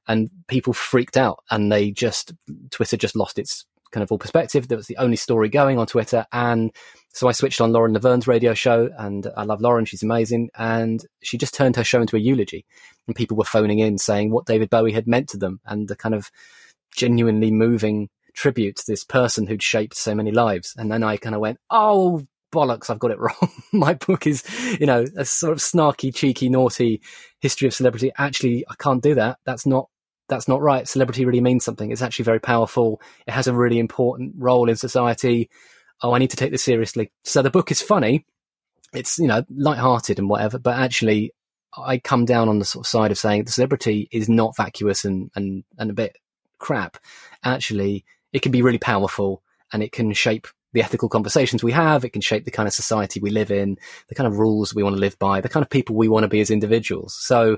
[0.07, 2.33] And people freaked out, and they just
[2.71, 4.67] Twitter just lost its kind of all perspective.
[4.67, 6.71] That was the only story going on Twitter, and
[7.13, 9.85] so I switched on Lauren Laverne's radio show, and I love Lauren.
[9.85, 12.65] She's amazing, and she just turned her show into a eulogy,
[13.07, 15.95] and people were phoning in saying what David Bowie had meant to them, and the
[15.95, 16.31] kind of
[16.95, 20.73] genuinely moving tribute to this person who'd shaped so many lives.
[20.77, 23.51] And then I kind of went, oh bollocks, I've got it wrong.
[23.71, 24.43] My book is,
[24.79, 27.01] you know, a sort of snarky, cheeky, naughty
[27.39, 28.11] history of celebrity.
[28.17, 29.39] Actually, I can't do that.
[29.45, 29.89] That's not.
[30.29, 30.85] That's not right.
[30.85, 31.89] Celebrity really means something.
[31.89, 33.01] It's actually very powerful.
[33.25, 35.49] It has a really important role in society.
[36.01, 37.13] Oh, I need to take this seriously.
[37.23, 38.25] So the book is funny.
[38.93, 41.31] It's, you know, light-hearted and whatever, but actually
[41.77, 45.05] I come down on the sort of side of saying the celebrity is not vacuous
[45.05, 46.17] and, and, and a bit
[46.59, 46.97] crap.
[47.43, 48.03] Actually,
[48.33, 52.05] it can be really powerful and it can shape the ethical conversations we have.
[52.05, 53.77] It can shape the kind of society we live in,
[54.09, 56.23] the kind of rules we want to live by, the kind of people we want
[56.23, 57.17] to be as individuals.
[57.19, 57.57] So,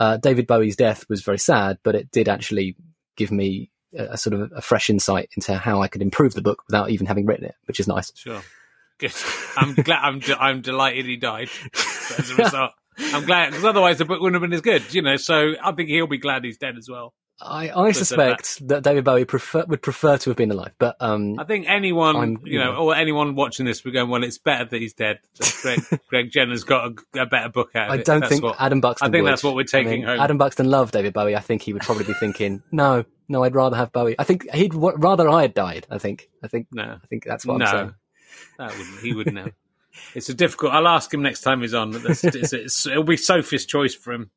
[0.00, 2.76] uh, David Bowie's death was very sad, but it did actually
[3.16, 6.42] give me a, a, sort of a fresh insight into how I could improve the
[6.42, 8.12] book without even having written it, which is nice.
[8.16, 8.42] Sure.
[8.98, 9.14] Good.
[9.56, 10.00] I'm glad.
[10.02, 10.18] I'm.
[10.18, 11.50] De- I'm delighted he died
[12.18, 12.72] as a result.
[12.98, 15.16] I'm glad because otherwise the book wouldn't have been as good, you know.
[15.16, 17.14] So I think he'll be glad he's dead as well.
[17.40, 21.38] I, I suspect that David Bowie prefer, would prefer to have been alive, but um,
[21.38, 24.38] I think anyone, I'm, you, know, know, or anyone watching this, we're going, well, it's
[24.38, 25.20] better that he's dead.
[25.60, 27.90] Greg, Greg Jenner's got a, a, better book out.
[27.90, 29.08] I don't think what, Adam Buxton.
[29.08, 29.30] I think would.
[29.32, 30.20] that's what we're taking I mean, home.
[30.20, 31.36] Adam Buxton loved David Bowie.
[31.36, 34.16] I think he would probably be thinking, no, no, I'd rather have Bowie.
[34.18, 35.86] I think he'd rather I had died.
[35.90, 36.30] I think.
[36.42, 36.68] I think.
[36.72, 37.94] No, I think that's what no, I'm saying.
[38.58, 39.00] That wouldn't.
[39.00, 39.52] He wouldn't have.
[40.14, 40.72] It's a difficult.
[40.72, 41.94] I'll ask him next time he's on.
[41.94, 44.30] It's, it's, it's, it'll be Sophie's choice for him.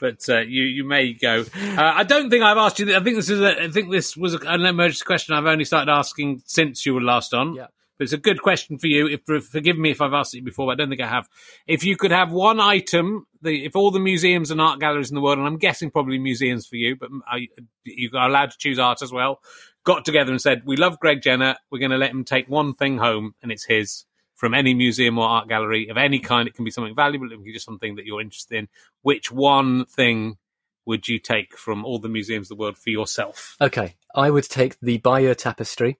[0.00, 1.44] But uh, you you may go.
[1.54, 2.94] Uh, I don't think I've asked you.
[2.94, 3.40] I think this is.
[3.40, 7.00] A, I think this was an emergency question I've only started asking since you were
[7.00, 7.54] last on.
[7.54, 7.66] Yeah.
[7.98, 9.06] But it's a good question for you.
[9.06, 11.28] If forgive me if I've asked it before, but I don't think I have.
[11.66, 15.14] If you could have one item, the, if all the museums and art galleries in
[15.14, 17.38] the world, and I'm guessing probably museums for you, but are,
[17.84, 19.40] you are allowed to choose art as well,
[19.84, 21.56] got together and said, "We love Greg Jenner.
[21.70, 24.04] We're going to let him take one thing home, and it's his."
[24.42, 26.48] From any museum or art gallery of any kind.
[26.48, 28.68] It can be something valuable, it can be just something that you're interested in.
[29.02, 30.36] Which one thing
[30.84, 33.54] would you take from all the museums of the world for yourself?
[33.60, 35.96] Okay, I would take the Bayeux Tapestry.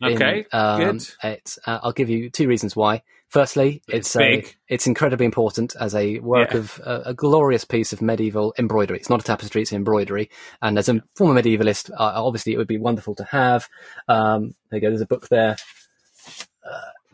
[0.00, 1.08] Okay, in, um, good.
[1.24, 3.02] It's, uh, I'll give you two reasons why.
[3.26, 6.58] Firstly, it's it's, a, it's incredibly important as a work yeah.
[6.58, 9.00] of uh, a glorious piece of medieval embroidery.
[9.00, 10.30] It's not a tapestry; it's embroidery.
[10.62, 13.68] And as a former medievalist, uh, obviously it would be wonderful to have.
[14.06, 14.90] Um, there you go.
[14.90, 15.56] There's a book there.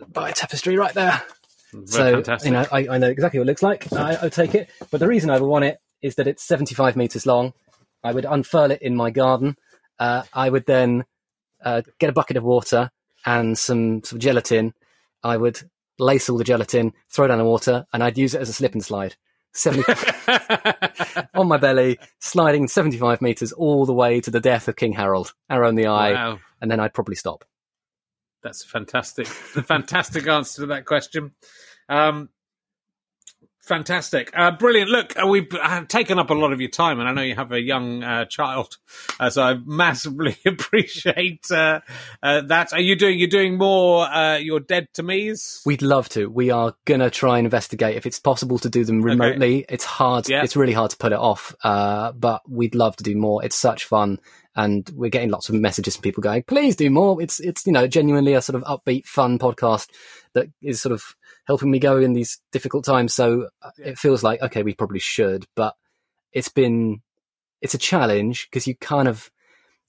[0.09, 1.23] Bayeux tapestry right there.
[1.86, 2.47] so fantastic.
[2.47, 3.93] you know, I, I, know exactly what it looks like.
[3.93, 6.97] I, I take it, but the reason I would want it is that it's 75
[6.97, 7.52] meters long.
[8.05, 9.56] I would unfurl it in my garden.
[9.98, 11.05] Uh, I would then
[11.64, 12.90] uh, get a bucket of water
[13.24, 14.74] and some some gelatin.
[15.23, 15.60] I would
[15.98, 18.74] lace all the gelatin, throw down the water, and I'd use it as a slip
[18.74, 19.16] and slide.
[19.55, 19.90] 70
[21.35, 25.32] on my belly, sliding 75 meters all the way to the death of King Harold,
[25.48, 26.39] arrow in the eye, wow.
[26.60, 27.43] and then I'd probably stop.
[28.47, 29.27] That's a fantastic.
[29.66, 31.32] Fantastic answer to that question.
[31.89, 32.28] Um,
[33.67, 34.91] fantastic, uh, brilliant.
[34.91, 37.35] Look, uh, we've uh, taken up a lot of your time, and I know you
[37.35, 38.77] have a young uh, child,
[39.21, 41.81] uh, so I massively appreciate uh,
[42.23, 42.73] that.
[42.73, 43.19] Are you doing?
[43.19, 44.07] You're doing more.
[44.39, 45.63] you're dead to me's.
[45.67, 46.31] We'd love to.
[46.31, 49.65] We are gonna try and investigate if it's possible to do them remotely.
[49.65, 49.75] Okay.
[49.75, 50.29] It's hard.
[50.29, 50.43] Yeah.
[50.43, 53.45] It's really hard to put it off, but we'd love to do more.
[53.45, 54.19] It's such fun
[54.57, 57.21] and we're getting lots of messages from people going, please do more.
[57.21, 59.91] It's, it's, you know, genuinely a sort of upbeat, fun podcast
[60.33, 61.16] that is sort of
[61.47, 63.14] helping me go in these difficult times.
[63.14, 63.89] So uh, yeah.
[63.89, 65.74] it feels like, okay, we probably should, but
[66.32, 67.02] it's been,
[67.60, 69.31] it's a challenge because you kind of,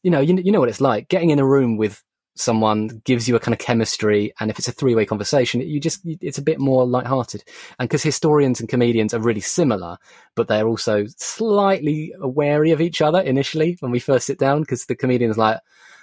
[0.03, 2.03] you know, you, you know what it's like getting in a room with
[2.35, 4.31] someone gives you a kind of chemistry.
[4.39, 7.43] And if it's a three way conversation, you just, it's a bit more light-hearted.
[7.79, 9.97] And because historians and comedians are really similar,
[10.35, 14.85] but they're also slightly wary of each other initially when we first sit down, because
[14.85, 15.59] the comedian's like,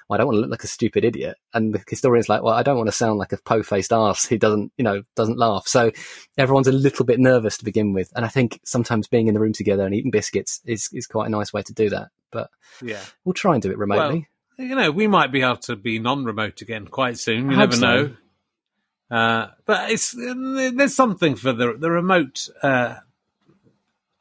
[0.09, 1.37] well, I don't want to look like a stupid idiot.
[1.53, 4.39] And the historian's like, well, I don't want to sound like a po-faced ass who
[4.39, 5.67] doesn't, you know, doesn't laugh.
[5.67, 5.91] So
[6.37, 8.13] everyone's a little bit nervous to begin with.
[8.15, 11.27] And I think sometimes being in the room together and eating biscuits is, is quite
[11.27, 12.09] a nice way to do that.
[12.31, 12.51] But
[12.83, 14.29] yeah, we'll try and do it remotely.
[14.59, 17.51] Well, you know, we might be able to be non-remote again quite soon.
[17.51, 17.81] You never so.
[17.81, 18.17] know.
[19.11, 22.97] Uh, but it's there's something for the the remote uh,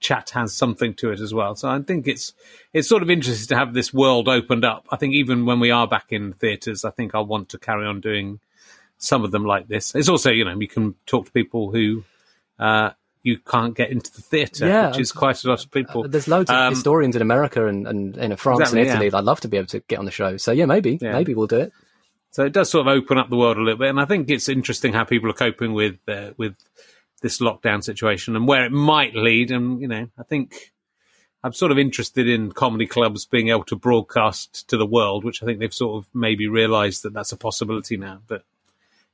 [0.03, 1.55] chat has something to it as well.
[1.55, 2.33] So I think it's
[2.73, 4.85] it's sort of interesting to have this world opened up.
[4.91, 7.87] I think even when we are back in theatres, I think I'll want to carry
[7.87, 8.39] on doing
[8.97, 9.95] some of them like this.
[9.95, 12.03] It's also you know you can talk to people who
[12.59, 12.91] uh,
[13.23, 16.03] you can't get into the theatre, yeah, which is quite a lot of people.
[16.03, 19.09] Uh, there's loads of um, historians in America and, and in France exactly, and Italy.
[19.11, 19.17] Yeah.
[19.17, 20.37] I'd love to be able to get on the show.
[20.37, 21.13] So yeah, maybe, yeah.
[21.13, 21.73] maybe we'll do it.
[22.31, 24.29] So it does sort of open up the world a little bit, and I think
[24.29, 26.55] it's interesting how people are coping with uh, with
[27.23, 29.49] this lockdown situation and where it might lead.
[29.49, 30.73] And you know, I think
[31.43, 35.41] I'm sort of interested in comedy clubs being able to broadcast to the world, which
[35.41, 38.19] I think they've sort of maybe realised that that's a possibility now.
[38.27, 38.43] But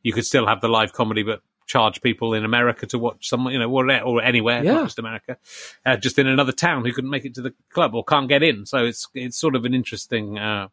[0.04, 3.54] you could still have the live comedy, but charge people in America to watch someone,
[3.54, 4.74] you know, or, or anywhere, yeah.
[4.74, 5.38] not just America,
[5.86, 8.42] uh, just in another town who couldn't make it to the club or can't get
[8.42, 8.66] in.
[8.66, 10.70] So it's it's sort of an interesting uh,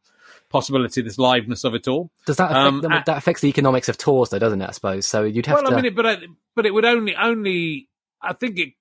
[0.49, 2.11] possibility, this liveness of it all.
[2.27, 4.69] Does that affect um, the, that affects the economics of tours, though, doesn't it?
[4.69, 5.25] I suppose so.
[5.25, 5.77] You'd have well, to.
[5.77, 6.17] I mean, but I,
[6.55, 7.89] but it would only only.
[8.21, 8.73] I think it.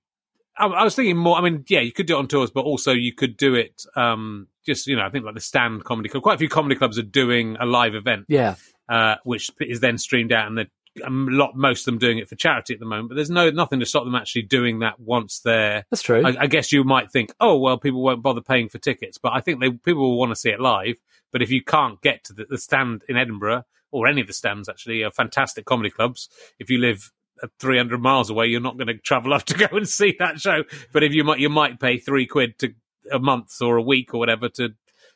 [0.58, 1.36] I, I, was thinking more.
[1.36, 3.84] I mean, yeah, you could do it on tours, but also you could do it.
[3.94, 6.22] Um, just you know, I think like the Stand Comedy Club.
[6.22, 8.26] Quite a few comedy clubs are doing a live event.
[8.28, 8.56] Yeah.
[8.88, 10.66] Uh, which is then streamed out and the
[11.04, 13.50] a lot, most of them doing it for charity at the moment, but there's no
[13.50, 15.84] nothing to stop them actually doing that once they're.
[15.90, 16.22] That's true.
[16.24, 19.32] I, I guess you might think, oh well, people won't bother paying for tickets, but
[19.32, 20.96] I think they people will want to see it live.
[21.32, 24.32] But if you can't get to the, the stand in Edinburgh or any of the
[24.32, 26.28] stands, actually, are fantastic comedy clubs.
[26.58, 27.12] If you live
[27.42, 30.40] uh, 300 miles away, you're not going to travel up to go and see that
[30.40, 30.64] show.
[30.92, 32.74] But if you might, you might pay three quid to
[33.12, 34.70] a month or a week or whatever to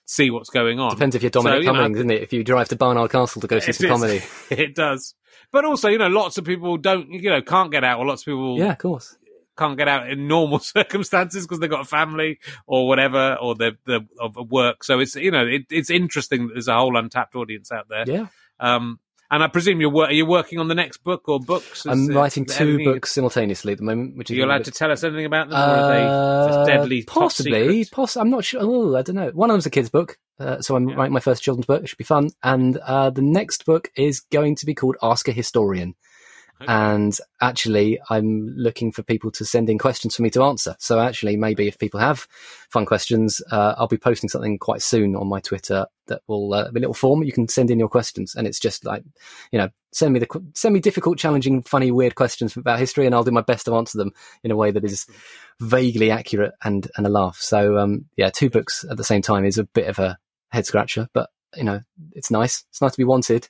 [0.05, 0.91] see what's going on.
[0.91, 2.23] Depends if you're Dominic So, you know, isn't it?
[2.23, 3.93] If you drive to Barnard Castle to go see some is.
[3.93, 4.23] comedy.
[4.51, 5.15] it does.
[5.53, 8.23] But also, you know, lots of people don't, you know, can't get out, or lots
[8.23, 9.17] of people Yeah, of course.
[9.61, 13.77] Can't get out in normal circumstances because they've got a family or whatever, or they're,
[13.87, 14.83] they're of work.
[14.85, 18.05] So it's, you know, it, it's interesting that there's a whole untapped audience out there.
[18.07, 18.27] Yeah.
[18.59, 18.99] Um,
[19.33, 21.81] and I presume you're, wor- you working on the next book or books?
[21.81, 24.59] Is I'm it- waiting is two books simultaneously at the moment, which Are you allowed
[24.65, 27.85] bit- to tell us anything about them, or are they Uh, just deadly possibly.
[27.85, 28.61] Poss- I'm not sure.
[28.61, 29.31] Oh, I don't know.
[29.33, 30.97] One of them's a kid's book, uh, so I'm Yeah.
[30.97, 31.85] writing my first children's book.
[31.85, 32.31] It should be fun.
[32.43, 35.95] And uh, the next book is going to be called Ask a Historian.
[36.69, 40.77] And actually, I'm looking for people to send in questions for me to answer.
[40.79, 42.29] So actually, maybe if people have
[42.69, 46.71] fun questions, uh, I'll be posting something quite soon on my Twitter that will uh,
[46.71, 47.23] be a little form.
[47.23, 49.03] You can send in your questions, and it's just like,
[49.53, 53.15] you know, send me the send me difficult, challenging, funny, weird questions about history, and
[53.15, 54.13] I'll do my best to answer them
[54.45, 55.07] in a way that is
[55.61, 57.37] vaguely accurate and and a laugh.
[57.37, 60.19] So um, yeah, two books at the same time is a bit of a
[60.51, 61.81] head scratcher, but you know,
[62.13, 62.65] it's nice.
[62.69, 63.49] It's nice to be wanted.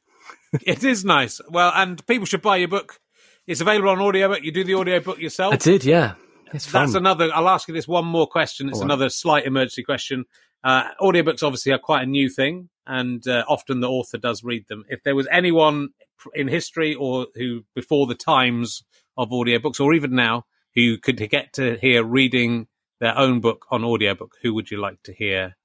[0.66, 1.40] It is nice.
[1.48, 2.98] Well, and people should buy your book.
[3.46, 4.42] It's available on audiobook.
[4.42, 5.54] You do the audiobook yourself.
[5.54, 6.14] I did, yeah.
[6.52, 6.86] It's fun.
[6.86, 7.30] That's another.
[7.32, 8.68] I'll ask you this one more question.
[8.68, 8.86] It's All right.
[8.86, 10.24] another slight emergency question.
[10.64, 14.66] Uh, audiobooks obviously are quite a new thing, and uh, often the author does read
[14.68, 14.84] them.
[14.88, 15.90] If there was anyone
[16.34, 18.82] in history or who before the times
[19.16, 20.44] of audiobooks, or even now,
[20.74, 22.66] who could get to hear reading
[23.00, 25.56] their own book on audiobook, who would you like to hear?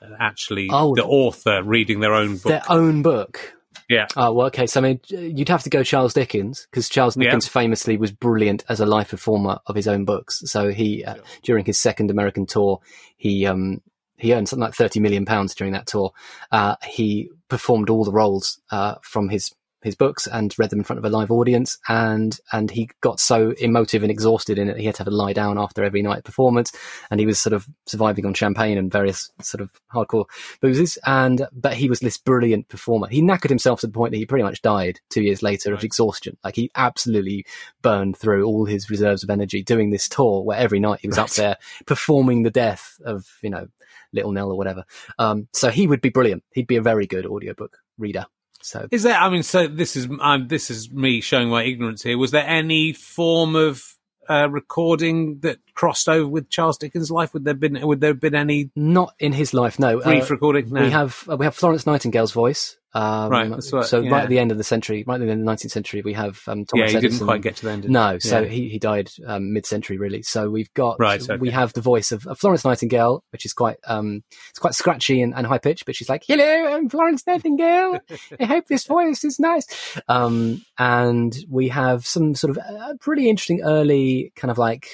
[0.00, 2.44] Uh, actually, Oh, the author reading their own book.
[2.44, 3.54] Their own book.
[3.88, 4.66] Yeah, Oh, well, okay.
[4.66, 7.24] So, I mean, you'd have to go Charles Dickens because Charles Yeah.
[7.24, 10.42] Dickens famously was brilliant as a life performer of his own books.
[10.46, 12.80] So he, uh, during his second American tour,
[13.16, 13.80] he, um,
[14.18, 16.12] he earned something like 30 million pounds during that tour.
[16.50, 19.52] Uh, he performed all the roles, uh, from his,
[19.86, 21.78] his books and read them in front of a live audience.
[21.88, 25.14] And, and he got so emotive and exhausted in it, he had to have to
[25.14, 26.72] lie down after every night performance.
[27.10, 30.26] And he was sort of surviving on champagne and various sort of hardcore
[30.60, 30.98] boozes.
[31.06, 33.08] And, but he was this brilliant performer.
[33.08, 35.84] He knackered himself to the point that he pretty much died two years later of
[35.84, 36.36] exhaustion.
[36.44, 37.46] Like he absolutely
[37.80, 41.18] burned through all his reserves of energy doing this tour where every night he was
[41.18, 41.56] up there
[41.86, 43.68] performing the death of, you know,
[44.12, 44.84] Little Nell or whatever.
[45.18, 46.42] Um, so he would be brilliant.
[46.52, 48.26] He'd be a very good audiobook reader.
[48.66, 49.14] So Is there?
[49.14, 52.18] I mean, so this is um, this is me showing my ignorance here.
[52.18, 53.84] Was there any form of
[54.28, 57.32] uh, recording that crossed over with Charles Dickens' life?
[57.32, 57.78] Would there been?
[57.80, 60.00] Would there have been any not in his life, no.
[60.00, 60.68] brief Uh, recording?
[60.70, 60.82] No.
[60.82, 62.76] We have uh, we have Florence Nightingale's voice.
[62.96, 64.10] Um, Right, what- so yeah.
[64.10, 66.00] right at the end of the century, right at the end of the 19th century,
[66.02, 67.10] we have um, Thomas yeah, he Edison.
[67.18, 67.88] didn't quite get to the end.
[67.90, 70.22] No, so he, he died um, mid-century really.
[70.22, 71.36] So we've got Right, okay.
[71.36, 75.20] we have the voice of, of Florence Nightingale, which is quite um it's quite scratchy
[75.20, 78.00] and, and high pitched, but she's like, "Hello, I'm Florence Nightingale.
[78.40, 79.66] I hope this voice is nice."
[80.08, 84.88] Um, and we have some sort of uh, pretty interesting early kind of like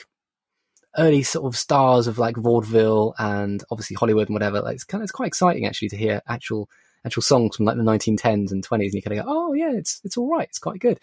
[0.99, 4.61] early sort of stars of like vaudeville and obviously Hollywood and whatever.
[4.61, 6.69] Like it's kind of it's quite exciting actually to hear actual
[7.05, 9.73] actual songs from like the 1910s and 20s and you kind of go oh yeah
[9.73, 10.99] it's it's all right it's quite good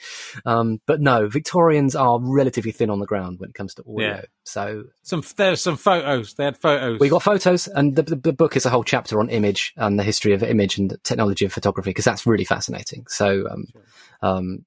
[0.46, 4.08] um but no victorians are relatively thin on the ground when it comes to audio
[4.16, 4.22] Yeah.
[4.44, 6.34] so Some there's some photos.
[6.36, 7.00] They had photos.
[7.00, 10.00] we got photos and the, the, the book is a whole chapter on image and
[10.00, 13.66] the history of image and technology of photography because that's really fascinating so um
[14.22, 14.66] um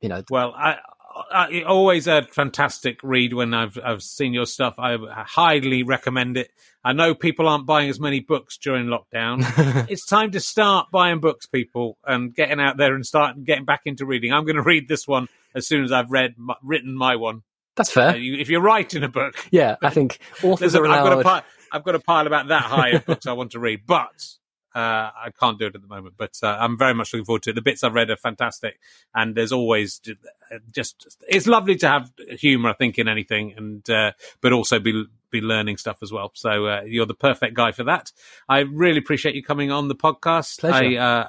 [0.00, 0.76] you know Well, I,
[1.14, 4.74] I always a fantastic read when I've I've seen your stuff.
[4.78, 4.96] I
[5.26, 6.50] highly recommend it.
[6.82, 9.44] I know people aren't buying as many books during lockdown.
[9.88, 13.82] it's time to start buying books, people, and getting out there and start getting back
[13.84, 14.32] into reading.
[14.32, 17.42] I'm going to read this one as soon as I've read my, written my one.
[17.76, 21.02] that's fair Uh, you, if you're writing a book, yeah i think authors are I've
[21.02, 21.42] got a allowed pile,
[21.72, 24.28] I've got a pile about that high of books I want to read, but
[24.74, 26.14] uh, I can't do it at the moment.
[26.16, 27.54] But uh, I'm very much looking forward to it.
[27.54, 28.80] The bits I've read are fantastic,
[29.14, 32.70] and there's always uh, just it's lovely to have humour.
[32.70, 36.30] I think in anything, and uh, but also be be learning stuff as well.
[36.34, 38.12] So uh, you're the perfect guy for that.
[38.48, 40.60] I really appreciate you coming on the podcast.
[40.60, 41.00] Pleasure.
[41.00, 41.28] I, uh,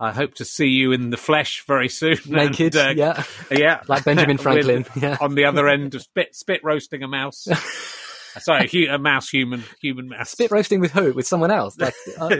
[0.00, 2.18] I hope to see you in the flesh very soon.
[2.28, 3.22] naked And, yeah
[3.52, 5.16] yeah, Like Benjamin With- Franklin, yeah.
[5.20, 7.46] on the other end of spit spit roasting a mouse.
[8.40, 10.30] Sorry, a, hu- a mouse, human, human mouse.
[10.30, 11.12] spit roasting with who?
[11.12, 11.76] With someone else?
[11.78, 12.34] Like uh,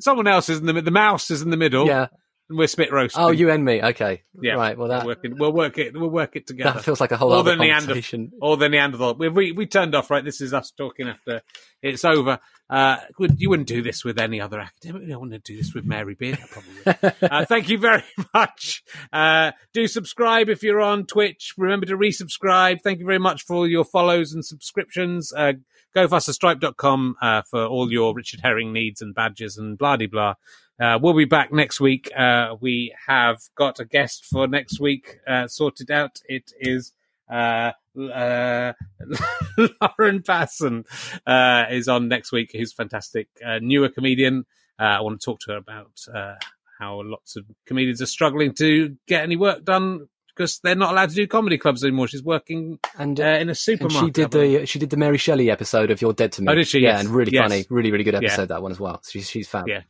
[0.00, 1.86] Someone else is in the the mouse is in the middle.
[1.86, 2.06] yeah
[2.48, 3.20] We're spit roasting.
[3.22, 3.82] Oh, you and me.
[3.82, 4.22] Okay.
[4.40, 4.52] Yeah.
[4.54, 4.78] Right.
[4.78, 5.36] Well, that we'll work it.
[5.36, 5.98] We'll work it.
[5.98, 6.74] We'll work it together.
[6.74, 8.30] that feels like a whole Or other Neander- conversation.
[8.40, 9.14] or the Neanderthal.
[9.14, 10.10] We, we we turned off.
[10.10, 10.24] Right.
[10.24, 11.42] This is us talking after
[11.82, 12.38] it's over.
[12.70, 15.02] Uh, would- you wouldn't do this with any other academic.
[15.10, 16.38] I to do this with Mary Beard.
[16.50, 18.04] Probably uh, thank you very
[18.34, 18.84] much.
[19.12, 21.54] Uh, do subscribe if you're on Twitch.
[21.58, 22.80] Remember to resubscribe.
[22.82, 25.32] Thank you very much for all your follows and subscriptions.
[25.36, 25.54] Uh,
[25.94, 30.34] go fasterstripe.com uh, for all your Richard Herring needs and badges and blah de blah.
[30.80, 32.10] Uh, we'll be back next week.
[32.16, 36.20] Uh, we have got a guest for next week uh, sorted out.
[36.28, 36.92] It is
[37.32, 38.72] uh, uh,
[39.58, 40.84] Lauren Pattison
[41.26, 42.50] uh, is on next week.
[42.52, 44.44] Who's fantastic, uh, newer comedian.
[44.78, 46.34] Uh, I want to talk to her about uh,
[46.78, 51.08] how lots of comedians are struggling to get any work done because they're not allowed
[51.08, 52.08] to do comedy clubs anymore.
[52.08, 53.98] She's working And, uh, in a supermarket.
[54.08, 56.48] she did the she did the Mary Shelley episode of You're Dead to Me.
[56.52, 56.80] Oh, did she?
[56.80, 57.00] Yeah, Yes.
[57.06, 57.42] and really Yes.
[57.50, 58.26] funny, really really good Yeah.
[58.28, 59.00] episode that one as well.
[59.08, 59.66] She's she's fab.
[59.66, 59.82] Yeah.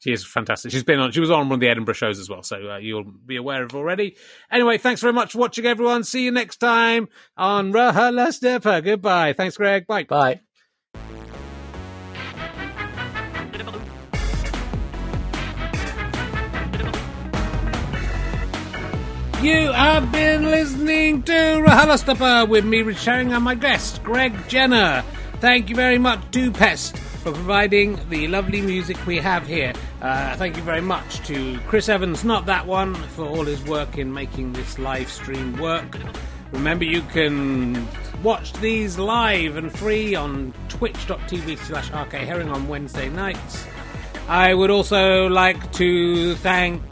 [0.00, 0.70] She is fantastic.
[0.70, 1.10] She's been on.
[1.10, 3.64] She was on one of the Edinburgh shows as well, so uh, you'll be aware
[3.64, 4.16] of already.
[4.50, 6.04] Anyway, thanks very much for watching, everyone.
[6.04, 8.84] See you next time on RHLSTP.
[8.84, 9.32] Goodbye.
[9.32, 9.86] Thanks, Greg.
[9.86, 10.04] Bye.
[10.04, 10.40] Bye.
[19.42, 25.04] You have been listening to RHLSTP with me, Herring, and my guest, Greg Jenner.
[25.40, 26.96] Thank you very much to Pest
[27.28, 29.74] for providing the lovely music we have here.
[30.00, 33.98] Uh, thank you very much to Chris Evans, not that one, for all his work
[33.98, 35.98] in making this live stream work.
[36.52, 37.86] Remember, you can
[38.22, 43.66] watch these live and free on twitch.tv slash rkherring on Wednesday nights.
[44.26, 46.82] I would also like to thank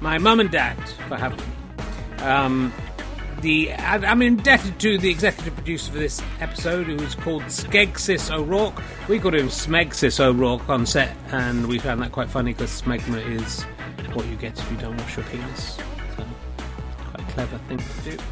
[0.00, 0.76] my mum and dad
[1.08, 2.24] for having me.
[2.24, 2.74] Um,
[3.42, 8.80] the I'm indebted to the executive producer for this episode, who is called Skegsis O'Rourke.
[9.08, 13.20] We called him Smegsis O'Rourke on set, and we found that quite funny because smegma
[13.36, 13.64] is
[14.14, 15.76] what you get if you don't wash your penis.
[16.16, 16.24] So,
[17.10, 18.22] quite a clever thing to do.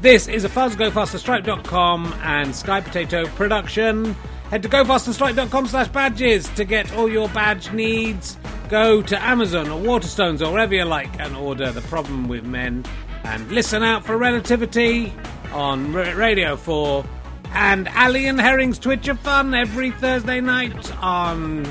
[0.00, 4.14] This is a Fuzz GoFasterStripe.com and Sky Potato production.
[4.50, 8.38] Head to GoFasterStripe.com slash badges to get all your badge needs.
[8.68, 12.84] Go to Amazon or Waterstones or wherever you like and order The Problem with Men.
[13.24, 15.12] And listen out for Relativity
[15.52, 17.04] on Radio 4
[17.52, 21.66] and Ali and Herring's Twitch of Fun every Thursday night on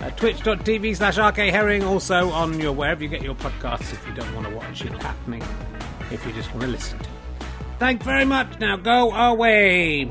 [0.00, 1.84] uh, twitch.tv slash rkherring.
[1.86, 4.92] Also on your wherever you get your podcasts if you don't want to watch it
[5.02, 5.42] happening,
[6.10, 7.10] if you just want to listen to it.
[7.78, 8.58] Thanks very much.
[8.60, 10.10] Now go away.